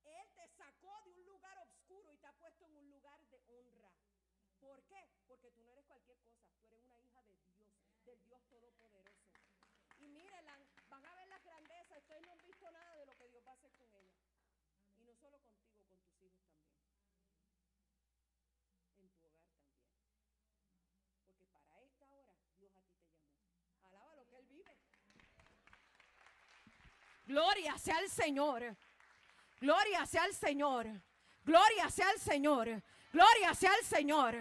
Él 0.04 0.28
te 0.36 0.48
sacó 0.58 1.02
de 1.06 1.12
un 1.14 1.26
lugar 1.26 1.58
oscuro 1.60 2.12
y 2.12 2.18
te 2.18 2.28
ha 2.28 2.34
puesto 2.34 2.66
en 2.66 2.76
un 2.76 2.90
lugar 2.90 3.22
de 3.30 3.40
honra. 3.48 3.94
¿Por 4.60 4.84
qué? 4.84 5.08
Porque 5.28 5.52
tú 5.52 5.64
no 5.64 5.72
eres 5.72 5.86
cualquier 5.86 6.18
cosa, 6.20 6.50
tú 6.60 6.68
eres 6.68 6.84
una 6.84 7.00
hija 7.00 7.24
de 7.24 7.36
Dios, 7.38 7.70
del 8.06 8.22
Dios 8.24 8.42
Todopoderoso. 8.50 9.30
Y 10.00 10.08
miren, 10.08 10.46
van 10.90 11.06
a 11.06 11.16
ver 11.16 11.28
la 11.28 11.40
grandeza, 11.40 11.98
ustedes 11.98 12.26
no 12.26 12.32
han 12.32 12.42
visto 12.42 12.72
nada 12.72 12.96
de 12.96 13.06
lo 13.06 13.16
que 13.16 13.30
Dios 13.30 13.46
va 13.46 13.52
a 13.52 13.54
hacer 13.54 13.72
con 13.76 13.94
ella. 13.96 14.18
Y 14.98 15.04
no 15.04 15.14
solo 15.16 15.40
con 15.40 15.56
tus 15.56 15.78
hijos 15.78 16.00
también. 16.02 16.34
En 18.98 19.10
tu 19.12 19.28
hogar 19.28 19.48
también. 19.54 19.86
Porque 21.26 21.46
para 21.48 21.82
esta 21.82 22.12
hora 22.14 22.36
Dios 22.58 22.76
a 22.76 22.82
ti 22.82 22.92
te 22.98 23.12
llamó. 23.12 23.30
Alaba 23.84 24.16
lo 24.16 24.28
que 24.28 24.38
Él 24.40 24.46
vive. 24.48 24.76
Gloria 27.30 27.78
sea 27.78 28.00
el 28.00 28.10
Señor. 28.10 28.76
Gloria 29.62 30.04
sea 30.08 30.26
el 30.26 30.34
Señor. 30.34 30.88
Gloria 31.44 31.88
sea 31.92 32.10
el 32.10 32.20
Señor. 32.20 32.82
Gloria 33.14 33.54
sea 33.54 33.72
el 33.76 33.86
Señor. 33.86 34.34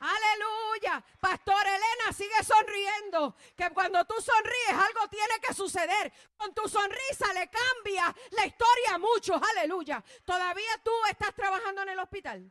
Aleluya. 0.00 1.04
Pastor 1.20 1.66
Elena 1.66 2.12
sigue 2.14 2.42
sonriendo. 2.42 3.36
Que 3.54 3.68
cuando 3.68 4.02
tú 4.06 4.14
sonríes 4.18 4.70
algo 4.70 5.06
tiene 5.10 5.38
que 5.46 5.52
suceder. 5.52 6.10
Con 6.38 6.54
tu 6.54 6.66
sonrisa 6.66 7.34
le 7.34 7.50
cambia 7.50 8.16
la 8.30 8.46
historia 8.46 8.94
a 8.94 8.98
muchos. 8.98 9.38
Aleluya. 9.50 10.02
¿Todavía 10.24 10.80
tú 10.82 10.92
estás 11.10 11.34
trabajando 11.34 11.82
en 11.82 11.90
el 11.90 11.98
hospital? 11.98 12.50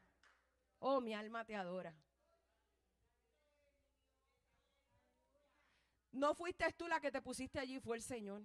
Oh, 0.78 1.02
mi 1.02 1.16
alma 1.16 1.44
te 1.44 1.56
adora. 1.56 1.92
No 6.12 6.36
fuiste 6.36 6.72
tú 6.74 6.88
la 6.88 7.00
que 7.00 7.12
te 7.12 7.20
pusiste 7.20 7.58
allí, 7.60 7.80
fue 7.80 7.98
el 7.98 8.04
Señor. 8.04 8.44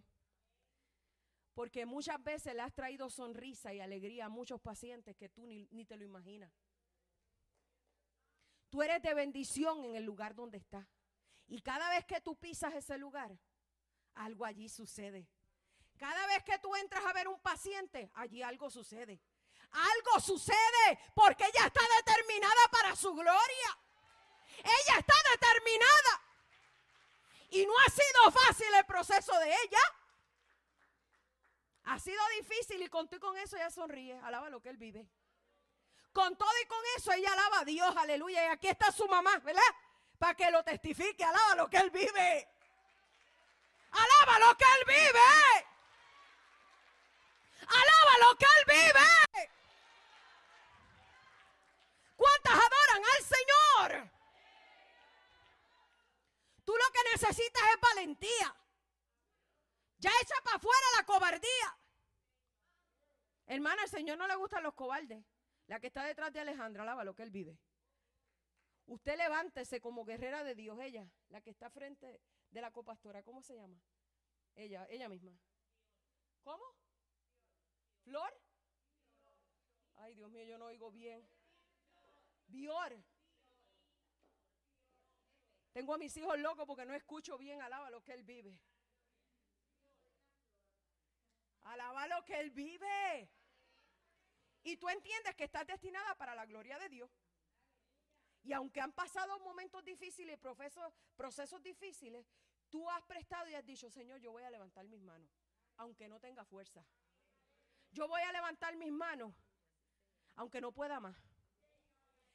Porque 1.54 1.84
muchas 1.84 2.22
veces 2.22 2.54
le 2.54 2.62
has 2.62 2.72
traído 2.72 3.10
sonrisa 3.10 3.72
y 3.74 3.80
alegría 3.80 4.26
a 4.26 4.28
muchos 4.28 4.60
pacientes 4.60 5.16
que 5.16 5.28
tú 5.28 5.46
ni, 5.46 5.84
te 5.84 5.96
lo 5.96 6.04
imaginas. 6.04 6.52
Tú 8.70 8.82
eres 8.82 9.02
de 9.02 9.14
bendición 9.14 9.84
en 9.84 9.96
el 9.96 10.04
lugar 10.04 10.34
donde 10.34 10.58
estás. 10.58 10.86
Y 11.48 11.60
cada 11.60 11.90
vez 11.90 12.04
que 12.04 12.20
tú 12.20 12.36
pisas 12.36 12.72
ese 12.74 12.96
lugar, 12.98 13.36
algo 14.14 14.44
allí 14.44 14.68
sucede. 14.68 15.28
Cada 15.98 16.26
vez 16.28 16.44
que 16.44 16.58
tú 16.60 16.74
entras 16.76 17.04
a 17.04 17.12
ver 17.12 17.26
un 17.26 17.40
paciente, 17.40 18.10
allí 18.14 18.42
algo 18.42 18.70
sucede. 18.70 19.20
Algo 19.72 20.20
sucede 20.20 20.98
porque 21.14 21.44
ella 21.44 21.66
está 21.66 21.80
determinada 21.96 22.68
para 22.70 22.96
su 22.96 23.12
gloria. 23.12 23.78
Ella 24.58 24.98
está 24.98 25.14
determinada. 25.32 26.22
Y 27.50 27.66
no 27.66 27.72
ha 27.78 27.90
sido 27.90 28.30
fácil 28.30 28.74
el 28.74 28.86
proceso 28.86 29.36
de 29.38 29.48
ella. 29.48 29.99
Ha 31.84 31.98
sido 31.98 32.20
difícil 32.38 32.82
y 32.82 32.88
con 32.88 33.08
y 33.10 33.18
con 33.18 33.36
eso 33.36 33.56
ella 33.56 33.70
sonríe. 33.70 34.18
Alaba 34.20 34.50
lo 34.50 34.60
que 34.60 34.68
él 34.68 34.76
vive. 34.76 35.06
Con 36.12 36.36
todo 36.36 36.50
y 36.62 36.66
con 36.66 36.78
eso 36.96 37.12
ella 37.12 37.32
alaba 37.32 37.60
a 37.60 37.64
Dios, 37.64 37.96
aleluya. 37.96 38.44
Y 38.44 38.48
aquí 38.48 38.68
está 38.68 38.90
su 38.90 39.06
mamá, 39.08 39.38
¿verdad? 39.38 39.62
Para 40.18 40.34
que 40.34 40.50
lo 40.50 40.62
testifique, 40.62 41.24
alaba 41.24 41.54
lo 41.54 41.70
que 41.70 41.78
él 41.78 41.90
vive. 41.90 42.48
Alaba 43.90 44.38
lo 44.46 44.56
que 44.56 44.64
él 44.64 44.84
vive. 44.86 45.66
Alaba 47.66 48.30
lo 48.30 48.38
que 48.38 48.46
él 48.58 48.64
vive. 48.66 49.50
¿Cuántas 52.16 52.52
adoran 52.52 53.02
al 53.16 53.24
Señor? 53.24 54.10
Tú 56.64 56.72
lo 56.76 56.92
que 56.92 57.10
necesitas 57.12 57.62
es 57.74 57.80
valentía. 57.80 58.56
Ya 60.00 60.10
echa 60.22 60.34
para 60.42 60.56
afuera 60.56 60.86
la 60.96 61.04
cobardía. 61.04 61.78
Hermana, 63.46 63.82
al 63.82 63.88
Señor 63.88 64.16
no 64.16 64.26
le 64.26 64.34
gustan 64.34 64.62
los 64.62 64.74
cobardes. 64.74 65.22
La 65.66 65.78
que 65.78 65.88
está 65.88 66.04
detrás 66.04 66.32
de 66.32 66.40
Alejandra, 66.40 66.82
alaba 66.82 67.04
lo 67.04 67.14
que 67.14 67.22
él 67.22 67.30
vive. 67.30 67.58
Usted 68.86 69.16
levántese 69.16 69.80
como 69.80 70.04
guerrera 70.04 70.42
de 70.42 70.54
Dios, 70.54 70.78
ella, 70.80 71.08
la 71.28 71.40
que 71.40 71.50
está 71.50 71.70
frente 71.70 72.20
de 72.50 72.60
la 72.60 72.72
copastora, 72.72 73.22
¿cómo 73.22 73.42
se 73.42 73.54
llama? 73.54 73.78
Ella, 74.56 74.86
ella 74.90 75.08
misma. 75.08 75.38
¿Cómo? 76.42 76.64
¿Flor? 78.02 78.32
Ay, 79.96 80.14
Dios 80.14 80.30
mío, 80.30 80.44
yo 80.44 80.58
no 80.58 80.66
oigo 80.66 80.90
bien. 80.90 81.28
Bior. 82.48 82.96
Tengo 85.72 85.94
a 85.94 85.98
mis 85.98 86.16
hijos 86.16 86.38
locos 86.38 86.66
porque 86.66 86.86
no 86.86 86.94
escucho 86.94 87.38
bien, 87.38 87.62
alaba 87.62 87.90
lo 87.90 88.02
que 88.02 88.14
él 88.14 88.24
vive. 88.24 88.58
Alaba 91.70 92.08
lo 92.08 92.24
que 92.24 92.38
él 92.40 92.50
vive. 92.50 93.30
Y 94.64 94.76
tú 94.76 94.88
entiendes 94.88 95.36
que 95.36 95.44
estás 95.44 95.66
destinada 95.66 96.16
para 96.16 96.34
la 96.34 96.44
gloria 96.44 96.78
de 96.78 96.88
Dios. 96.88 97.10
Y 98.42 98.52
aunque 98.52 98.80
han 98.80 98.92
pasado 98.92 99.38
momentos 99.40 99.84
difíciles, 99.84 100.36
procesos, 100.38 100.92
procesos 101.14 101.62
difíciles, 101.62 102.26
tú 102.70 102.88
has 102.90 103.02
prestado 103.04 103.48
y 103.48 103.54
has 103.54 103.64
dicho, 103.64 103.88
Señor, 103.88 104.18
yo 104.18 104.32
voy 104.32 104.42
a 104.42 104.50
levantar 104.50 104.86
mis 104.88 105.00
manos, 105.00 105.30
aunque 105.76 106.08
no 106.08 106.18
tenga 106.18 106.44
fuerza. 106.44 106.84
Yo 107.92 108.08
voy 108.08 108.22
a 108.22 108.32
levantar 108.32 108.76
mis 108.76 108.92
manos, 108.92 109.32
aunque 110.34 110.60
no 110.60 110.72
pueda 110.72 110.98
más. 110.98 111.16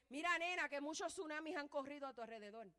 Mira, 0.07 0.37
nena, 0.37 0.69
que 0.69 0.79
muchos 0.79 1.13
tsunamis 1.13 1.57
han 1.57 1.67
corrido 1.67 2.07
a 2.07 2.13
tu 2.13 2.21
alrededor. 2.21 2.71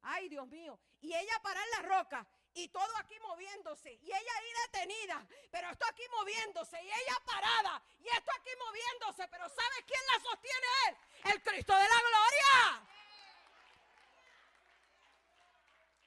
Ay, 0.00 0.28
Dios 0.30 0.46
mío. 0.48 0.80
Y 1.00 1.12
ella 1.12 1.40
para 1.42 1.60
en 1.62 1.70
la 1.70 1.96
roca 1.96 2.26
y 2.58 2.68
todo 2.68 2.96
aquí 2.96 3.18
moviéndose 3.20 3.92
y 3.92 4.06
ella 4.06 4.32
ahí 4.36 4.52
detenida, 4.66 5.24
pero 5.50 5.70
esto 5.70 5.86
aquí 5.88 6.02
moviéndose 6.10 6.82
y 6.82 6.86
ella 6.86 7.22
parada 7.24 7.80
y 8.00 8.08
esto 8.08 8.32
aquí 8.36 8.50
moviéndose, 8.58 9.28
pero 9.28 9.48
¿sabe 9.48 9.84
quién 9.86 10.00
la 10.12 10.20
sostiene 10.20 10.66
él? 10.88 10.96
El 11.32 11.42
Cristo 11.42 11.72
de 11.74 11.88
la 11.88 12.00
gloria. 12.00 12.88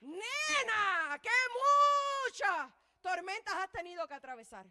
Nena, 0.02 1.20
que 1.22 1.30
muchas 2.28 2.70
tormentas 3.02 3.54
has 3.56 3.72
tenido 3.72 4.06
que 4.08 4.14
atravesar. 4.16 4.66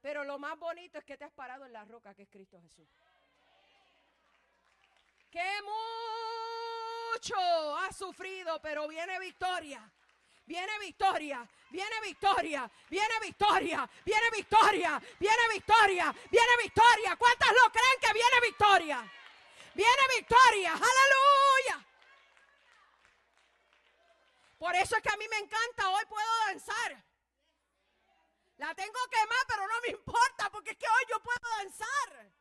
Pero 0.00 0.24
lo 0.24 0.38
más 0.40 0.58
bonito 0.58 0.98
es 0.98 1.04
que 1.04 1.16
te 1.16 1.24
has 1.24 1.32
parado 1.32 1.66
en 1.66 1.72
la 1.72 1.84
roca 1.84 2.14
que 2.14 2.22
es 2.22 2.28
Cristo 2.30 2.60
Jesús. 2.60 2.88
Que 5.30 5.62
mucho 5.62 6.17
has 7.78 7.96
sufrido, 7.96 8.60
pero 8.60 8.88
viene 8.88 9.18
victoria. 9.18 9.90
Viene 10.44 10.78
victoria, 10.78 11.46
viene 11.68 12.00
victoria, 12.00 12.70
viene 12.88 13.20
victoria, 13.20 13.90
viene 14.02 14.30
victoria, 14.30 15.02
viene 15.18 15.48
victoria, 15.52 16.14
viene 16.30 16.56
victoria. 16.62 17.16
¿Cuántas 17.16 17.50
lo 17.50 17.70
creen 17.70 18.00
que 18.00 18.12
viene 18.14 18.40
victoria? 18.40 19.12
Viene 19.74 20.02
victoria, 20.16 20.72
aleluya. 20.72 21.86
Por 24.58 24.74
eso 24.74 24.96
es 24.96 25.02
que 25.02 25.10
a 25.10 25.16
mí 25.18 25.28
me 25.28 25.36
encanta, 25.36 25.90
hoy 25.90 26.04
puedo 26.06 26.28
danzar. 26.46 27.04
La 28.56 28.74
tengo 28.74 28.98
quemada, 29.10 29.44
pero 29.48 29.68
no 29.68 29.80
me 29.82 29.88
importa, 29.88 30.50
porque 30.50 30.70
es 30.70 30.78
que 30.78 30.88
hoy 30.88 31.04
yo 31.10 31.20
puedo 31.20 31.48
danzar. 31.58 32.32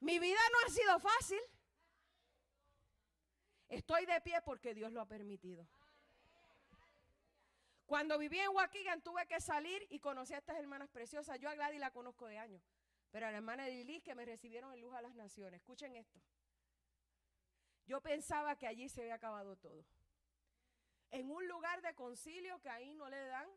Mi 0.00 0.18
vida 0.18 0.40
no 0.52 0.58
ha 0.66 0.70
sido 0.70 0.98
fácil. 0.98 1.40
Estoy 3.68 4.06
de 4.06 4.20
pie 4.20 4.40
porque 4.42 4.74
Dios 4.74 4.92
lo 4.92 5.00
ha 5.00 5.06
permitido. 5.06 5.66
Cuando 7.86 8.18
viví 8.18 8.38
en 8.38 8.50
Waukegan 8.50 9.02
tuve 9.02 9.26
que 9.26 9.40
salir 9.40 9.86
y 9.90 9.98
conocí 9.98 10.32
a 10.32 10.38
estas 10.38 10.56
hermanas 10.56 10.88
preciosas. 10.90 11.38
Yo 11.38 11.48
a 11.48 11.54
Gladys 11.54 11.80
la 11.80 11.90
conozco 11.90 12.26
de 12.26 12.38
años, 12.38 12.62
pero 13.10 13.26
a 13.26 13.30
la 13.30 13.38
hermana 13.38 13.64
de 13.64 13.84
Liz 13.84 14.02
que 14.02 14.14
me 14.14 14.24
recibieron 14.24 14.72
en 14.72 14.80
Luz 14.80 14.94
a 14.94 15.02
las 15.02 15.14
Naciones. 15.14 15.60
Escuchen 15.60 15.96
esto. 15.96 16.20
Yo 17.86 18.00
pensaba 18.00 18.56
que 18.56 18.68
allí 18.68 18.88
se 18.88 19.02
había 19.02 19.16
acabado 19.16 19.56
todo. 19.56 19.84
En 21.10 21.30
un 21.30 21.46
lugar 21.48 21.82
de 21.82 21.92
concilio 21.94 22.60
que 22.60 22.70
ahí 22.70 22.94
no 22.94 23.08
le 23.08 23.26
dan, 23.26 23.48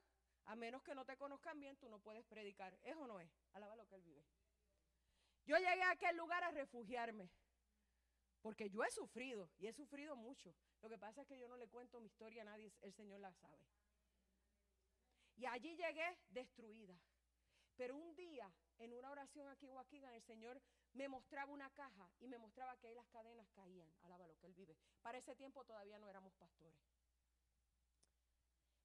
a 0.45 0.55
menos 0.55 0.81
que 0.81 0.95
no 0.95 1.05
te 1.05 1.15
conozcan 1.15 1.59
bien, 1.59 1.77
tú 1.77 1.87
no 1.87 1.99
puedes 1.99 2.25
predicar. 2.25 2.75
¿Eso 2.83 3.05
no 3.05 3.19
es? 3.19 3.29
Alaba 3.53 3.75
lo 3.75 3.87
que 3.87 3.95
él 3.95 4.01
vive. 4.01 4.23
Yo 5.45 5.57
llegué 5.57 5.83
a 5.83 5.91
aquel 5.91 6.15
lugar 6.17 6.43
a 6.43 6.51
refugiarme. 6.51 7.29
Porque 8.41 8.69
yo 8.69 8.83
he 8.83 8.91
sufrido 8.91 9.49
y 9.57 9.67
he 9.67 9.73
sufrido 9.73 10.15
mucho. 10.15 10.53
Lo 10.81 10.89
que 10.89 10.97
pasa 10.97 11.21
es 11.21 11.27
que 11.27 11.39
yo 11.39 11.47
no 11.47 11.55
le 11.55 11.67
cuento 11.69 12.01
mi 12.01 12.07
historia 12.07 12.41
a 12.41 12.45
nadie, 12.45 12.73
el 12.81 12.93
Señor 12.93 13.21
la 13.21 13.31
sabe. 13.33 13.65
Y 15.37 15.45
allí 15.45 15.75
llegué 15.75 16.19
destruida. 16.29 16.99
Pero 17.77 17.95
un 17.95 18.13
día, 18.15 18.51
en 18.79 18.93
una 18.93 19.09
oración 19.09 19.47
aquí 19.47 19.65
en 19.65 19.73
Waukegan, 19.73 20.13
el 20.13 20.23
Señor 20.23 20.61
me 20.93 21.07
mostraba 21.07 21.51
una 21.51 21.69
caja 21.71 22.09
y 22.19 22.27
me 22.27 22.37
mostraba 22.37 22.75
que 22.77 22.87
ahí 22.87 22.95
las 22.95 23.07
cadenas 23.07 23.47
caían. 23.51 23.89
Alaba 24.01 24.27
lo 24.27 24.37
que 24.37 24.47
Él 24.47 24.53
vive. 24.53 24.75
Para 25.01 25.17
ese 25.17 25.35
tiempo 25.35 25.63
todavía 25.63 25.97
no 25.97 26.09
éramos 26.09 26.33
pastores. 26.33 26.79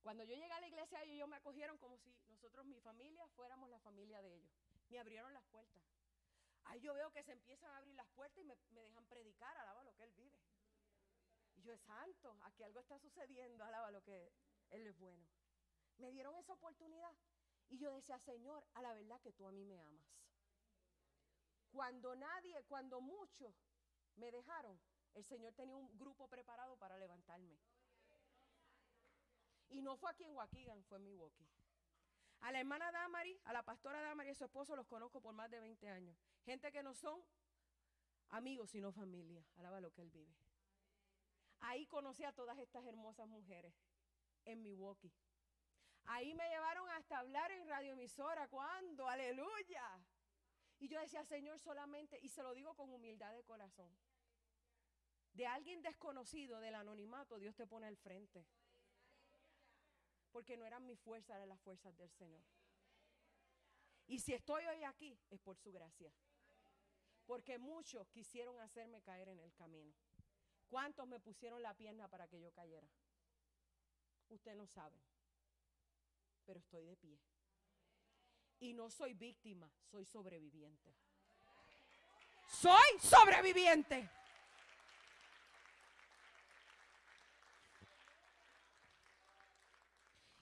Cuando 0.03 0.25
yo 0.25 0.37
llegué 0.37 0.53
a 0.53 0.61
la 0.61 0.69
iglesia, 0.69 1.03
ellos 1.03 1.29
me 1.29 1.37
acogieron 1.37 1.77
como 1.79 1.99
si 1.99 2.15
nosotros, 2.29 2.65
mi 2.65 2.81
familia, 2.81 3.27
fuéramos 3.35 3.69
la 3.69 3.81
familia 3.81 4.23
de 4.23 4.37
ellos. 4.37 4.53
Me 4.89 4.99
abrieron 4.99 5.35
las 5.35 5.45
puertas. 5.47 5.83
Ahí 6.69 6.81
yo 6.81 6.93
veo 6.93 7.11
que 7.11 7.23
se 7.23 7.33
empiezan 7.33 7.71
a 7.73 7.79
abrir 7.79 7.95
las 7.95 8.09
puertas 8.09 8.45
y 8.45 8.47
me, 8.47 8.83
dejan 8.83 9.07
predicar, 9.07 9.57
alaba 9.57 9.83
lo 9.85 9.95
que 9.95 10.05
Él 10.05 10.13
vive. 10.13 10.39
Y 11.55 11.63
yo, 11.63 11.73
es 11.73 11.81
santo, 11.81 12.37
aquí 12.43 12.63
algo 12.63 12.81
está 12.81 12.99
sucediendo, 12.99 13.65
alaba 13.65 13.91
lo 13.91 14.03
que 14.03 14.33
Él 14.71 14.87
es 14.87 14.97
bueno. 14.99 15.27
Me 15.97 16.11
dieron 16.13 16.37
esa 16.37 16.53
oportunidad. 16.53 17.15
Y 17.71 17.79
yo 17.79 17.91
decía, 17.93 18.19
Señor, 18.21 18.67
a 18.75 18.83
la 18.83 18.93
verdad 18.93 19.21
que 19.21 19.33
tú 19.33 19.47
a 19.47 19.53
mí 19.53 19.65
me 19.65 19.81
amas. 19.81 20.07
Cuando 21.71 22.15
nadie, 22.15 22.63
cuando 22.65 23.01
muchos 23.01 23.55
me 24.17 24.31
dejaron, 24.31 24.79
el 25.15 25.25
Señor 25.25 25.55
tenía 25.55 25.77
un 25.77 25.99
grupo 25.99 26.29
preparado 26.29 26.77
para 26.77 26.99
levantarme. 26.99 27.59
Y 29.71 29.83
no 29.83 29.97
fue 29.97 30.11
aquí 30.11 30.25
en 30.25 30.35
Waukegan, 30.35 30.85
fue 30.85 30.99
en 30.99 31.05
Milwaukee. 31.05 31.47
A 32.41 32.53
la 32.53 32.61
hermana 32.61 32.91
Damari, 32.93 33.39
a 33.45 33.53
la 33.53 33.63
pastora 33.63 34.01
Damari 34.01 34.29
y 34.29 34.33
a 34.33 34.35
su 34.35 34.45
esposo 34.45 34.77
los 34.77 34.87
conozco 34.87 35.21
por 35.21 35.35
más 35.35 35.51
de 35.51 35.61
20 35.61 35.89
años. 35.89 36.17
Gente 36.45 36.71
que 36.71 36.83
no 36.83 36.95
son 36.95 37.21
amigos, 38.31 38.71
sino 38.71 38.93
familia. 38.93 39.45
Alaba 39.57 39.81
lo 39.81 39.93
que 39.93 40.03
él 40.03 40.11
vive. 40.11 40.35
Ahí 41.61 41.87
conocí 41.87 42.25
a 42.25 42.33
todas 42.33 42.59
estas 42.59 42.85
hermosas 42.87 43.27
mujeres 43.27 43.75
en 44.45 44.63
Milwaukee. 44.63 45.13
Ahí 46.05 46.33
me 46.35 46.49
llevaron 46.49 46.89
hasta 46.91 47.19
hablar 47.19 47.51
en 47.51 47.69
radioemisora. 47.69 48.49
¿Cuándo? 48.49 49.09
Aleluya. 49.09 50.01
Y 50.79 50.89
yo 50.89 51.01
decía, 51.01 51.25
Señor, 51.25 51.59
solamente, 51.59 52.19
y 52.23 52.29
se 52.29 52.43
lo 52.43 52.55
digo 52.55 52.75
con 52.75 52.91
humildad 52.93 53.35
de 53.35 53.43
corazón, 53.43 53.91
de 55.33 55.47
alguien 55.47 55.83
desconocido 55.83 56.61
del 56.61 56.75
anonimato, 56.75 57.39
Dios 57.39 57.55
te 57.57 57.67
pone 57.67 57.87
al 57.87 57.97
frente. 57.97 58.47
Porque 60.31 60.57
no 60.57 60.65
eran 60.65 60.87
mis 60.87 61.01
fuerzas, 61.01 61.37
eran 61.37 61.49
las 61.49 61.61
fuerzas 61.61 61.97
del 61.97 62.11
Señor. 62.11 62.43
Y 64.07 64.21
si 64.21 64.35
estoy 64.35 64.65
hoy 64.67 64.85
aquí, 64.85 65.19
es 65.31 65.41
por 65.41 65.57
su 65.57 65.73
gracia. 65.73 66.13
Porque 67.27 67.59
muchos 67.59 68.09
quisieron 68.09 68.59
hacerme 68.61 69.03
caer 69.03 69.29
en 69.29 69.41
el 69.41 69.53
camino. 69.55 69.95
¿Cuántos 70.69 71.07
me 71.07 71.21
pusieron 71.21 71.63
la 71.63 71.75
pierna 71.75 72.09
para 72.09 72.29
que 72.29 72.41
yo 72.41 72.53
cayera? 72.53 72.89
Usted 74.29 74.55
no 74.55 74.67
sabe 74.67 74.99
pero 76.49 76.61
estoy 76.61 76.87
de 76.87 76.97
pie. 76.97 77.21
Y 78.61 78.73
no 78.73 78.89
soy 78.89 79.13
víctima, 79.13 79.71
soy 79.91 80.07
sobreviviente. 80.07 80.97
Soy 82.49 82.99
sobreviviente. 83.03 84.11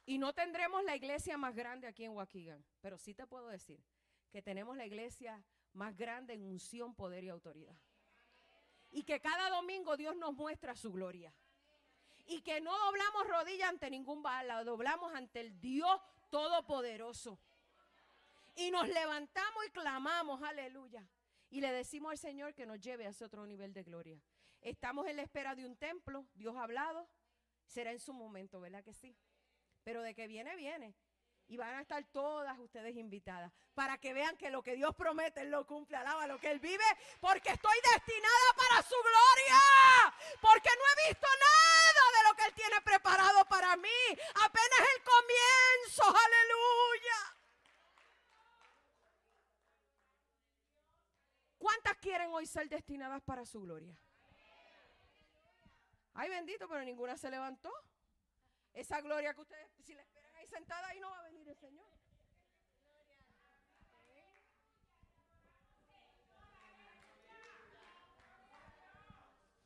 Y 0.07 0.19
no 0.19 0.33
tendremos 0.33 0.85
la 0.85 0.95
iglesia 0.95 1.37
más 1.37 1.55
grande 1.55 1.89
aquí 1.89 2.05
en 2.05 2.13
Waukegan, 2.13 2.65
pero 2.81 2.97
sí 2.97 3.13
te 3.13 3.27
puedo 3.27 3.49
decir 3.49 3.83
que 4.31 4.41
tenemos 4.41 4.77
la 4.77 4.87
iglesia 4.87 5.45
más 5.73 5.97
grande 5.97 6.35
en 6.35 6.43
unción, 6.43 6.95
poder 6.95 7.25
y 7.25 7.29
autoridad. 7.29 7.77
Y 8.91 9.03
que 9.03 9.21
cada 9.21 9.51
domingo 9.51 9.97
Dios 9.97 10.17
nos 10.17 10.33
muestra 10.33 10.77
su 10.77 10.93
gloria 10.93 11.35
y 12.27 12.41
que 12.43 12.61
no 12.61 12.77
doblamos 12.77 13.27
rodilla 13.29 13.69
ante 13.69 13.91
ningún 13.91 14.23
bala, 14.23 14.63
doblamos 14.65 15.13
ante 15.15 15.41
el 15.41 15.61
Dios 15.61 16.01
Todopoderoso. 16.31 17.39
Y 18.55 18.71
nos 18.71 18.89
levantamos 18.89 19.67
y 19.67 19.71
clamamos, 19.71 20.43
aleluya. 20.43 21.07
Y 21.51 21.61
le 21.61 21.73
decimos 21.73 22.13
al 22.13 22.19
Señor 22.19 22.55
que 22.55 22.67
nos 22.67 22.81
lleve 22.81 23.07
a 23.07 23.11
ese 23.11 23.25
otro 23.25 23.47
nivel 23.47 23.73
de 23.73 23.83
gloria. 23.83 24.21
Estamos 24.61 25.07
en 25.07 25.17
la 25.17 25.23
espera 25.23 25.55
de 25.55 25.67
un 25.67 25.77
templo, 25.77 26.27
Dios 26.35 26.57
ha 26.57 26.63
hablado, 26.63 27.09
será 27.67 27.93
en 27.93 28.01
su 28.01 28.13
momento, 28.13 28.61
¿verdad 28.61 28.83
que 28.83 28.93
sí? 28.93 29.17
Pero 29.87 30.03
de 30.03 30.17
que 30.17 30.27
viene, 30.27 30.57
viene. 30.57 30.97
Y 31.47 31.57
van 31.57 31.77
a 31.77 31.83
estar 31.83 32.03
todas 32.11 32.59
ustedes 32.59 32.97
invitadas 32.97 33.53
para 33.73 33.99
que 33.99 34.13
vean 34.13 34.37
que 34.37 34.51
lo 34.51 34.61
que 34.61 34.75
Dios 34.75 34.97
promete 34.97 35.43
Él 35.43 35.51
lo 35.53 35.65
cumple. 35.65 35.97
Alaba 35.97 36.27
lo 36.27 36.41
que 36.41 36.51
Él 36.51 36.59
vive, 36.59 36.83
porque 37.21 37.51
estoy 37.51 37.77
destinada 37.95 38.49
para 38.57 38.83
su 38.83 38.97
gloria. 38.97 39.61
Porque 40.41 40.71
no 40.77 40.83
he 40.91 41.09
visto 41.09 41.29
nada 41.29 42.19
de 42.19 42.29
lo 42.29 42.35
que 42.35 42.45
Él 42.47 42.55
tiene 42.55 42.81
preparado 42.81 43.45
para 43.45 43.77
mí. 43.77 44.03
Apenas 44.45 44.81
el 44.93 45.03
comienzo. 45.05 46.03
Aleluya. 46.03 47.37
¿Cuántas 51.59 51.97
quieren 51.99 52.33
hoy 52.33 52.47
ser 52.49 52.69
destinadas 52.69 53.23
para 53.23 53.47
su 53.47 53.61
gloria? 53.61 53.97
Ay, 56.15 56.29
bendito, 56.29 56.67
pero 56.69 56.83
ninguna 56.83 57.17
se 57.17 57.31
levantó. 57.31 57.73
Esa 58.77 59.01
gloria 59.01 59.33
que 59.33 59.41
ustedes, 59.41 59.71
si 59.87 59.95
la 59.95 60.03
esperan 60.03 60.37
ahí 60.37 60.47
sentada, 60.49 60.87
ahí 60.89 61.01
no 61.01 61.09
va 61.09 61.21
a 61.21 61.23
venir 61.23 61.49
el 61.49 61.57
Señor. 61.57 61.89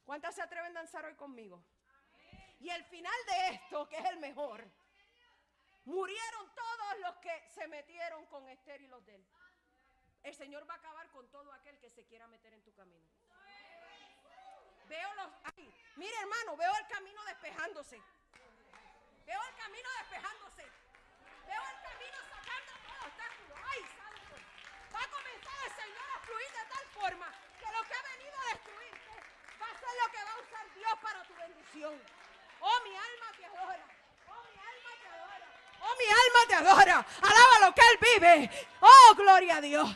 ¿Cuántas 0.05 0.37
se 0.37 0.43
atreven 0.43 0.77
a 0.77 0.81
danzar 0.81 1.05
hoy 1.07 1.17
conmigo? 1.17 1.61
Y 2.61 2.71
el 2.71 2.85
final 2.85 3.13
de 3.27 3.49
esto, 3.57 3.89
que 3.89 3.99
es 3.99 4.05
el 4.05 4.19
mejor, 4.19 4.65
murieron 5.87 6.55
todos 6.55 7.01
los 7.01 7.17
que 7.17 7.49
se 7.51 7.67
metieron 7.67 8.25
con 8.27 8.49
Esther 8.49 8.81
y 8.81 8.87
los 8.87 9.05
de 9.07 9.17
él. 9.17 9.27
El 10.23 10.35
Señor 10.37 10.71
va 10.71 10.75
a 10.75 10.77
acabar 10.77 11.11
con 11.11 11.29
todo 11.33 11.53
aquel 11.53 11.77
que 11.81 11.91
se 11.91 12.05
quiera 12.05 12.29
meter 12.29 12.53
en 12.53 12.63
tu 12.63 12.73
camino. 12.75 13.09
Veo 14.87 15.15
los. 15.15 15.31
Mire, 15.97 16.17
hermano, 16.21 16.57
veo 16.57 16.77
el 16.77 16.87
camino 16.87 17.25
despejándose. 17.25 18.01
Veo 19.31 19.43
el 19.47 19.55
camino 19.55 19.89
despejándose. 20.01 20.65
Veo 21.47 21.63
el 21.71 21.79
camino 21.87 22.19
sacando 22.35 22.73
todo 22.83 22.99
obstáculo. 23.07 23.55
¡Ay, 23.63 23.81
santo! 23.95 24.35
Va 24.91 25.03
a 25.07 25.11
comenzar 25.15 25.59
el 25.67 25.73
Señor 25.79 26.09
a 26.11 26.19
fluir 26.27 26.51
de 26.51 26.65
tal 26.75 26.87
forma 26.99 27.29
que 27.61 27.69
lo 27.71 27.83
que 27.87 27.95
ha 27.95 28.03
venido 28.11 28.35
a 28.35 28.47
destruirte 28.51 29.15
va 29.55 29.67
a 29.71 29.79
ser 29.79 29.93
lo 30.03 30.07
que 30.11 30.25
va 30.27 30.33
a 30.35 30.41
usar 30.43 30.65
Dios 30.75 30.95
para 30.99 31.23
tu 31.23 31.35
bendición. 31.37 31.95
Oh, 32.59 32.79
mi 32.83 32.91
alma 32.91 33.29
te 33.39 33.45
adora. 33.47 33.87
Oh, 34.35 34.43
mi 34.51 34.59
alma 34.59 34.93
te 34.99 35.09
adora. 35.15 35.49
Oh, 35.79 35.95
mi 35.95 36.09
alma 36.11 36.41
te 36.49 36.55
adora. 36.59 36.97
Alaba 37.23 37.57
lo 37.69 37.75
que 37.77 37.83
Él 37.87 37.99
vive. 38.03 38.67
Oh, 38.81 39.15
gloria 39.15 39.57
a 39.59 39.61
Dios. 39.61 39.89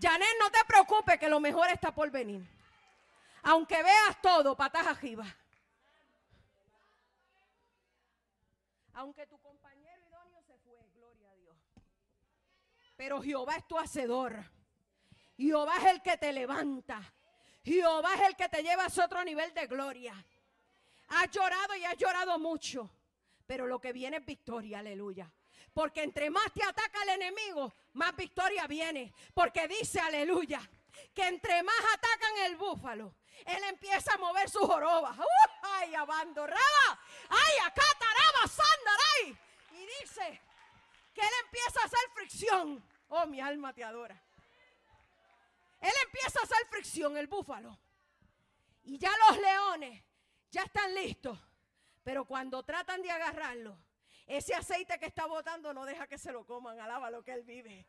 Janet, 0.00 0.36
no 0.38 0.52
te 0.52 0.64
preocupes 0.64 1.18
que 1.18 1.28
lo 1.28 1.40
mejor 1.40 1.68
está 1.70 1.92
por 1.92 2.08
venir. 2.12 2.46
Aunque 3.42 3.82
veas 3.82 4.22
todo, 4.22 4.54
patas 4.54 4.86
arriba. 4.86 5.26
Aunque 8.98 9.28
tu 9.28 9.38
compañero 9.38 10.02
idóneo 10.08 10.42
se 10.42 10.58
fue, 10.58 10.76
gloria 10.96 11.30
a 11.30 11.36
Dios. 11.36 11.56
Pero 12.96 13.22
Jehová 13.22 13.54
es 13.54 13.68
tu 13.68 13.78
hacedor. 13.78 14.44
Jehová 15.36 15.76
es 15.76 15.84
el 15.84 16.02
que 16.02 16.16
te 16.16 16.32
levanta. 16.32 17.00
Jehová 17.62 18.14
es 18.14 18.22
el 18.22 18.34
que 18.34 18.48
te 18.48 18.60
lleva 18.60 18.86
a 18.86 19.04
otro 19.04 19.22
nivel 19.22 19.54
de 19.54 19.68
gloria. 19.68 20.14
Has 21.10 21.30
llorado 21.30 21.76
y 21.76 21.84
has 21.84 21.96
llorado 21.96 22.40
mucho. 22.40 22.90
Pero 23.46 23.68
lo 23.68 23.80
que 23.80 23.92
viene 23.92 24.16
es 24.16 24.26
victoria, 24.26 24.80
aleluya. 24.80 25.32
Porque 25.72 26.02
entre 26.02 26.28
más 26.28 26.52
te 26.52 26.64
ataca 26.64 27.04
el 27.04 27.22
enemigo, 27.22 27.72
más 27.92 28.16
victoria 28.16 28.66
viene. 28.66 29.14
Porque 29.32 29.68
dice, 29.68 30.00
aleluya, 30.00 30.60
que 31.14 31.24
entre 31.24 31.62
más 31.62 31.80
atacan 31.94 32.36
el 32.46 32.56
búfalo, 32.56 33.14
él 33.46 33.62
empieza 33.68 34.14
a 34.14 34.18
mover 34.18 34.50
sus 34.50 34.66
jorobas. 34.66 35.16
Uh, 35.16 35.22
ay, 35.62 35.94
abandoraba. 35.94 37.00
Ay, 37.28 37.58
acá 37.64 37.84
Y 39.72 39.86
dice 40.00 40.40
que 41.14 41.20
él 41.20 41.32
empieza 41.44 41.80
a 41.80 41.84
hacer 41.84 42.10
fricción. 42.14 42.84
Oh, 43.08 43.26
mi 43.26 43.40
alma 43.40 43.72
te 43.72 43.84
adora. 43.84 44.20
Él 45.80 45.92
empieza 46.04 46.40
a 46.40 46.42
hacer 46.42 46.66
fricción, 46.68 47.16
el 47.16 47.26
búfalo. 47.26 47.78
Y 48.84 48.98
ya 48.98 49.10
los 49.28 49.38
leones 49.38 50.02
ya 50.50 50.62
están 50.62 50.94
listos. 50.94 51.38
Pero 52.02 52.24
cuando 52.24 52.62
tratan 52.62 53.02
de 53.02 53.10
agarrarlo, 53.10 53.76
ese 54.26 54.54
aceite 54.54 54.98
que 54.98 55.06
está 55.06 55.26
botando 55.26 55.72
no 55.72 55.84
deja 55.84 56.06
que 56.06 56.18
se 56.18 56.32
lo 56.32 56.44
coman. 56.44 56.80
Alaba 56.80 57.10
lo 57.10 57.22
que 57.22 57.32
él 57.32 57.42
vive. 57.42 57.86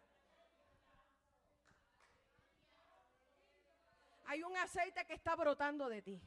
Hay 4.25 4.43
un 4.43 4.55
aceite 4.57 5.05
que 5.05 5.13
está 5.13 5.35
brotando 5.35 5.89
de 5.89 6.01
ti. 6.01 6.21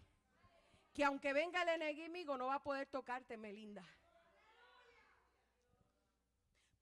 Que 0.93 1.05
aunque 1.05 1.33
venga 1.33 1.63
el 1.63 1.83
enemigo 1.83 2.37
no 2.37 2.47
va 2.47 2.57
a 2.57 2.63
poder 2.63 2.87
tocarte, 2.89 3.37
Melinda. 3.37 3.85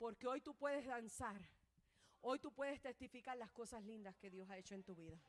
Porque 0.01 0.27
hoy 0.27 0.41
tú 0.41 0.55
puedes 0.55 0.87
danzar. 0.87 1.39
Hoy 2.23 2.39
tú 2.39 2.51
puedes 2.51 2.81
testificar 2.81 3.37
las 3.37 3.53
cosas 3.53 3.85
lindas 3.85 4.17
que 4.17 4.31
Dios 4.31 4.49
ha 4.49 4.57
hecho 4.57 4.75
en 4.75 4.83
tu 4.83 4.95
vida. 4.95 5.21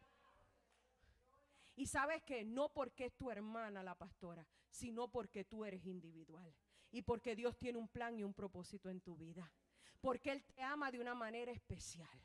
Y 1.75 1.87
sabes 1.87 2.23
que 2.23 2.45
no 2.45 2.69
porque 2.69 3.07
es 3.07 3.17
tu 3.17 3.29
hermana 3.29 3.83
la 3.83 3.95
pastora, 3.95 4.47
sino 4.69 5.09
porque 5.09 5.43
tú 5.43 5.65
eres 5.65 5.85
individual. 5.85 6.55
Y 6.89 7.01
porque 7.01 7.35
Dios 7.35 7.57
tiene 7.57 7.79
un 7.79 7.89
plan 7.89 8.17
y 8.17 8.23
un 8.23 8.33
propósito 8.33 8.89
en 8.89 9.01
tu 9.01 9.17
vida. 9.17 9.51
Porque 9.99 10.31
Él 10.31 10.41
te 10.45 10.61
ama 10.61 10.89
de 10.89 11.01
una 11.01 11.15
manera 11.15 11.51
especial. 11.51 12.21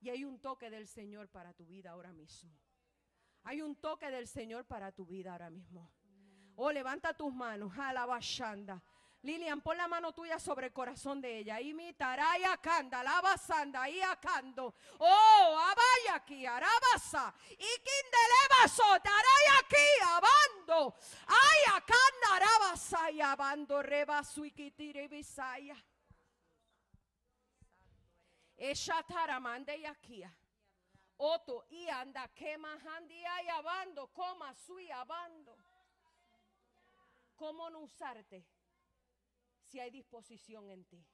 Y 0.00 0.08
hay 0.08 0.24
un 0.24 0.40
toque 0.40 0.70
del 0.70 0.86
Señor 0.86 1.28
para 1.28 1.52
tu 1.52 1.66
vida 1.66 1.90
ahora 1.90 2.14
mismo. 2.14 2.50
Hay 3.42 3.60
un 3.60 3.76
toque 3.76 4.10
del 4.10 4.26
Señor 4.26 4.64
para 4.64 4.90
tu 4.90 5.04
vida 5.04 5.32
ahora 5.32 5.50
mismo. 5.50 5.92
Oh, 6.56 6.72
levanta 6.72 7.12
tus 7.12 7.34
manos. 7.34 7.76
Alabashanda. 7.76 8.82
Lilian, 9.28 9.60
pon 9.60 9.76
la 9.76 9.86
mano 9.86 10.14
tuya 10.14 10.38
sobre 10.38 10.68
el 10.68 10.72
corazón 10.72 11.20
de 11.20 11.40
ella. 11.40 11.60
Y 11.60 11.74
mi 11.74 11.92
taraya 11.92 12.56
canda, 12.56 13.04
sanda, 13.36 13.86
y 13.86 14.00
acando. 14.00 14.74
Oh, 14.98 15.58
abaya 15.70 16.14
aquí, 16.14 16.46
arabasa. 16.46 17.34
Y 17.50 17.56
kindelebaso, 17.56 18.84
taraya 19.02 19.58
aquí, 19.60 19.86
abando. 20.02 20.96
Ay, 21.26 21.74
acanda, 21.76 22.36
arabasa, 22.36 23.10
y 23.10 23.20
abando, 23.20 23.82
rebasu 23.82 24.46
y 24.46 24.50
kitire 24.50 25.08
bisaya. 25.08 25.76
Ella 28.56 29.02
taramande 29.06 29.76
y 29.76 29.84
aquí. 29.84 30.24
Oto 31.18 31.66
y 31.68 31.86
anda 31.88 32.28
quema 32.28 32.78
handi 32.78 33.24
ay 33.24 33.48
abando, 33.48 34.06
coma 34.08 34.54
sui 34.54 34.90
abando. 34.90 35.54
¿Cómo 37.36 37.68
no 37.68 37.80
usarte? 37.80 38.57
Si 39.68 39.80
hay 39.80 39.90
disposición 39.90 40.70
en 40.70 40.84
ti. 40.84 41.04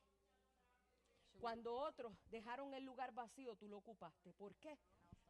Cuando 1.40 1.74
otros 1.74 2.16
dejaron 2.30 2.72
el 2.74 2.84
lugar 2.84 3.12
vacío, 3.12 3.56
tú 3.56 3.68
lo 3.68 3.78
ocupaste. 3.78 4.32
¿Por 4.32 4.54
qué? 4.56 4.78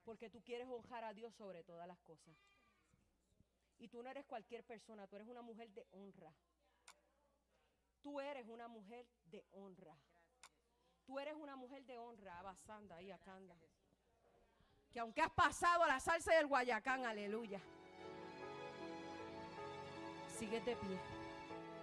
Porque 0.04 0.30
tú 0.30 0.42
quieres 0.42 0.68
honrar 0.68 1.04
a 1.04 1.14
Dios 1.14 1.34
sobre 1.34 1.64
todas 1.64 1.88
las 1.88 1.98
cosas. 2.00 2.36
Y 3.78 3.88
tú 3.88 4.02
no 4.02 4.10
eres 4.10 4.24
cualquier 4.26 4.64
persona, 4.64 5.06
tú 5.06 5.16
eres 5.16 5.28
una 5.28 5.42
mujer 5.42 5.70
de 5.70 5.86
honra. 5.90 6.32
Tú 8.02 8.20
eres 8.20 8.46
una 8.48 8.68
mujer 8.68 9.06
de 9.24 9.44
honra. 9.52 9.96
Tú 11.06 11.18
eres 11.18 11.34
una 11.34 11.56
mujer 11.56 11.84
de 11.84 11.98
honra, 11.98 12.38
Abasanda 12.38 13.00
y 13.02 13.10
Acanda. 13.10 13.56
Que 14.92 15.00
aunque 15.00 15.22
has 15.22 15.32
pasado 15.32 15.82
a 15.82 15.88
la 15.88 16.00
salsa 16.00 16.34
del 16.34 16.46
Guayacán, 16.46 17.04
aleluya. 17.04 17.60
Sigue 20.38 20.60
de 20.60 20.76
pie. 20.76 21.00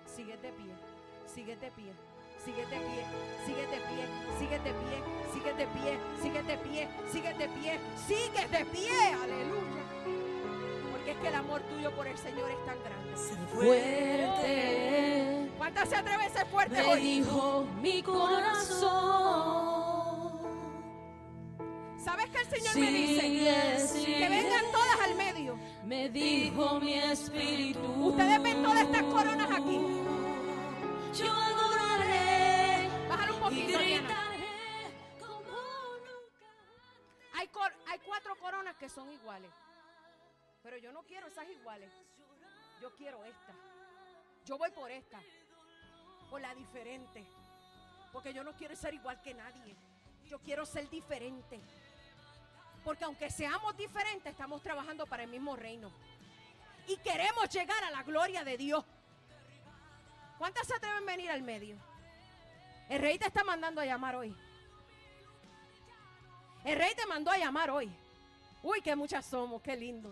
Sigue 0.06 0.38
de 0.38 0.52
pie. 0.54 1.01
Sigue 1.26 1.56
de 1.56 1.72
pie. 1.72 1.94
Sigue 2.44 2.66
de 2.66 2.78
pie, 2.80 3.06
sigue 3.46 3.68
de 3.68 3.78
pie, 3.78 4.08
sigue 4.40 4.58
de 4.58 4.74
pie, 4.74 5.04
sigue 5.32 5.54
de 5.54 5.68
pie, 5.68 6.00
sigue 6.24 6.42
de 6.42 6.58
pie, 6.58 6.88
sigue 7.12 7.34
de 7.36 7.48
pie, 7.50 7.80
sigue 8.08 8.48
de 8.48 8.66
pie, 8.66 9.14
aleluya. 9.14 9.84
Porque 10.92 11.12
es 11.12 11.18
que 11.18 11.28
el 11.28 11.36
amor 11.36 11.62
tuyo 11.62 11.92
por 11.92 12.08
el 12.08 12.18
Señor 12.18 12.50
es 12.50 12.66
tan 12.66 12.80
grande. 12.84 13.16
Fuerte. 13.54 15.52
¿Cuántas 15.56 15.88
se 15.90 15.96
atreve 15.96 16.26
a 16.26 16.30
ser 16.32 16.48
fuerte 16.48 16.82
Me 16.82 16.84
hoy? 16.88 17.00
dijo 17.00 17.68
mi 17.80 18.02
corazón. 18.02 18.92
¿Sabes 22.04 22.26
que 22.32 22.40
el 22.40 22.48
Señor 22.48 22.76
me 22.80 22.92
dice? 22.92 23.22
Sigue. 23.88 24.18
Que 24.18 24.30
vengan 24.30 24.66
todas 24.72 25.00
al 25.04 25.14
medio. 25.16 25.60
Me 25.86 26.10
dijo 26.10 26.80
mi 26.80 26.96
espíritu. 26.96 27.80
Ustedes 28.08 28.42
ven 28.42 28.64
todas 28.64 28.82
estas 28.82 29.04
coronas 29.04 29.52
aquí. 29.52 29.80
Yo 31.14 31.32
adoraré 31.32 32.90
Bájalo 33.10 33.34
un 33.36 33.40
y 33.40 33.44
poquito, 33.44 33.80
Diana. 33.80 34.08
gritaré 34.08 35.20
como 35.20 35.52
nunca. 36.00 36.48
Hay, 37.34 37.48
cor- 37.50 37.74
hay 37.88 38.00
cuatro 38.00 38.36
coronas 38.38 38.76
que 38.78 38.90
son 38.90 39.12
iguales. 39.12 39.52
Pero 40.64 40.78
yo 40.78 40.92
no 40.92 41.04
quiero 41.04 41.28
esas 41.28 41.48
iguales. 41.50 41.92
Yo 42.82 42.96
quiero 42.96 43.24
esta. 43.26 43.54
Yo 44.46 44.58
voy 44.58 44.72
por 44.72 44.90
esta. 44.92 45.20
Por 46.30 46.40
la 46.42 46.54
diferente. 46.56 47.26
Porque 48.14 48.34
yo 48.34 48.44
no 48.44 48.54
quiero 48.54 48.76
ser 48.76 48.94
igual 48.94 49.22
que 49.22 49.34
nadie. 49.34 49.76
Yo 50.30 50.40
quiero 50.40 50.66
ser 50.66 50.90
diferente. 50.90 51.60
Porque 52.84 53.04
aunque 53.04 53.30
seamos 53.30 53.76
diferentes, 53.78 54.32
estamos 54.32 54.62
trabajando 54.64 55.06
para 55.06 55.24
el 55.24 55.30
mismo 55.30 55.56
reino. 55.56 55.92
Y 56.88 56.98
queremos 56.98 57.50
llegar 57.50 57.84
a 57.84 57.92
la 57.92 58.02
gloria 58.04 58.44
de 58.44 58.58
Dios. 58.58 58.84
¿Cuántas 60.42 60.66
se 60.66 60.74
atreven 60.74 61.04
a 61.04 61.06
venir 61.06 61.30
al 61.30 61.44
medio? 61.44 61.78
El 62.90 63.00
rey 63.00 63.20
te 63.20 63.28
está 63.28 63.44
mandando 63.44 63.80
a 63.80 63.86
llamar 63.86 64.16
hoy. 64.16 64.36
El 66.66 66.80
rey 66.80 66.96
te 66.96 67.06
mandó 67.06 67.30
a 67.30 67.38
llamar 67.38 67.70
hoy. 67.70 67.96
Uy, 68.64 68.82
qué 68.82 68.96
muchas 68.96 69.24
somos, 69.24 69.62
qué 69.62 69.78
lindo. 69.78 70.12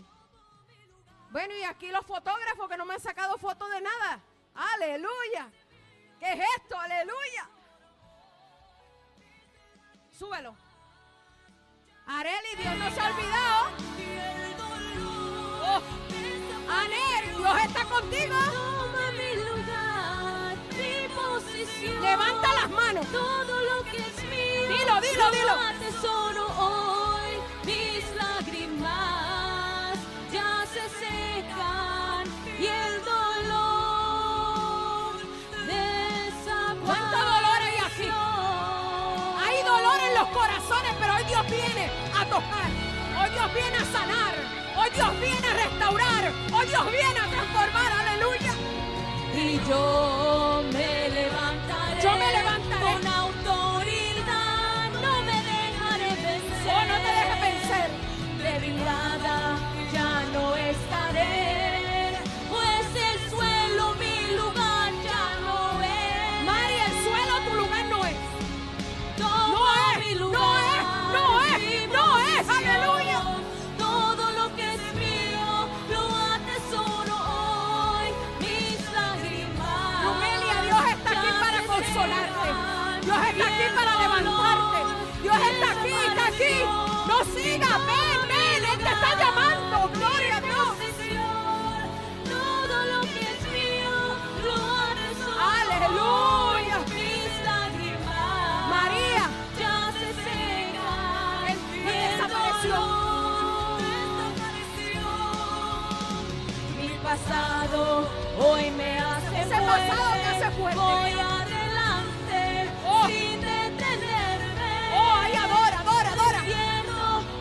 Bueno, 1.32 1.52
y 1.56 1.64
aquí 1.64 1.88
los 1.88 2.06
fotógrafos 2.06 2.68
que 2.68 2.76
no 2.76 2.86
me 2.86 2.94
han 2.94 3.00
sacado 3.00 3.38
fotos 3.38 3.68
de 3.72 3.80
nada. 3.80 4.20
Aleluya. 4.54 5.50
¿Qué 6.20 6.32
es 6.32 6.40
esto? 6.58 6.78
Aleluya. 6.78 7.50
Súbelo. 10.16 10.54
Areli, 12.06 12.54
Dios 12.56 12.76
no 12.76 12.90
se 12.92 13.00
ha 13.00 13.06
olvidado. 13.08 13.70
Oh, 15.64 15.82
Anel, 16.70 17.36
Dios 17.36 17.64
está 17.64 17.84
contigo. 17.86 18.79
Levanta 21.88 22.48
las 22.54 22.70
manos. 22.70 23.06
Todo 23.10 23.60
lo 23.62 23.82
que 23.90 23.96
es 23.98 24.16
mío. 24.24 24.68
Dilo, 24.68 25.00
dilo, 25.00 25.24
lo 25.24 25.30
dilo. 25.30 25.52
atesoro 25.52 26.46
hoy. 26.58 27.32
Mis 27.64 28.04
lágrimas 28.16 29.98
ya 30.30 30.66
se 30.66 30.88
secan 31.00 32.24
y 32.58 32.66
el 32.66 33.04
dolor 33.04 33.60
desapareció. 35.66 36.84
¿Cuánto 36.84 37.18
dolor 37.18 37.60
hay 37.62 37.78
aquí? 37.88 38.08
Hay 39.42 39.56
dolor 39.64 40.00
en 40.08 40.14
los 40.14 40.28
corazones, 40.28 40.92
pero 41.00 41.14
hoy 41.14 41.24
Dios 41.24 41.46
viene 41.46 41.90
a 42.18 42.24
tocar. 42.26 42.70
Hoy 43.20 43.30
Dios 43.30 43.54
viene 43.54 43.76
a 43.78 43.84
sanar. 43.86 44.34
Hoy 44.76 44.90
Dios 44.94 45.20
viene 45.20 45.46
a 45.46 45.54
restaurar. 45.54 46.32
Hoy 46.52 46.66
Dios 46.66 46.90
viene 46.90 47.20
a 47.20 47.26
transformar. 47.30 47.92
Aleluya. 47.92 48.54
Y 49.42 49.58
yo 49.66 50.62
me 50.70 51.08
levantaré. 51.08 52.02
Yo 52.02 52.10
me 52.12 52.30
levantaré. 52.30 52.92
Con 52.92 53.06
pasado 107.30 108.08
hoy 108.38 108.70
me 108.72 108.98
hace 108.98 109.28
fuerte. 109.30 109.66
Pasado 109.66 110.14
me 110.16 110.26
hace 110.26 110.50
fuerte. 110.50 110.80
Voy 110.80 111.12
adelante 111.12 112.70
oh. 112.86 113.06
sin 113.06 113.40
detenerme. 113.40 114.72
Oh, 114.96 115.14
ahí 115.22 115.34
adora, 115.34 115.80
adora, 115.80 116.12
adora. 116.12 116.42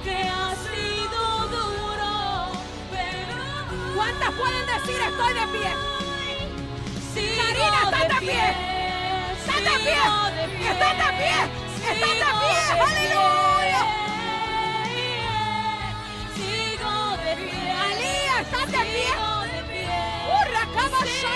Que 0.03 0.17
ha 0.23 0.55
sido 0.67 1.21
duro, 1.47 2.51
pero 2.91 3.95
¿Cuántas 3.95 4.31
pueden 4.33 4.65
decir 4.67 5.01
estoy 5.09 5.33
de 5.33 5.47
pie? 5.57 5.71
Karina, 7.37 7.79
está 7.85 8.01
de 8.13 8.19
pie. 8.19 8.45
Está 9.39 9.55
de 9.59 9.75
pie. 9.85 10.01
Está 10.69 10.89
de 10.93 11.07
pie. 11.17 11.37
Está 11.93 12.09
de 12.21 12.29
pie. 12.41 12.61
Aleluya. 12.89 13.81
Sigo 16.35 16.93
de 17.25 17.33
pie. 17.35 17.61
Alía, 17.71 18.35
está 18.41 18.61
de 18.65 18.81
pie. 18.85 19.38
Sigo 20.79 20.97
de 20.97 21.03
pie. 21.03 21.29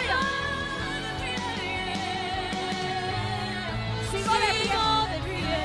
Sigo 4.11 4.33
de 5.11 5.19
pie. 5.27 5.57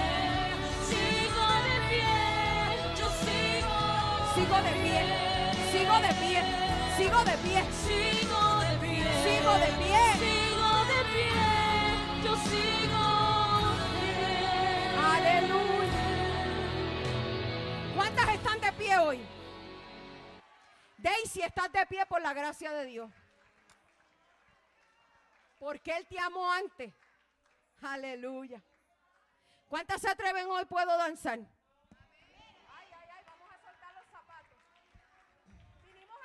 Sigo 0.88 1.46
de 1.66 1.76
pie. 1.88 2.14
Yo 2.98 3.06
sigo. 3.22 3.78
Sigo 4.34 4.56
de 4.66 4.72
pie. 4.82 5.00
Sigo 5.70 5.96
de 6.00 6.12
pie. 6.14 6.40
Sigo 6.96 7.20
de 7.24 7.36
pie. 7.38 7.60
Sigo 7.78 8.42
de 8.60 8.74
pie. 8.82 9.02
Sigo 9.22 9.52
de 9.54 9.70
pie. 9.78 10.02
Sigo 10.18 10.72
de 10.90 11.00
pie. 11.12 11.34
Yo 12.24 12.32
sigo 12.50 13.04
de 13.78 13.86
pie. 14.00 14.26
Aleluya. 15.12 16.04
¿Cuántas 17.94 18.28
están 18.30 18.58
de 18.60 18.72
pie 18.72 18.98
hoy? 18.98 19.20
Daisy, 20.96 21.42
estás 21.42 21.70
de 21.72 21.86
pie 21.86 22.04
por 22.06 22.20
la 22.20 22.34
gracia 22.34 22.72
de 22.72 22.84
Dios. 22.86 23.10
Porque 25.58 25.96
Él 25.96 26.06
te 26.08 26.18
amó 26.18 26.50
antes. 26.52 26.92
Aleluya. 27.82 28.60
¿Cuántas 29.68 30.00
se 30.00 30.08
atreven 30.08 30.46
hoy? 30.48 30.64
Puedo 30.64 30.96
danzar. 30.96 31.38
Ay, 31.38 31.46
ay, 32.70 33.08
ay, 33.16 33.24
vamos 33.26 33.48
a 33.52 33.58
soltar 33.60 33.94
los 33.94 34.06
zapatos. 34.10 34.58
Vinimos 35.86 36.18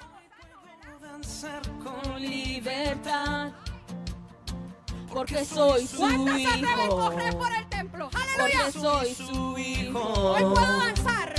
a 0.86 1.06
danzar 1.06 1.62
con 1.84 2.22
libertad. 2.22 3.52
Porque 5.12 5.46
soy 5.46 5.86
su 5.88 5.98
¿Cuántas 5.98 6.42
se 6.42 6.48
atreven 6.48 6.80
a 6.80 6.86
hijo. 6.86 6.98
correr 6.98 7.38
por 7.38 7.52
el 7.54 7.70
templo? 7.70 8.10
Porque 8.10 8.58
Aleluya. 8.58 8.72
soy 8.72 9.14
su 9.14 9.58
hijo. 9.60 10.00
Hoy 10.00 10.42
puedo 10.42 10.78
danzar. 10.80 11.34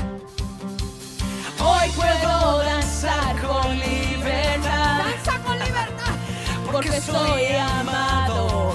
Hoy 1.60 1.90
puedo 1.96 2.58
danzar 2.58 3.40
con 3.40 3.78
libertad. 3.78 4.93
Porque 6.74 7.00
soy 7.00 7.46
amado. 7.54 8.72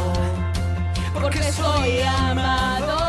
Porque 1.14 1.52
soy 1.52 2.02
amado. 2.02 3.09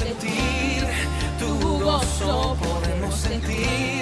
sentir 0.00 0.86
tu 1.38 1.78
gozo, 1.78 2.56
podemos 2.58 3.14
sentir. 3.14 3.99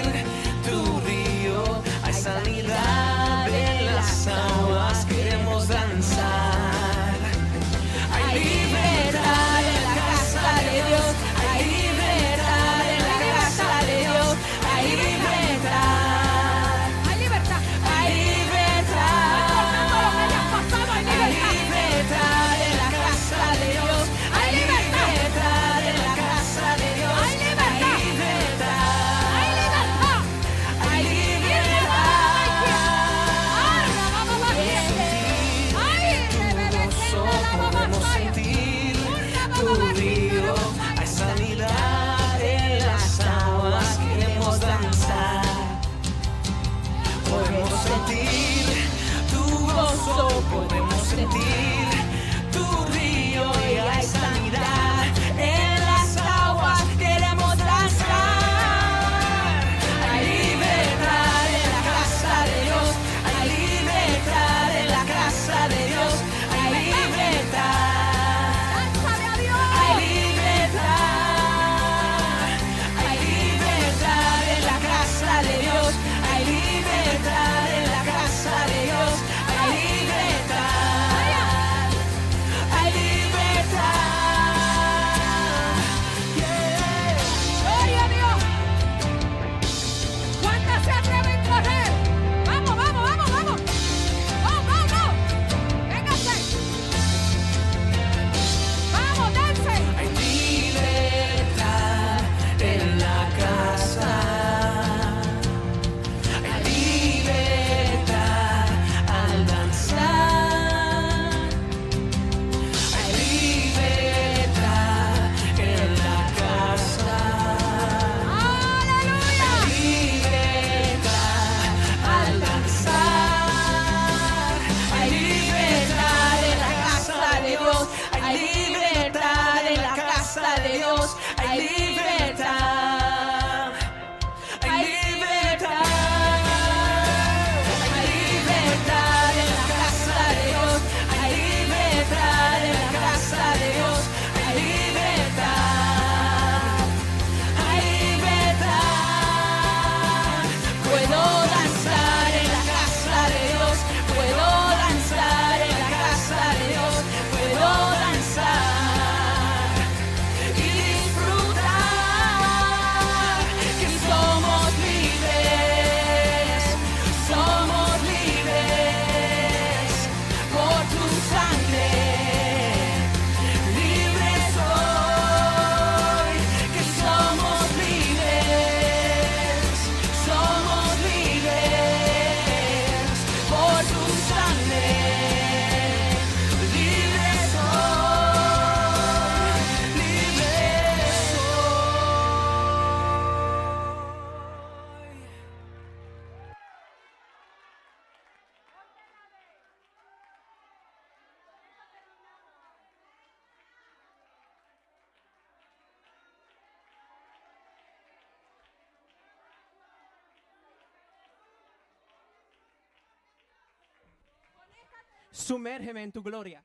Sumérgeme 215.79 216.03
en 216.03 216.11
tu 216.11 216.21
gloria. 216.21 216.61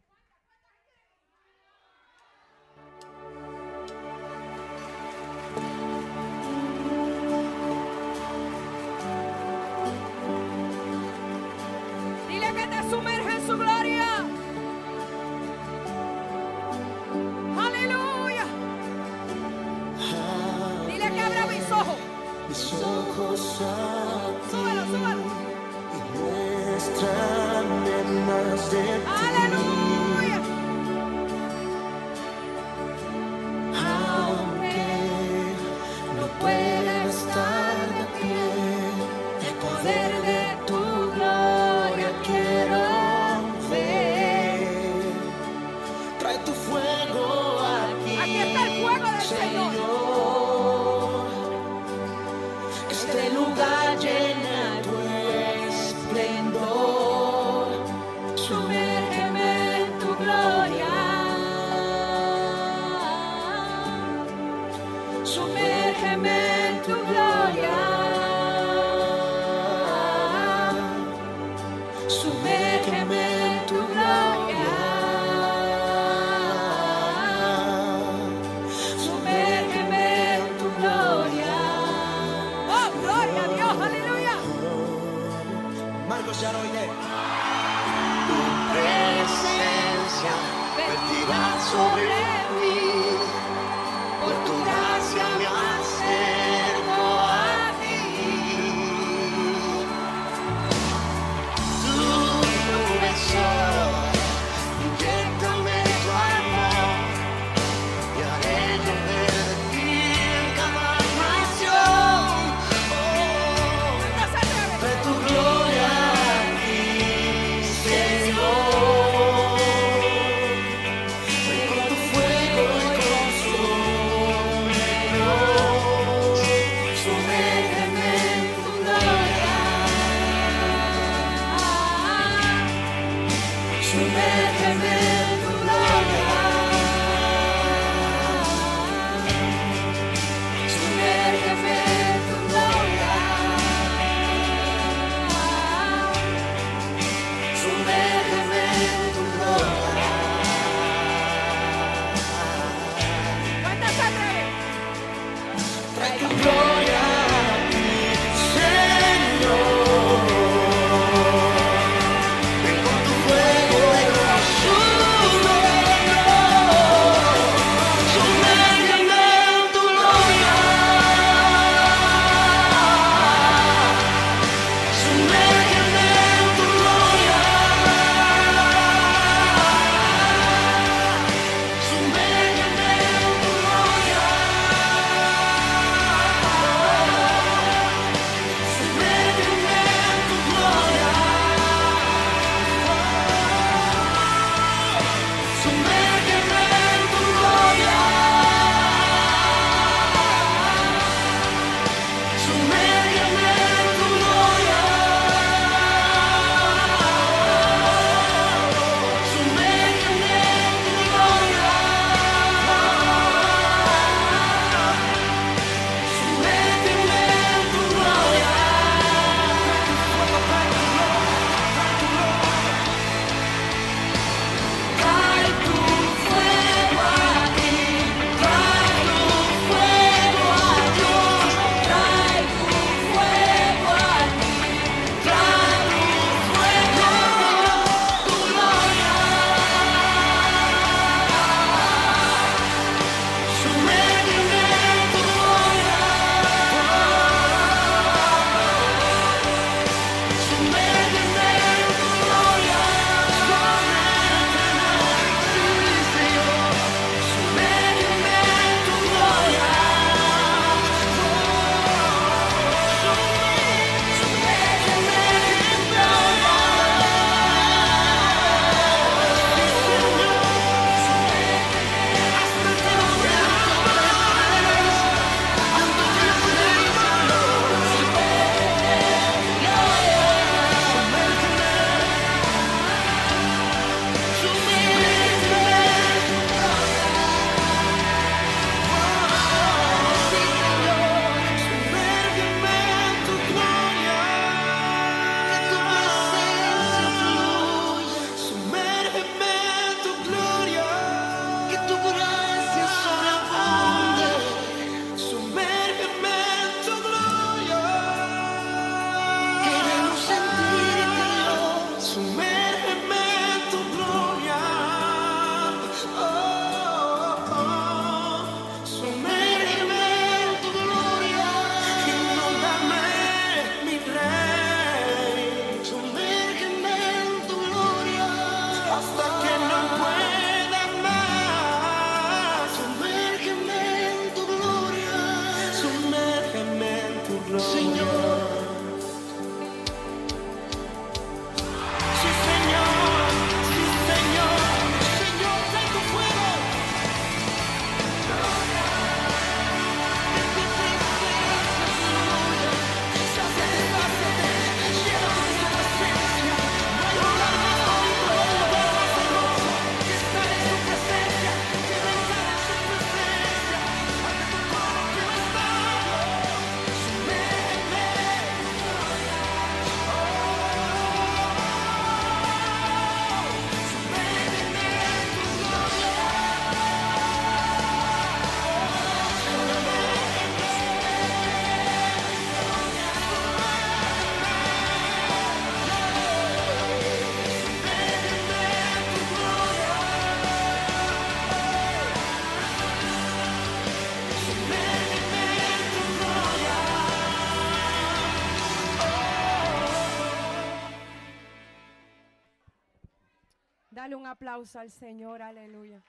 Al 404.55 404.91
Señor, 404.91 405.43
aleluya. 405.43 406.01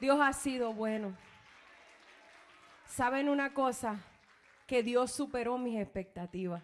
Dios 0.00 0.16
ha 0.20 0.32
sido 0.32 0.72
bueno. 0.72 1.16
¿Saben 2.86 3.28
una 3.28 3.52
cosa? 3.52 4.00
Que 4.64 4.84
Dios 4.84 5.10
superó 5.10 5.58
mis 5.58 5.80
expectativas. 5.80 6.62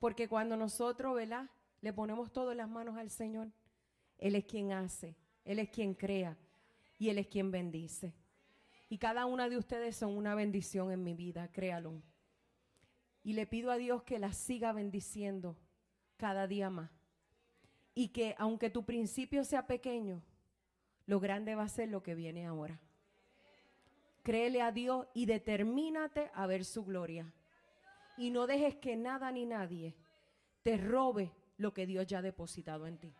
Porque 0.00 0.26
cuando 0.26 0.56
nosotros, 0.56 1.14
¿verdad? 1.14 1.50
Le 1.82 1.92
ponemos 1.92 2.32
todo 2.32 2.52
en 2.52 2.58
las 2.58 2.68
manos 2.70 2.96
al 2.96 3.10
Señor, 3.10 3.48
Él 4.16 4.34
es 4.36 4.46
quien 4.46 4.72
hace, 4.72 5.16
Él 5.44 5.58
es 5.58 5.68
quien 5.68 5.92
crea 5.92 6.38
y 6.98 7.10
Él 7.10 7.18
es 7.18 7.26
quien 7.26 7.50
bendice. 7.50 8.14
Y 8.88 8.96
cada 8.96 9.26
una 9.26 9.50
de 9.50 9.58
ustedes 9.58 9.96
son 9.96 10.16
una 10.16 10.34
bendición 10.34 10.90
en 10.92 11.04
mi 11.04 11.12
vida, 11.12 11.52
créalo. 11.52 12.00
Y 13.22 13.34
le 13.34 13.46
pido 13.46 13.70
a 13.70 13.76
Dios 13.76 14.02
que 14.02 14.18
la 14.18 14.32
siga 14.32 14.72
bendiciendo 14.72 15.58
cada 16.16 16.46
día 16.46 16.70
más. 16.70 16.97
Y 17.98 18.10
que 18.10 18.36
aunque 18.38 18.70
tu 18.70 18.84
principio 18.84 19.42
sea 19.42 19.66
pequeño, 19.66 20.22
lo 21.06 21.18
grande 21.18 21.56
va 21.56 21.64
a 21.64 21.68
ser 21.68 21.88
lo 21.88 22.00
que 22.00 22.14
viene 22.14 22.46
ahora. 22.46 22.78
Créele 24.22 24.62
a 24.62 24.70
Dios 24.70 25.08
y 25.14 25.26
determínate 25.26 26.30
a 26.32 26.46
ver 26.46 26.64
su 26.64 26.84
gloria. 26.84 27.32
Y 28.16 28.30
no 28.30 28.46
dejes 28.46 28.76
que 28.76 28.94
nada 28.94 29.32
ni 29.32 29.46
nadie 29.46 29.96
te 30.62 30.76
robe 30.76 31.32
lo 31.56 31.74
que 31.74 31.86
Dios 31.86 32.06
ya 32.06 32.18
ha 32.18 32.22
depositado 32.22 32.86
en 32.86 32.98
ti. 32.98 33.12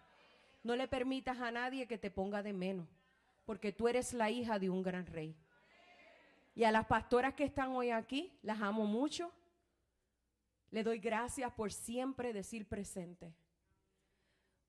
No 0.63 0.77
le 0.77 0.87
permitas 0.87 1.41
a 1.41 1.51
nadie 1.51 1.89
que 1.89 1.99
te 1.99 2.13
ponga 2.13 2.45
de 2.45 2.53
menos, 2.53 2.87
porque 3.47 3.73
tú 3.73 3.89
eres 3.89 4.13
la 4.13 4.31
hija 4.31 4.61
de 4.61 4.71
un 4.71 4.85
gran 4.85 5.07
rey. 5.07 5.35
Y 6.55 6.63
a 6.63 6.71
las 6.71 6.87
pastoras 6.87 7.35
que 7.35 7.43
están 7.43 7.71
hoy 7.71 7.91
aquí, 7.91 8.33
las 8.43 8.61
amo 8.61 8.87
mucho. 8.87 9.33
Le 10.71 10.85
doy 10.85 11.01
gracias 11.01 11.53
por 11.55 11.73
siempre 11.73 12.33
decir 12.33 12.69
presente. 12.69 13.35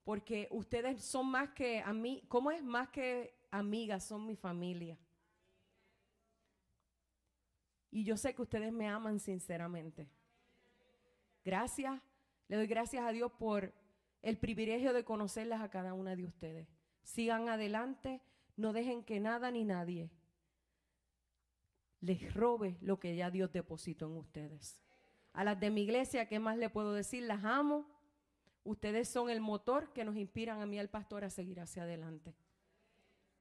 Porque 0.09 0.47
ustedes 0.49 1.03
son 1.03 1.29
más 1.29 1.49
que 1.49 1.81
a 1.81 1.93
mí, 1.93 2.23
¿cómo 2.29 2.49
es 2.49 2.63
más 2.63 2.89
que 2.89 3.31
amigas? 3.51 4.03
Son 4.03 4.25
mi 4.25 4.35
familia. 4.35 4.97
Y 7.91 8.03
yo 8.03 8.17
sé 8.17 8.33
que 8.33 8.41
ustedes 8.41 8.73
me 8.73 8.87
aman 8.87 9.19
sinceramente. 9.19 10.09
Gracias. 11.45 12.01
Le 12.47 12.55
doy 12.55 12.65
gracias 12.65 13.05
a 13.05 13.11
Dios 13.11 13.31
por 13.33 13.71
el 14.23 14.39
privilegio 14.39 14.93
de 14.93 15.03
conocerlas 15.03 15.61
a 15.61 15.69
cada 15.69 15.93
una 15.93 16.15
de 16.15 16.25
ustedes. 16.25 16.67
Sigan 17.03 17.47
adelante, 17.47 18.19
no 18.55 18.73
dejen 18.73 19.03
que 19.03 19.19
nada 19.19 19.51
ni 19.51 19.63
nadie 19.63 20.09
les 22.01 22.33
robe 22.33 22.79
lo 22.81 22.99
que 22.99 23.15
ya 23.15 23.29
Dios 23.29 23.53
depositó 23.53 24.07
en 24.07 24.17
ustedes. 24.17 24.81
A 25.33 25.43
las 25.43 25.59
de 25.59 25.69
mi 25.69 25.83
iglesia, 25.83 26.27
¿qué 26.27 26.39
más 26.39 26.57
le 26.57 26.71
puedo 26.71 26.93
decir? 26.93 27.21
Las 27.25 27.43
amo. 27.43 27.98
Ustedes 28.69 29.09
son 29.09 29.31
el 29.31 29.41
motor 29.41 29.91
que 29.93 30.05
nos 30.05 30.15
inspiran 30.15 30.61
a 30.61 30.67
mí, 30.67 30.77
al 30.77 30.89
pastor, 30.89 31.23
a 31.23 31.31
seguir 31.31 31.59
hacia 31.59 31.81
adelante. 31.81 32.35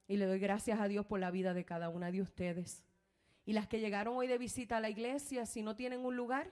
Y 0.07 0.17
le 0.17 0.25
doy 0.25 0.39
gracias 0.39 0.79
a 0.79 0.87
Dios 0.87 1.05
por 1.05 1.19
la 1.19 1.29
vida 1.29 1.53
de 1.53 1.65
cada 1.65 1.89
una 1.89 2.11
de 2.11 2.19
ustedes. 2.19 2.83
Y 3.45 3.53
las 3.53 3.67
que 3.67 3.79
llegaron 3.79 4.17
hoy 4.17 4.25
de 4.25 4.39
visita 4.39 4.77
a 4.77 4.79
la 4.79 4.89
iglesia, 4.89 5.45
si 5.45 5.61
no 5.61 5.75
tienen 5.75 6.03
un 6.03 6.15
lugar, 6.15 6.51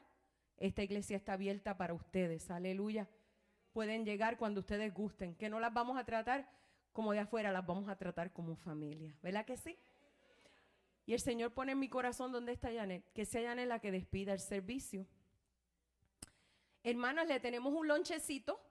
esta 0.58 0.84
iglesia 0.84 1.18
está 1.18 1.34
abierta 1.34 1.76
para 1.76 1.96
ustedes. 1.96 2.52
Aleluya. 2.52 3.10
Pueden 3.74 4.06
llegar 4.06 4.38
cuando 4.38 4.60
ustedes 4.60 4.94
gusten. 4.94 5.34
Que 5.34 5.50
no 5.50 5.60
las 5.60 5.74
vamos 5.74 5.98
a 5.98 6.04
tratar 6.04 6.48
como 6.94 7.14
de 7.14 7.20
afuera, 7.22 7.52
las 7.52 7.66
vamos 7.66 7.90
a 7.90 7.96
tratar 7.96 8.32
como 8.32 8.56
familia. 8.58 9.12
¿Verdad 9.24 9.44
que 9.44 9.58
sí? 9.58 9.76
Y 11.08 11.14
el 11.14 11.20
Señor 11.20 11.52
pone 11.52 11.72
en 11.72 11.80
mi 11.80 11.90
corazón 11.90 12.32
donde 12.32 12.52
está 12.52 12.72
Janet, 12.72 13.12
que 13.12 13.26
sea 13.26 13.50
Janet 13.50 13.68
la 13.68 13.80
que 13.80 13.92
despida 13.92 14.34
el 14.34 14.40
servicio. 14.40 15.08
Hermanos, 16.84 17.28
le 17.28 17.40
tenemos 17.40 17.74
un 17.74 17.88
lonchecito, 17.88 18.62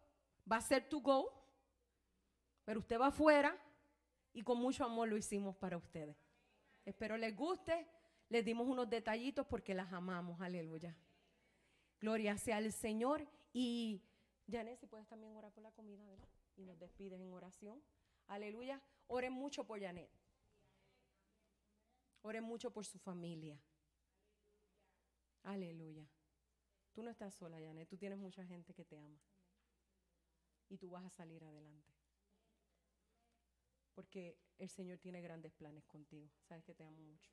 va 0.51 0.57
a 0.57 0.61
ser 0.61 0.89
to 0.89 1.01
go, 1.01 1.33
pero 2.65 2.81
usted 2.81 2.99
va 2.99 3.09
afuera 3.09 3.57
y 4.33 4.43
con 4.43 4.59
mucho 4.59 4.85
amor 4.85 5.09
lo 5.09 5.17
hicimos 5.17 5.57
para 5.57 5.77
ustedes. 5.77 6.17
Espero 6.85 7.17
les 7.17 7.35
guste, 7.35 7.87
les 8.29 8.45
dimos 8.45 8.67
unos 8.67 8.89
detallitos 8.89 9.47
porque 9.47 9.75
las 9.75 9.93
amamos, 9.93 10.41
aleluya. 10.41 10.97
Gloria 12.01 12.37
sea 12.37 12.59
al 12.59 12.73
Señor 12.73 13.27
y 13.53 14.03
Janet, 14.51 14.79
si 14.79 14.87
puedes 14.87 15.07
también 15.09 15.35
orar 15.35 15.53
por 15.53 15.63
la 15.63 15.73
comida, 15.73 16.07
¿verdad? 16.07 16.29
Y 16.57 16.65
nos 16.65 16.79
despides 16.79 17.21
en 17.21 17.33
oración. 17.33 17.83
Aleluya. 18.29 18.81
Oren 19.09 19.33
mucho 19.33 19.65
por 19.65 19.81
Janet. 19.81 20.11
Oren 22.23 22.45
mucho 22.45 22.71
por 22.71 22.85
su 22.85 22.99
familia. 22.99 23.61
Aleluya. 25.43 26.07
Tú 26.93 27.03
no 27.03 27.11
estás 27.11 27.35
sola, 27.35 27.59
Janet. 27.61 27.89
Tú 27.89 27.97
tienes 27.97 28.19
mucha 28.19 28.45
gente 28.45 28.75
que 28.75 28.85
te 28.85 28.99
ama. 28.99 29.21
Y 30.69 30.79
tú 30.79 30.91
vas 30.91 31.05
a 31.05 31.11
salir 31.11 31.43
adelante. 31.45 31.93
Porque 33.95 34.39
el 34.59 34.69
Señor 34.71 34.99
tiene 34.99 35.23
grandes 35.23 35.53
planes 35.53 35.85
contigo. 35.87 36.31
Sabes 36.49 36.65
que 36.65 36.75
te 36.75 36.85
amo 36.85 37.03
mucho. 37.03 37.33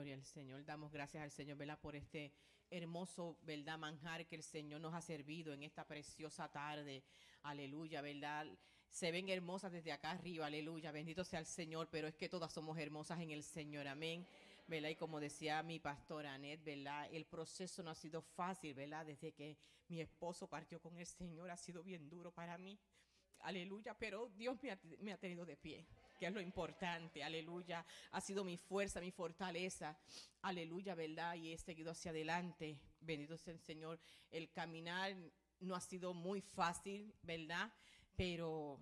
Gloria 0.00 0.14
al 0.14 0.24
Señor. 0.24 0.64
Damos 0.64 0.90
gracias 0.90 1.22
al 1.22 1.30
Señor, 1.30 1.58
¿verdad? 1.58 1.78
Por 1.78 1.94
este 1.94 2.32
hermoso, 2.70 3.36
¿verdad? 3.42 3.76
Manjar 3.76 4.26
que 4.26 4.34
el 4.34 4.42
Señor 4.42 4.80
nos 4.80 4.94
ha 4.94 5.02
servido 5.02 5.52
en 5.52 5.62
esta 5.62 5.86
preciosa 5.86 6.50
tarde. 6.50 7.04
Aleluya, 7.42 8.00
¿verdad? 8.00 8.46
Se 8.88 9.12
ven 9.12 9.28
hermosas 9.28 9.72
desde 9.72 9.92
acá 9.92 10.12
arriba, 10.12 10.46
aleluya. 10.46 10.90
Bendito 10.90 11.22
sea 11.22 11.38
el 11.38 11.44
Señor, 11.44 11.90
pero 11.90 12.08
es 12.08 12.14
que 12.14 12.30
todas 12.30 12.50
somos 12.50 12.78
hermosas 12.78 13.20
en 13.20 13.30
el 13.30 13.42
Señor. 13.42 13.86
Amén. 13.88 14.26
¿verdad? 14.66 14.88
Y 14.88 14.96
como 14.96 15.20
decía 15.20 15.62
mi 15.62 15.78
pastora 15.80 16.32
Anet, 16.32 16.64
¿verdad? 16.64 17.06
El 17.12 17.26
proceso 17.26 17.82
no 17.82 17.90
ha 17.90 17.94
sido 17.94 18.22
fácil, 18.22 18.72
¿verdad? 18.72 19.04
Desde 19.04 19.32
que 19.32 19.58
mi 19.88 20.00
esposo 20.00 20.48
partió 20.48 20.80
con 20.80 20.96
el 20.96 21.04
Señor 21.04 21.50
ha 21.50 21.58
sido 21.58 21.82
bien 21.82 22.08
duro 22.08 22.32
para 22.32 22.56
mí. 22.56 22.78
Aleluya, 23.40 23.92
pero 23.98 24.30
Dios 24.30 24.62
me 24.62 24.70
ha, 24.70 24.78
me 25.00 25.12
ha 25.12 25.18
tenido 25.18 25.44
de 25.44 25.58
pie, 25.58 25.86
que 26.20 26.26
es 26.26 26.34
lo 26.34 26.40
importante, 26.42 27.24
aleluya. 27.24 27.84
Ha 28.12 28.20
sido 28.20 28.44
mi 28.44 28.58
fuerza, 28.58 29.00
mi 29.00 29.10
fortaleza, 29.10 29.98
aleluya, 30.42 30.94
¿verdad? 30.94 31.34
Y 31.34 31.54
he 31.54 31.56
seguido 31.56 31.92
hacia 31.92 32.10
adelante, 32.10 32.78
bendito 33.00 33.38
sea 33.38 33.54
el 33.54 33.60
Señor. 33.60 33.98
El 34.30 34.52
caminar 34.52 35.16
no 35.60 35.74
ha 35.74 35.80
sido 35.80 36.12
muy 36.12 36.42
fácil, 36.42 37.14
¿verdad? 37.22 37.72
Pero 38.16 38.78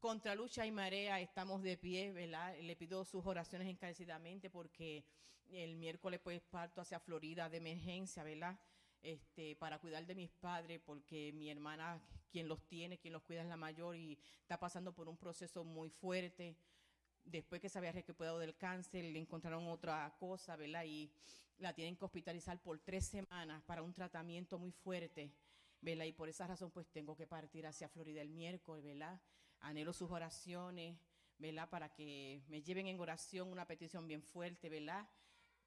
contra 0.00 0.34
lucha 0.34 0.66
y 0.66 0.72
marea 0.72 1.20
estamos 1.20 1.62
de 1.62 1.76
pie, 1.76 2.10
¿verdad? 2.10 2.58
Le 2.60 2.74
pido 2.74 3.04
sus 3.04 3.24
oraciones 3.24 3.68
encarecidamente 3.68 4.50
porque 4.50 5.04
el 5.52 5.76
miércoles 5.76 6.18
pues 6.24 6.42
parto 6.42 6.80
hacia 6.80 6.98
Florida 6.98 7.48
de 7.48 7.58
emergencia, 7.58 8.24
¿verdad? 8.24 8.58
Este, 9.00 9.54
para 9.54 9.78
cuidar 9.78 10.04
de 10.06 10.16
mis 10.16 10.32
padres, 10.32 10.80
porque 10.84 11.30
mi 11.32 11.50
hermana, 11.50 12.02
quien 12.34 12.48
los 12.48 12.66
tiene, 12.66 12.98
quien 12.98 13.12
los 13.12 13.22
cuida 13.22 13.42
es 13.42 13.46
la 13.46 13.56
mayor 13.56 13.94
y 13.94 14.18
está 14.40 14.58
pasando 14.58 14.92
por 14.92 15.08
un 15.08 15.16
proceso 15.16 15.62
muy 15.62 15.88
fuerte. 15.88 16.56
Después 17.24 17.60
que 17.60 17.68
se 17.68 17.78
había 17.78 17.92
recuperado 17.92 18.40
del 18.40 18.56
cáncer, 18.56 19.04
le 19.04 19.20
encontraron 19.20 19.68
otra 19.68 20.12
cosa, 20.18 20.56
¿verdad? 20.56 20.82
Y 20.84 21.12
la 21.58 21.72
tienen 21.72 21.94
que 21.96 22.04
hospitalizar 22.04 22.60
por 22.60 22.80
tres 22.80 23.06
semanas 23.06 23.62
para 23.62 23.82
un 23.82 23.94
tratamiento 23.94 24.58
muy 24.58 24.72
fuerte, 24.72 25.32
¿verdad? 25.80 26.06
Y 26.06 26.12
por 26.12 26.28
esa 26.28 26.48
razón, 26.48 26.72
pues 26.72 26.88
tengo 26.88 27.14
que 27.14 27.28
partir 27.28 27.68
hacia 27.68 27.88
Florida 27.88 28.20
el 28.20 28.30
miércoles, 28.30 28.82
¿verdad? 28.82 29.20
Anhelo 29.60 29.92
sus 29.92 30.10
oraciones, 30.10 30.98
¿verdad? 31.38 31.70
Para 31.70 31.94
que 31.94 32.42
me 32.48 32.62
lleven 32.62 32.88
en 32.88 32.98
oración 32.98 33.52
una 33.52 33.64
petición 33.64 34.08
bien 34.08 34.24
fuerte, 34.24 34.68
¿verdad? 34.68 35.08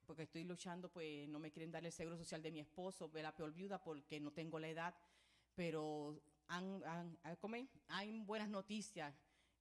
Porque 0.05 0.23
estoy 0.23 0.43
luchando, 0.43 0.91
pues 0.91 1.29
no 1.29 1.39
me 1.39 1.49
quieren 1.49 1.71
dar 1.71 1.85
el 1.85 1.93
seguro 1.93 2.17
social 2.17 2.41
de 2.41 2.51
mi 2.51 2.59
esposo, 2.59 3.07
¿verdad? 3.07 3.33
Peor 3.33 3.53
viuda 3.53 3.81
porque 3.81 4.19
no 4.19 4.33
tengo 4.33 4.59
la 4.59 4.67
edad, 4.67 4.93
pero 5.55 6.21
hay 7.87 8.19
buenas 8.21 8.49
noticias 8.49 9.13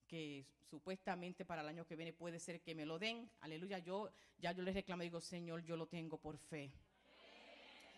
que 0.06 0.46
supuestamente 0.62 1.44
para 1.44 1.62
el 1.62 1.68
año 1.68 1.86
que 1.86 1.96
viene 1.96 2.12
puede 2.12 2.38
ser 2.38 2.60
que 2.60 2.74
me 2.74 2.86
lo 2.86 2.98
den. 2.98 3.30
Aleluya, 3.40 3.78
yo 3.78 4.10
ya 4.38 4.52
yo 4.52 4.62
les 4.62 4.74
reclamo 4.74 5.02
digo, 5.02 5.20
Señor, 5.20 5.62
yo 5.64 5.76
lo 5.76 5.86
tengo 5.86 6.18
por 6.18 6.38
fe. 6.38 6.72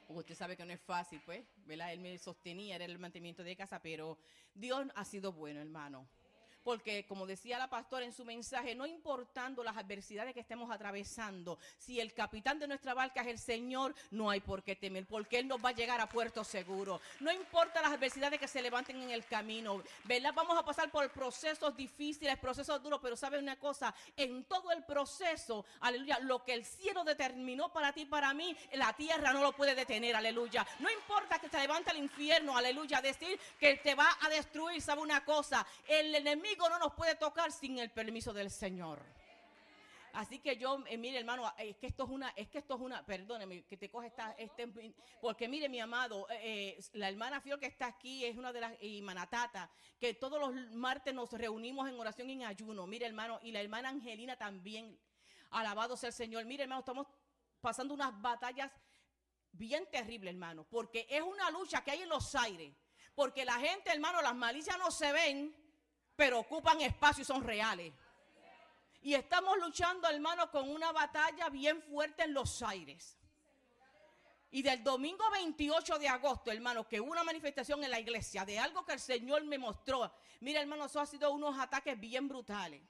Usted 0.09 0.35
sabe 0.35 0.57
que 0.57 0.65
no 0.65 0.73
es 0.73 0.81
fácil, 0.81 1.21
pues, 1.25 1.45
¿verdad? 1.67 1.93
Él 1.93 2.01
me 2.01 2.17
sostenía, 2.17 2.77
era 2.77 2.87
el 2.87 2.99
mantenimiento 2.99 3.45
de 3.45 3.55
casa, 3.55 3.81
pero 3.83 4.19
Dios 4.55 4.87
ha 4.95 5.05
sido 5.05 5.33
bueno, 5.33 5.61
hermano. 5.61 6.09
Porque 6.69 7.07
como 7.07 7.27
decía 7.27 7.57
la 7.57 7.71
pastora 7.71 8.05
en 8.05 8.13
su 8.13 8.27
mensaje, 8.27 8.75
no 8.75 8.85
importando 8.85 9.65
las 9.65 9.79
adversidades 9.79 10.35
que 10.35 10.41
estemos 10.41 10.71
atravesando, 10.71 11.59
si 11.79 11.99
el 11.99 12.13
capitán 12.13 12.59
de 12.59 12.69
nuestra 12.69 12.93
barca 12.93 13.23
es 13.23 13.29
el 13.29 13.39
Señor, 13.39 13.95
no 14.11 14.29
hay 14.29 14.41
por 14.41 14.63
qué 14.63 14.77
temer, 14.77 15.07
porque 15.07 15.39
Él 15.39 15.49
nos 15.49 15.65
va 15.65 15.71
a 15.71 15.73
llegar 15.73 15.99
a 15.99 16.11
puerto 16.11 16.45
seguro. 16.45 17.01
No 17.21 17.33
importa 17.33 17.81
las 17.81 17.93
adversidades 17.93 18.39
que 18.39 18.47
se 18.47 18.61
levanten 18.61 19.01
en 19.01 19.09
el 19.09 19.25
camino, 19.25 19.83
¿verdad? 20.05 20.35
Vamos 20.35 20.59
a 20.59 20.63
pasar 20.63 20.91
por 20.91 21.11
procesos 21.11 21.75
difíciles, 21.75 22.37
procesos 22.37 22.83
duros, 22.83 23.01
pero 23.03 23.17
¿sabe 23.17 23.39
una 23.39 23.57
cosa? 23.57 23.95
En 24.15 24.45
todo 24.45 24.71
el 24.71 24.85
proceso, 24.85 25.65
aleluya, 25.81 26.19
lo 26.19 26.45
que 26.45 26.53
el 26.53 26.67
cielo 26.67 27.03
determinó 27.03 27.73
para 27.73 27.95
ti 27.95 28.03
y 28.03 28.05
para 28.05 28.35
mí, 28.35 28.55
la 28.75 28.93
tierra 28.93 29.33
no 29.33 29.41
lo 29.41 29.53
puede 29.53 29.75
detener, 29.75 30.15
aleluya. 30.15 30.67
No 30.81 30.91
importa 30.91 31.39
que 31.39 31.49
se 31.49 31.61
levante 31.61 31.93
el 31.93 31.97
infierno, 31.97 32.59
aleluya, 32.59 33.01
decir 33.01 33.41
que 33.59 33.77
te 33.77 33.95
va 33.95 34.19
a 34.21 34.29
destruir, 34.29 34.83
¿sabe 34.83 35.01
una 35.01 35.25
cosa? 35.25 35.67
El 35.87 36.15
enemigo 36.15 36.58
no 36.67 36.79
nos 36.79 36.95
puede 36.95 37.15
tocar 37.15 37.53
sin 37.53 37.79
el 37.79 37.91
permiso 37.91 38.33
del 38.33 38.51
Señor. 38.51 39.05
Así 40.13 40.39
que 40.39 40.57
yo, 40.57 40.83
eh, 40.87 40.97
mire 40.97 41.19
hermano, 41.19 41.53
es 41.59 41.77
que 41.77 41.87
esto 41.87 42.05
es 42.05 42.11
una, 42.11 42.31
es 42.31 42.49
que 42.49 42.59
esto 42.59 42.75
es 42.75 42.81
una, 42.81 43.05
perdóneme, 43.05 43.65
que 43.65 43.77
te 43.77 43.91
coge 43.91 44.09
esta, 44.09 44.33
este, 44.33 44.69
porque 45.21 45.49
mire 45.49 45.69
mi 45.69 45.81
amado, 45.81 46.27
eh, 46.31 46.77
eh, 46.79 46.85
la 46.95 47.09
hermana 47.09 47.41
Fior 47.41 47.61
que 47.61 47.67
está 47.67 47.87
aquí 47.87 48.25
es 48.25 48.37
una 48.37 48.53
de 48.53 48.61
las, 48.61 48.83
y 48.83 49.03
Manatata, 49.03 49.71
que 50.01 50.15
todos 50.15 50.41
los 50.41 50.73
martes 50.73 51.15
nos 51.15 51.31
reunimos 51.33 51.89
en 51.89 52.01
oración 52.01 52.31
y 52.31 52.33
en 52.35 52.45
ayuno, 52.45 52.87
mire 52.87 53.07
hermano, 53.07 53.39
y 53.43 53.53
la 53.53 53.61
hermana 53.61 53.91
Angelina 53.91 54.37
también, 54.37 54.99
alabado 55.51 55.97
sea 55.97 56.09
el 56.09 56.15
Señor, 56.15 56.45
mire 56.47 56.65
hermano, 56.65 56.81
estamos 56.81 57.07
pasando 57.61 57.95
unas 57.95 58.21
batallas 58.21 58.73
bien 59.53 59.87
terribles 59.91 60.33
hermano, 60.33 60.65
porque 60.69 61.07
es 61.09 61.23
una 61.23 61.51
lucha 61.51 61.85
que 61.85 61.93
hay 61.93 62.03
en 62.03 62.09
los 62.09 62.35
aires, 62.35 62.75
porque 63.15 63.45
la 63.45 63.55
gente 63.61 63.93
hermano, 63.93 64.23
las 64.23 64.35
malicias 64.35 64.79
no 64.79 64.91
se 64.91 65.13
ven, 65.13 65.55
pero 66.19 66.41
ocupan 66.41 66.81
espacio 66.81 67.23
y 67.23 67.25
son 67.25 67.45
reales. 67.45 67.93
Y 69.03 69.15
estamos 69.15 69.57
luchando, 69.59 70.09
hermano, 70.09 70.51
con 70.51 70.69
una 70.69 70.91
batalla 70.91 71.49
bien 71.49 71.81
fuerte 71.81 72.25
en 72.25 72.35
los 72.35 72.61
aires. 72.61 73.17
Y 74.51 74.63
del 74.63 74.83
domingo 74.83 75.23
28 75.31 75.97
de 75.97 76.09
agosto, 76.09 76.51
hermano, 76.51 76.89
que 76.89 77.01
hubo 77.01 77.13
una 77.13 77.23
manifestación 77.23 77.85
en 77.85 77.93
la 77.93 78.01
iglesia 78.01 78.45
de 78.45 78.59
algo 78.59 78.85
que 78.85 78.95
el 78.95 78.99
Señor 78.99 79.45
me 79.45 79.59
mostró. 79.59 80.13
Mira, 80.41 80.61
hermano, 80.61 80.87
eso 80.87 80.99
ha 80.99 81.07
sido 81.07 81.31
unos 81.31 81.57
ataques 81.57 82.01
bien 82.01 82.27
brutales. 82.27 82.83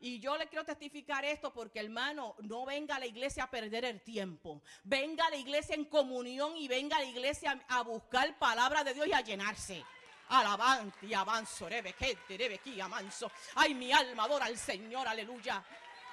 Y 0.00 0.18
yo 0.18 0.36
le 0.36 0.48
quiero 0.48 0.64
testificar 0.64 1.24
esto 1.24 1.52
porque, 1.52 1.78
hermano, 1.78 2.34
no 2.40 2.66
venga 2.66 2.96
a 2.96 2.98
la 2.98 3.06
iglesia 3.06 3.44
a 3.44 3.50
perder 3.52 3.84
el 3.84 4.02
tiempo. 4.02 4.60
Venga 4.82 5.26
a 5.26 5.30
la 5.30 5.36
iglesia 5.36 5.76
en 5.76 5.84
comunión 5.84 6.56
y 6.56 6.66
venga 6.66 6.96
a 6.96 7.00
la 7.00 7.06
iglesia 7.06 7.64
a 7.68 7.82
buscar 7.82 8.36
palabra 8.36 8.82
de 8.82 8.94
Dios 8.94 9.06
y 9.06 9.12
a 9.12 9.20
llenarse. 9.20 9.84
Alabante 10.30 11.06
y 11.06 11.14
avanzo, 11.14 11.68
rebequete, 11.68 12.36
rebequí, 12.36 12.80
amanso. 12.80 13.30
Ay, 13.56 13.74
mi 13.74 13.92
alma 13.92 14.24
adora 14.24 14.46
al 14.46 14.56
Señor, 14.56 15.06
aleluya. 15.06 15.62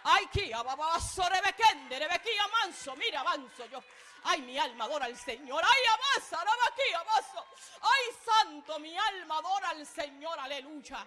Ay, 0.03 0.27
que 0.27 0.53
ababazo, 0.53 1.27
rebequende, 1.29 1.99
rebequí, 1.99 2.29
amanso. 2.43 2.95
Mira, 2.95 3.21
avanzo 3.21 3.65
yo. 3.67 3.83
Ay, 4.23 4.41
mi 4.41 4.57
alma 4.57 4.85
adora 4.85 5.05
al 5.05 5.15
Señor. 5.17 5.63
Ay, 5.63 5.83
avanza, 5.93 6.43
rebequí, 6.43 6.93
avanzo. 6.93 7.45
Ay, 7.81 8.15
santo, 8.25 8.79
mi 8.79 8.97
alma 8.97 9.37
adora 9.37 9.69
al 9.69 9.85
Señor, 9.85 10.39
aleluya. 10.39 11.05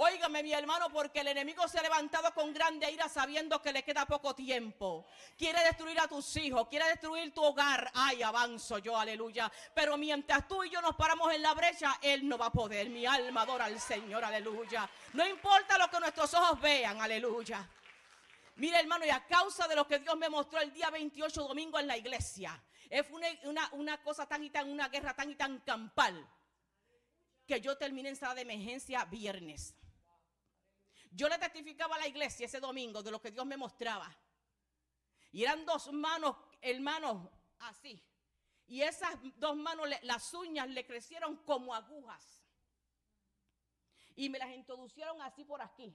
Óigame, 0.00 0.44
mi 0.44 0.52
hermano, 0.52 0.90
porque 0.90 1.20
el 1.20 1.26
enemigo 1.26 1.66
se 1.66 1.76
ha 1.76 1.82
levantado 1.82 2.32
con 2.32 2.54
grande 2.54 2.88
ira 2.88 3.08
sabiendo 3.08 3.60
que 3.60 3.72
le 3.72 3.82
queda 3.82 4.06
poco 4.06 4.32
tiempo. 4.32 5.04
Quiere 5.36 5.60
destruir 5.64 5.98
a 5.98 6.06
tus 6.06 6.36
hijos, 6.36 6.68
quiere 6.68 6.86
destruir 6.86 7.34
tu 7.34 7.42
hogar. 7.42 7.90
Ay, 7.94 8.22
avanzo 8.22 8.78
yo, 8.78 8.96
aleluya. 8.96 9.50
Pero 9.74 9.96
mientras 9.96 10.46
tú 10.46 10.62
y 10.62 10.70
yo 10.70 10.80
nos 10.80 10.94
paramos 10.94 11.34
en 11.34 11.42
la 11.42 11.52
brecha, 11.52 11.98
Él 12.00 12.28
no 12.28 12.38
va 12.38 12.46
a 12.46 12.52
poder. 12.52 12.88
Mi 12.90 13.06
alma 13.06 13.42
adora 13.42 13.64
al 13.64 13.80
Señor, 13.80 14.24
aleluya. 14.24 14.88
No 15.14 15.26
importa 15.26 15.76
lo 15.76 15.90
que 15.90 15.98
nuestros 15.98 16.32
ojos 16.32 16.60
vean, 16.60 17.00
aleluya. 17.00 17.68
Mira, 18.54 18.78
hermano, 18.78 19.04
y 19.04 19.10
a 19.10 19.26
causa 19.26 19.66
de 19.66 19.74
lo 19.74 19.84
que 19.88 19.98
Dios 19.98 20.16
me 20.16 20.28
mostró 20.28 20.60
el 20.60 20.72
día 20.72 20.90
28 20.90 21.42
domingo 21.42 21.76
en 21.80 21.88
la 21.88 21.96
iglesia, 21.96 22.62
es 22.88 23.04
una, 23.42 23.68
una, 23.72 24.00
cosa 24.00 24.26
tan 24.26 24.44
y 24.44 24.50
tan, 24.50 24.70
una 24.70 24.88
guerra 24.88 25.12
tan 25.14 25.28
y 25.28 25.34
tan 25.34 25.58
campal, 25.58 26.24
que 27.48 27.60
yo 27.60 27.76
terminé 27.76 28.10
en 28.10 28.16
sala 28.16 28.36
de 28.36 28.42
emergencia 28.42 29.04
viernes. 29.04 29.74
Yo 31.18 31.28
le 31.28 31.36
testificaba 31.36 31.96
a 31.96 31.98
la 31.98 32.06
iglesia 32.06 32.46
ese 32.46 32.60
domingo 32.60 33.02
de 33.02 33.10
lo 33.10 33.20
que 33.20 33.32
Dios 33.32 33.44
me 33.44 33.56
mostraba. 33.56 34.08
Y 35.32 35.42
eran 35.42 35.66
dos 35.66 35.92
manos, 35.92 36.36
hermanos, 36.60 37.28
así. 37.58 38.00
Y 38.68 38.82
esas 38.82 39.16
dos 39.34 39.56
manos, 39.56 39.88
las 40.02 40.32
uñas 40.32 40.68
le 40.68 40.86
crecieron 40.86 41.36
como 41.38 41.74
agujas. 41.74 42.44
Y 44.14 44.30
me 44.30 44.38
las 44.38 44.50
introducieron 44.50 45.20
así 45.22 45.42
por 45.42 45.60
aquí. 45.60 45.92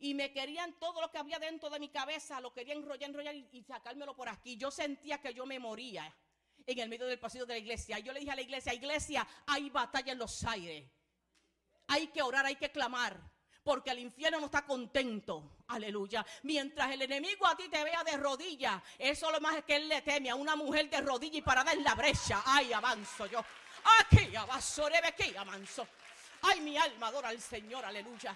Y 0.00 0.12
me 0.12 0.32
querían 0.32 0.76
todo 0.80 1.00
lo 1.00 1.12
que 1.12 1.18
había 1.18 1.38
dentro 1.38 1.70
de 1.70 1.78
mi 1.78 1.88
cabeza, 1.88 2.40
lo 2.40 2.52
querían 2.52 2.78
enrollar, 2.78 3.10
enrollar 3.10 3.36
y, 3.36 3.48
y 3.52 3.62
sacármelo 3.62 4.16
por 4.16 4.28
aquí. 4.28 4.56
Yo 4.56 4.72
sentía 4.72 5.20
que 5.20 5.32
yo 5.32 5.46
me 5.46 5.60
moría 5.60 6.12
en 6.66 6.78
el 6.80 6.88
medio 6.88 7.06
del 7.06 7.20
pasillo 7.20 7.46
de 7.46 7.54
la 7.54 7.58
iglesia. 7.58 8.00
Y 8.00 8.02
yo 8.02 8.12
le 8.12 8.18
dije 8.18 8.32
a 8.32 8.34
la 8.34 8.42
iglesia, 8.42 8.74
iglesia, 8.74 9.24
hay 9.46 9.70
batalla 9.70 10.10
en 10.10 10.18
los 10.18 10.42
aires. 10.42 10.90
Hay 11.86 12.08
que 12.08 12.22
orar, 12.22 12.44
hay 12.44 12.56
que 12.56 12.72
clamar. 12.72 13.37
Porque 13.68 13.90
el 13.90 13.98
infierno 13.98 14.40
no 14.40 14.46
está 14.46 14.64
contento. 14.64 15.58
Aleluya. 15.66 16.24
Mientras 16.44 16.90
el 16.90 17.02
enemigo 17.02 17.46
a 17.46 17.54
ti 17.54 17.68
te 17.68 17.84
vea 17.84 18.02
de 18.02 18.16
rodillas, 18.16 18.82
eso 18.98 19.30
lo 19.30 19.42
más 19.42 19.62
que 19.62 19.76
él 19.76 19.90
le 19.90 20.00
teme 20.00 20.30
a 20.30 20.36
una 20.36 20.56
mujer 20.56 20.88
de 20.88 21.02
rodillas 21.02 21.36
y 21.36 21.42
parada 21.42 21.74
en 21.74 21.84
la 21.84 21.94
brecha. 21.94 22.42
Ay, 22.46 22.72
avanzo 22.72 23.26
yo. 23.26 23.44
Aquí 24.00 24.34
avanzo, 24.34 24.86
aquí 24.86 25.36
avanzo. 25.36 25.86
Ay, 26.40 26.62
mi 26.62 26.78
alma 26.78 27.08
adora 27.08 27.28
al 27.28 27.42
Señor. 27.42 27.84
Aleluya. 27.84 28.34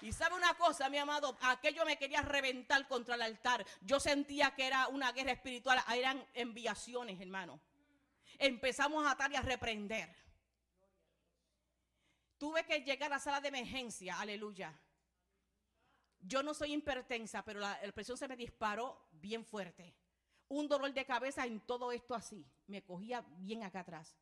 Y 0.00 0.14
sabe 0.14 0.34
una 0.34 0.54
cosa, 0.54 0.88
mi 0.88 0.96
amado, 0.96 1.36
aquello 1.42 1.84
me 1.84 1.98
quería 1.98 2.22
reventar 2.22 2.88
contra 2.88 3.16
el 3.16 3.20
altar. 3.20 3.66
Yo 3.82 4.00
sentía 4.00 4.54
que 4.54 4.66
era 4.66 4.88
una 4.88 5.12
guerra 5.12 5.32
espiritual, 5.32 5.78
eran 5.94 6.26
enviaciones, 6.32 7.20
hermano. 7.20 7.60
Empezamos 8.38 9.06
a 9.06 9.10
atar 9.10 9.30
y 9.30 9.36
a 9.36 9.42
reprender. 9.42 10.08
Tuve 12.38 12.64
que 12.64 12.80
llegar 12.80 13.10
a 13.12 13.16
la 13.16 13.20
sala 13.20 13.40
de 13.40 13.48
emergencia, 13.48 14.18
aleluya. 14.20 14.72
Yo 16.20 16.42
no 16.42 16.54
soy 16.54 16.74
hipertensa, 16.74 17.44
pero 17.44 17.60
la, 17.60 17.78
presión 17.92 18.16
se 18.16 18.28
me 18.28 18.36
disparó 18.36 19.08
bien 19.12 19.44
fuerte. 19.44 19.94
Un 20.48 20.68
dolor 20.68 20.92
de 20.92 21.04
cabeza 21.04 21.44
en 21.44 21.60
todo 21.60 21.92
esto 21.92 22.14
así. 22.14 22.46
Me 22.66 22.82
cogía 22.82 23.20
bien 23.38 23.64
acá 23.64 23.80
atrás. 23.80 24.16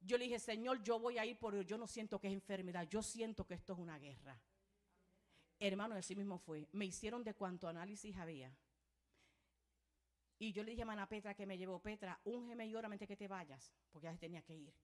Yo 0.00 0.18
le 0.18 0.24
dije, 0.24 0.38
Señor, 0.38 0.82
yo 0.82 1.00
voy 1.00 1.18
a 1.18 1.24
ir, 1.24 1.38
pero 1.38 1.62
yo 1.62 1.78
no 1.78 1.86
siento 1.86 2.20
que 2.20 2.28
es 2.28 2.34
enfermedad. 2.34 2.86
Yo 2.88 3.02
siento 3.02 3.46
que 3.46 3.54
esto 3.54 3.72
es 3.72 3.78
una 3.78 3.98
guerra. 3.98 4.40
Hermano, 5.58 5.94
así 5.94 6.14
mismo 6.14 6.38
fue. 6.38 6.68
Me 6.72 6.84
hicieron 6.84 7.24
de 7.24 7.34
cuánto 7.34 7.66
análisis 7.66 8.16
había. 8.16 8.54
Y 10.38 10.52
yo 10.52 10.62
le 10.62 10.72
dije 10.72 10.82
a 10.82 10.86
Mana 10.86 11.08
Petra 11.08 11.34
que 11.34 11.46
me 11.46 11.56
llevó, 11.56 11.80
Petra, 11.80 12.20
úngeme 12.24 12.66
y 12.66 12.74
órame 12.74 12.96
antes 12.96 13.08
que 13.08 13.16
te 13.16 13.26
vayas, 13.26 13.72
porque 13.90 14.04
ya 14.06 14.16
tenía 14.16 14.42
que 14.42 14.54
ir. 14.54 14.74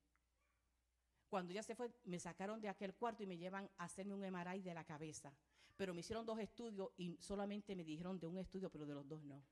Cuando 1.33 1.55
ya 1.55 1.63
se 1.63 1.75
fue, 1.75 1.91
me 2.05 2.19
sacaron 2.19 2.61
de 2.61 2.69
aquel 2.69 2.93
cuarto 2.93 3.23
y 3.23 3.27
me 3.27 3.39
llevan 3.39 3.65
a 3.79 3.85
hacerme 3.85 4.13
un 4.13 4.23
MRI 4.23 4.61
de 4.61 4.75
la 4.75 4.85
cabeza. 4.85 5.35
Pero 5.79 5.95
me 5.95 6.01
hicieron 6.01 6.27
dos 6.27 6.39
estudios 6.39 6.91
y 6.99 7.17
solamente 7.23 7.75
me 7.75 7.85
dijeron 7.85 8.21
de 8.21 8.27
un 8.27 8.37
estudio, 8.37 8.69
pero 8.69 8.85
de 8.85 8.93
los 8.93 9.09
dos 9.09 9.25
no. 9.25 9.43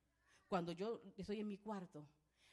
Cuando 0.46 0.72
yo 0.72 1.00
estoy 1.16 1.40
en 1.40 1.48
mi 1.48 1.56
cuarto, 1.56 2.06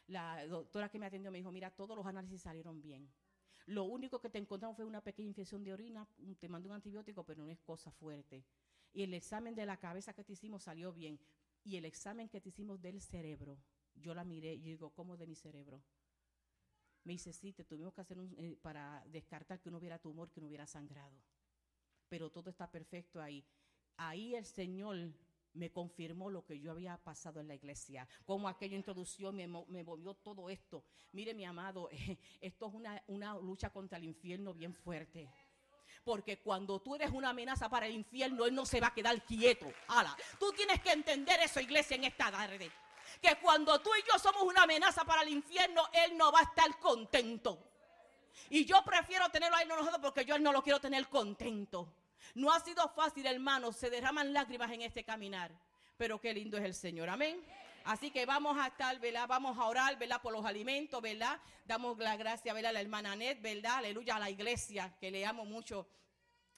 la 0.05 0.47
doctora 0.47 0.87
que 0.87 0.97
me 0.97 1.07
atendió 1.07 1.29
me 1.29 1.39
dijo, 1.39 1.51
mira, 1.51 1.69
todos 1.71 1.93
los 1.97 2.05
análisis 2.05 2.41
salieron 2.41 2.81
bien. 2.81 3.11
Lo 3.65 3.83
único 3.83 4.21
que 4.21 4.29
te 4.29 4.37
encontramos 4.37 4.77
fue 4.77 4.85
una 4.85 5.01
pequeña 5.01 5.27
infección 5.27 5.61
de 5.61 5.73
orina, 5.73 6.07
te 6.39 6.47
mandé 6.47 6.69
un 6.69 6.75
antibiótico, 6.75 7.25
pero 7.25 7.43
no 7.43 7.49
es 7.49 7.59
cosa 7.59 7.91
fuerte. 7.91 8.45
Y 8.93 9.03
el 9.03 9.13
examen 9.13 9.55
de 9.55 9.65
la 9.65 9.75
cabeza 9.75 10.13
que 10.13 10.23
te 10.23 10.31
hicimos 10.31 10.63
salió 10.63 10.93
bien. 10.93 11.19
Y 11.65 11.75
el 11.75 11.83
examen 11.83 12.29
que 12.29 12.39
te 12.39 12.47
hicimos 12.47 12.81
del 12.81 13.01
cerebro, 13.01 13.57
yo 13.93 14.13
la 14.13 14.23
miré 14.23 14.53
y 14.53 14.61
digo, 14.61 14.91
¿cómo 14.91 15.17
de 15.17 15.27
mi 15.27 15.35
cerebro? 15.35 15.83
Me 17.03 17.13
dice, 17.13 17.31
sí, 17.33 17.53
te 17.53 17.63
tuvimos 17.63 17.93
que 17.93 18.01
hacer 18.01 18.17
eh, 18.37 18.57
para 18.61 19.03
descartar 19.07 19.61
que 19.61 19.71
no 19.71 19.77
hubiera 19.77 19.99
tumor, 19.99 20.31
que 20.31 20.41
no 20.41 20.47
hubiera 20.47 20.67
sangrado. 20.67 21.17
Pero 22.09 22.29
todo 22.29 22.49
está 22.49 22.69
perfecto 22.69 23.21
ahí. 23.21 23.45
Ahí 23.97 24.35
el 24.35 24.45
Señor 24.45 25.13
me 25.53 25.71
confirmó 25.71 26.29
lo 26.29 26.45
que 26.45 26.59
yo 26.59 26.71
había 26.71 26.97
pasado 26.97 27.39
en 27.39 27.47
la 27.47 27.55
iglesia. 27.55 28.07
Como 28.25 28.47
aquella 28.47 28.75
introducción 28.75 29.35
me, 29.35 29.47
me 29.47 29.83
movió 29.83 30.13
todo 30.13 30.49
esto. 30.49 30.85
Mire, 31.11 31.33
mi 31.33 31.45
amado, 31.45 31.89
esto 32.41 32.67
es 32.67 33.03
una, 33.07 33.35
lucha 33.39 33.71
contra 33.71 33.97
el 33.97 34.05
infierno 34.05 34.53
bien 34.53 34.73
fuerte. 34.73 35.29
Porque 36.03 36.39
cuando 36.39 36.79
tú 36.79 36.95
eres 36.95 37.11
una 37.11 37.29
amenaza 37.29 37.69
para 37.69 37.87
el 37.87 37.93
infierno, 37.93 38.45
Él 38.45 38.55
no 38.55 38.65
se 38.65 38.79
va 38.79 38.87
a 38.87 38.93
quedar 38.93 39.25
quieto. 39.25 39.67
Tú 40.39 40.53
tienes 40.53 40.81
que 40.81 40.91
entender 40.91 41.39
eso, 41.41 41.59
iglesia, 41.59 41.95
en 41.95 42.05
esta 42.05 42.31
tarde. 42.31 42.71
Que 43.21 43.35
cuando 43.41 43.79
tú 43.81 43.89
y 43.95 44.03
yo 44.11 44.19
somos 44.19 44.43
una 44.43 44.63
amenaza 44.63 45.03
para 45.03 45.21
el 45.21 45.29
infierno, 45.29 45.83
Él 45.91 46.17
no 46.17 46.31
va 46.31 46.39
a 46.39 46.43
estar 46.43 46.79
contento. 46.79 47.67
Y 48.49 48.65
yo 48.65 48.81
prefiero 48.83 49.29
tenerlo 49.29 49.57
ahí 49.57 49.65
enojado 49.65 49.99
porque 50.01 50.23
yo 50.23 50.35
él 50.35 50.43
no 50.43 50.51
lo 50.51 50.63
quiero 50.63 50.79
tener 50.79 51.07
contento. 51.07 51.93
No 52.35 52.51
ha 52.51 52.59
sido 52.59 52.87
fácil, 52.89 53.25
hermanos. 53.25 53.75
Se 53.75 53.89
derraman 53.89 54.33
lágrimas 54.33 54.71
en 54.71 54.81
este 54.81 55.03
caminar. 55.03 55.51
Pero 55.97 56.19
qué 56.21 56.33
lindo 56.33 56.57
es 56.57 56.63
el 56.63 56.73
Señor. 56.73 57.09
Amén. 57.09 57.43
Así 57.85 58.11
que 58.11 58.25
vamos 58.25 58.57
a 58.57 58.67
estar, 58.67 58.99
¿verdad? 58.99 59.27
Vamos 59.27 59.57
a 59.57 59.65
orar, 59.65 59.97
¿verdad? 59.97 60.21
Por 60.21 60.33
los 60.33 60.45
alimentos, 60.45 61.01
¿verdad? 61.01 61.39
Damos 61.65 61.97
la 61.97 62.17
gracia, 62.17 62.53
¿verdad? 62.53 62.69
A 62.69 62.73
la 62.73 62.81
hermana 62.81 63.15
Net, 63.15 63.41
¿verdad? 63.41 63.77
Aleluya, 63.77 64.17
a 64.17 64.19
la 64.19 64.29
iglesia, 64.29 64.93
que 64.99 65.09
le 65.09 65.25
amo 65.25 65.45
mucho 65.45 65.87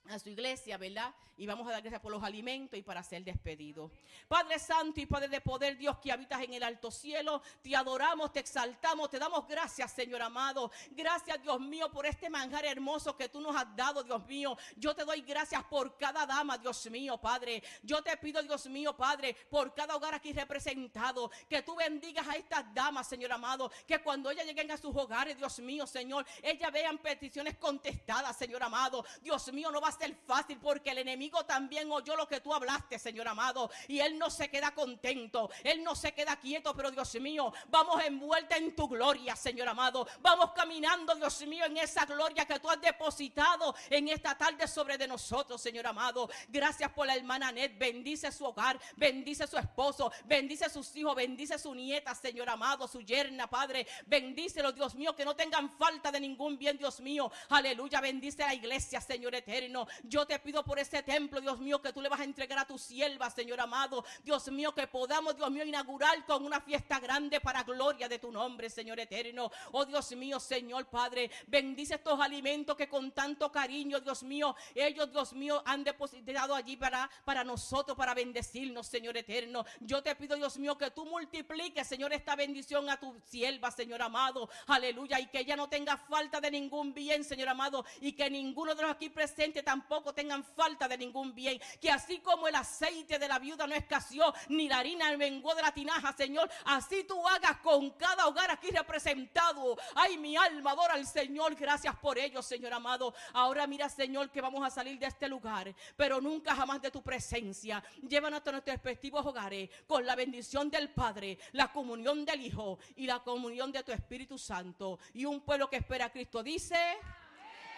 a 0.10 0.20
su 0.20 0.30
iglesia, 0.30 0.78
¿verdad? 0.78 1.14
Y 1.38 1.48
vamos 1.48 1.68
a 1.68 1.72
dar 1.72 1.82
gracias 1.82 2.02
por 2.02 2.12
los 2.12 2.24
alimentos 2.24 2.78
y 2.78 2.82
para 2.82 3.02
ser 3.04 3.24
despedido. 3.24 3.92
Padre 4.28 4.60
Santo 4.60 5.00
y 5.00 5.06
Padre 5.06 5.30
de 5.30 5.42
poder, 5.42 5.78
Dios 5.78 5.98
que 6.00 6.12
habitas 6.12 6.42
en 6.42 6.54
el 6.54 6.64
alto 6.64 6.92
cielo, 6.92 7.42
te 7.62 7.76
adoramos, 7.76 8.34
te 8.34 8.40
exaltamos, 8.40 9.10
te 9.10 9.20
damos 9.20 9.48
gracias, 9.48 9.92
Señor 9.94 10.22
amado. 10.22 10.72
Gracias, 10.92 11.42
Dios 11.42 11.60
mío, 11.62 11.90
por 11.92 12.06
este 12.06 12.30
manjar 12.30 12.66
hermoso 12.66 13.16
que 13.16 13.30
tú 13.30 13.40
nos 13.40 13.56
has 13.56 13.74
dado, 13.76 14.04
Dios 14.04 14.26
mío. 14.28 14.58
Yo 14.76 14.94
te 14.94 15.06
doy 15.06 15.22
gracias 15.22 15.64
por 15.64 15.98
cada 15.98 16.26
dama, 16.26 16.58
Dios 16.58 16.90
mío, 16.90 17.18
Padre. 17.18 17.64
Yo 17.84 18.02
te 18.02 18.16
pido, 18.18 18.42
Dios 18.44 18.68
mío, 18.68 18.96
Padre, 18.98 19.36
por 19.50 19.74
cada 19.74 19.96
hogar 19.96 20.14
aquí 20.14 20.34
representado, 20.34 21.32
que 21.48 21.62
tú 21.62 21.76
bendigas 21.76 22.28
a 22.28 22.36
estas 22.36 22.74
damas, 22.74 23.08
Señor 23.08 23.32
amado, 23.32 23.72
que 23.88 24.00
cuando 24.00 24.30
ellas 24.32 24.46
lleguen 24.46 24.72
a 24.72 24.78
sus 24.78 24.96
hogares, 24.96 25.38
Dios 25.38 25.60
mío, 25.60 25.88
Señor, 25.88 26.26
ellas 26.42 26.72
vean 26.72 26.98
peticiones 26.98 27.58
contestadas, 27.58 28.36
Señor 28.38 28.64
amado. 28.64 29.06
Dios 29.22 29.52
mío, 29.54 29.72
no 29.72 29.80
va 29.80 29.88
a 29.88 29.99
ser 30.00 30.16
fácil 30.26 30.58
porque 30.60 30.92
el 30.92 31.00
enemigo 31.00 31.46
también 31.46 31.92
oyó 31.92 32.16
lo 32.16 32.28
que 32.28 32.40
tú 32.40 32.54
hablaste, 32.54 32.98
Señor 32.98 33.28
amado, 33.28 33.70
y 33.88 34.00
él 34.00 34.18
no 34.18 34.30
se 34.30 34.50
queda 34.50 34.74
contento, 34.74 35.50
él 35.64 35.84
no 35.84 35.96
se 35.96 36.14
queda 36.14 36.38
quieto, 36.38 36.76
pero 36.76 36.92
Dios 36.92 37.14
mío, 37.16 37.52
vamos 37.68 38.02
envuelta 38.04 38.58
en 38.58 38.76
tu 38.76 38.88
gloria, 38.88 39.36
Señor 39.36 39.68
amado. 39.68 40.08
Vamos 40.22 40.52
caminando, 40.52 41.16
Dios 41.16 41.42
mío, 41.46 41.66
en 41.66 41.78
esa 41.78 42.06
gloria 42.06 42.46
que 42.46 42.60
tú 42.60 42.70
has 42.70 42.82
depositado 42.82 43.76
en 43.90 44.08
esta 44.10 44.38
tarde 44.38 44.68
sobre 44.68 44.98
de 44.98 45.08
nosotros, 45.08 45.62
Señor 45.62 45.88
amado. 45.88 46.30
Gracias 46.48 46.92
por 46.92 47.08
la 47.08 47.16
hermana 47.16 47.52
Net, 47.52 47.78
bendice 47.78 48.32
su 48.32 48.46
hogar, 48.46 48.80
bendice 48.96 49.48
su 49.48 49.58
esposo, 49.58 50.12
bendice 50.26 50.70
sus 50.70 50.96
hijos, 50.96 51.16
bendice 51.16 51.58
su 51.58 51.74
nieta, 51.74 52.16
Señor 52.16 52.50
amado, 52.50 52.88
su 52.88 53.02
yerna, 53.02 53.48
Padre. 53.48 53.88
Bendícelo, 54.06 54.72
Dios 54.72 54.96
mío, 54.96 55.16
que 55.16 55.26
no 55.26 55.36
tengan 55.36 55.70
falta 55.70 56.12
de 56.12 56.20
ningún 56.20 56.58
bien, 56.58 56.78
Dios 56.78 57.00
mío. 57.00 57.32
Aleluya, 57.50 58.02
bendice 58.02 58.44
la 58.44 58.54
iglesia, 58.54 59.02
Señor 59.02 59.36
eterno. 59.36 59.79
Yo 60.04 60.26
te 60.26 60.38
pido 60.40 60.64
por 60.64 60.80
ese 60.80 61.04
templo, 61.04 61.42
Dios 61.42 61.60
mío, 61.60 61.82
que 61.82 61.94
tú 61.94 62.02
le 62.02 62.10
vas 62.10 62.20
a 62.20 62.24
entregar 62.24 62.60
a 62.60 62.66
tu 62.66 62.78
sierva, 62.78 63.30
Señor 63.30 63.60
amado. 63.60 64.04
Dios 64.24 64.50
mío, 64.52 64.74
que 64.74 64.88
podamos, 64.88 65.36
Dios 65.36 65.52
mío, 65.52 65.66
inaugurar 65.66 66.26
con 66.26 66.46
una 66.46 66.62
fiesta 66.62 67.00
grande 67.00 67.40
para 67.40 67.64
gloria 67.64 68.08
de 68.08 68.20
tu 68.20 68.32
nombre, 68.32 68.70
Señor 68.70 69.00
eterno. 69.00 69.52
Oh 69.72 69.86
Dios 69.86 70.12
mío, 70.14 70.40
Señor 70.40 70.86
Padre, 70.88 71.30
bendice 71.48 71.96
estos 71.96 72.20
alimentos 72.20 72.76
que 72.76 72.88
con 72.88 73.12
tanto 73.12 73.52
cariño, 73.52 74.00
Dios 74.00 74.24
mío, 74.24 74.56
ellos, 74.76 75.12
Dios 75.12 75.34
mío, 75.34 75.62
han 75.66 75.84
depositado 75.84 76.56
allí 76.56 76.78
para, 76.78 77.10
para 77.26 77.44
nosotros, 77.44 77.98
para 77.98 78.14
bendecirnos, 78.14 78.88
Señor 78.88 79.18
eterno. 79.18 79.66
Yo 79.80 80.02
te 80.02 80.16
pido, 80.16 80.36
Dios 80.36 80.58
mío, 80.58 80.78
que 80.78 80.92
tú 80.92 81.06
multipliques, 81.06 81.88
Señor, 81.88 82.14
esta 82.14 82.36
bendición 82.36 82.90
a 82.90 83.00
tu 83.00 83.20
sierva, 83.26 83.72
Señor 83.72 84.02
amado. 84.02 84.50
Aleluya. 84.68 85.20
Y 85.20 85.28
que 85.28 85.40
ella 85.40 85.56
no 85.56 85.70
tenga 85.70 85.98
falta 85.98 86.40
de 86.40 86.52
ningún 86.52 86.94
bien, 86.94 87.24
Señor 87.24 87.50
amado. 87.50 87.86
Y 88.02 88.14
que 88.14 88.30
ninguno 88.30 88.76
de 88.76 88.82
los 88.82 88.92
aquí 88.92 89.10
presentes 89.10 89.64
tampoco 89.70 90.16
tengan 90.16 90.44
falta 90.44 90.88
de 90.88 90.98
ningún 90.98 91.36
bien. 91.36 91.62
Que 91.80 91.92
así 91.92 92.18
como 92.22 92.48
el 92.48 92.56
aceite 92.56 93.20
de 93.20 93.28
la 93.28 93.38
viuda 93.38 93.68
no 93.68 93.76
escaseó, 93.76 94.34
ni 94.48 94.68
la 94.68 94.80
harina 94.80 95.16
menguó 95.16 95.54
de 95.54 95.62
la 95.62 95.72
tinaja, 95.72 96.12
Señor, 96.14 96.50
así 96.66 97.04
tú 97.04 97.28
hagas 97.28 97.58
con 97.58 97.92
cada 97.92 98.26
hogar 98.26 98.50
aquí 98.50 98.72
representado. 98.72 99.78
Ay, 99.94 100.18
mi 100.18 100.36
alma 100.36 100.72
adora 100.72 100.96
al 100.96 101.06
Señor. 101.06 101.54
Gracias 101.54 101.96
por 101.98 102.18
ello, 102.18 102.42
Señor 102.42 102.74
amado. 102.74 103.14
Ahora 103.34 103.68
mira, 103.68 103.88
Señor, 103.90 104.32
que 104.32 104.42
vamos 104.42 104.66
a 104.66 104.72
salir 104.72 104.98
de 104.98 105.06
este 105.06 105.30
lugar, 105.30 105.72
pero 105.96 106.20
nunca 106.20 106.56
jamás 106.56 106.82
de 106.82 106.90
tu 106.90 107.04
presencia. 107.04 107.84
Llévanos 108.02 108.42
a 108.48 108.52
nuestros 108.52 108.76
respectivos 108.76 109.24
hogares 109.24 109.70
con 109.86 110.04
la 110.04 110.16
bendición 110.16 110.72
del 110.72 110.90
Padre, 110.90 111.38
la 111.52 111.72
comunión 111.72 112.26
del 112.26 112.42
Hijo 112.42 112.80
y 112.96 113.06
la 113.06 113.20
comunión 113.20 113.72
de 113.72 113.84
tu 113.84 113.92
Espíritu 113.92 114.40
Santo. 114.40 114.98
Y 115.14 115.26
un 115.26 115.42
pueblo 115.42 115.70
que 115.70 115.78
espera 115.78 116.06
a 116.06 116.12
Cristo 116.12 116.42
dice. 116.42 116.98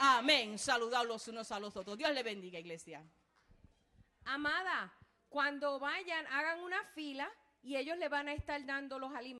Amén. 0.03 0.57
Saludad 0.57 1.05
los 1.05 1.27
unos 1.27 1.51
a 1.51 1.59
los 1.59 1.75
otros. 1.75 1.95
Dios 1.95 2.11
le 2.11 2.23
bendiga, 2.23 2.57
iglesia. 2.57 3.05
Amada, 4.25 4.91
cuando 5.29 5.77
vayan, 5.77 6.25
hagan 6.25 6.59
una 6.61 6.83
fila 6.95 7.31
y 7.61 7.75
ellos 7.75 7.99
le 7.99 8.09
van 8.09 8.27
a 8.27 8.33
estar 8.33 8.65
dando 8.65 8.97
los 8.97 9.13
alimentos. 9.13 9.39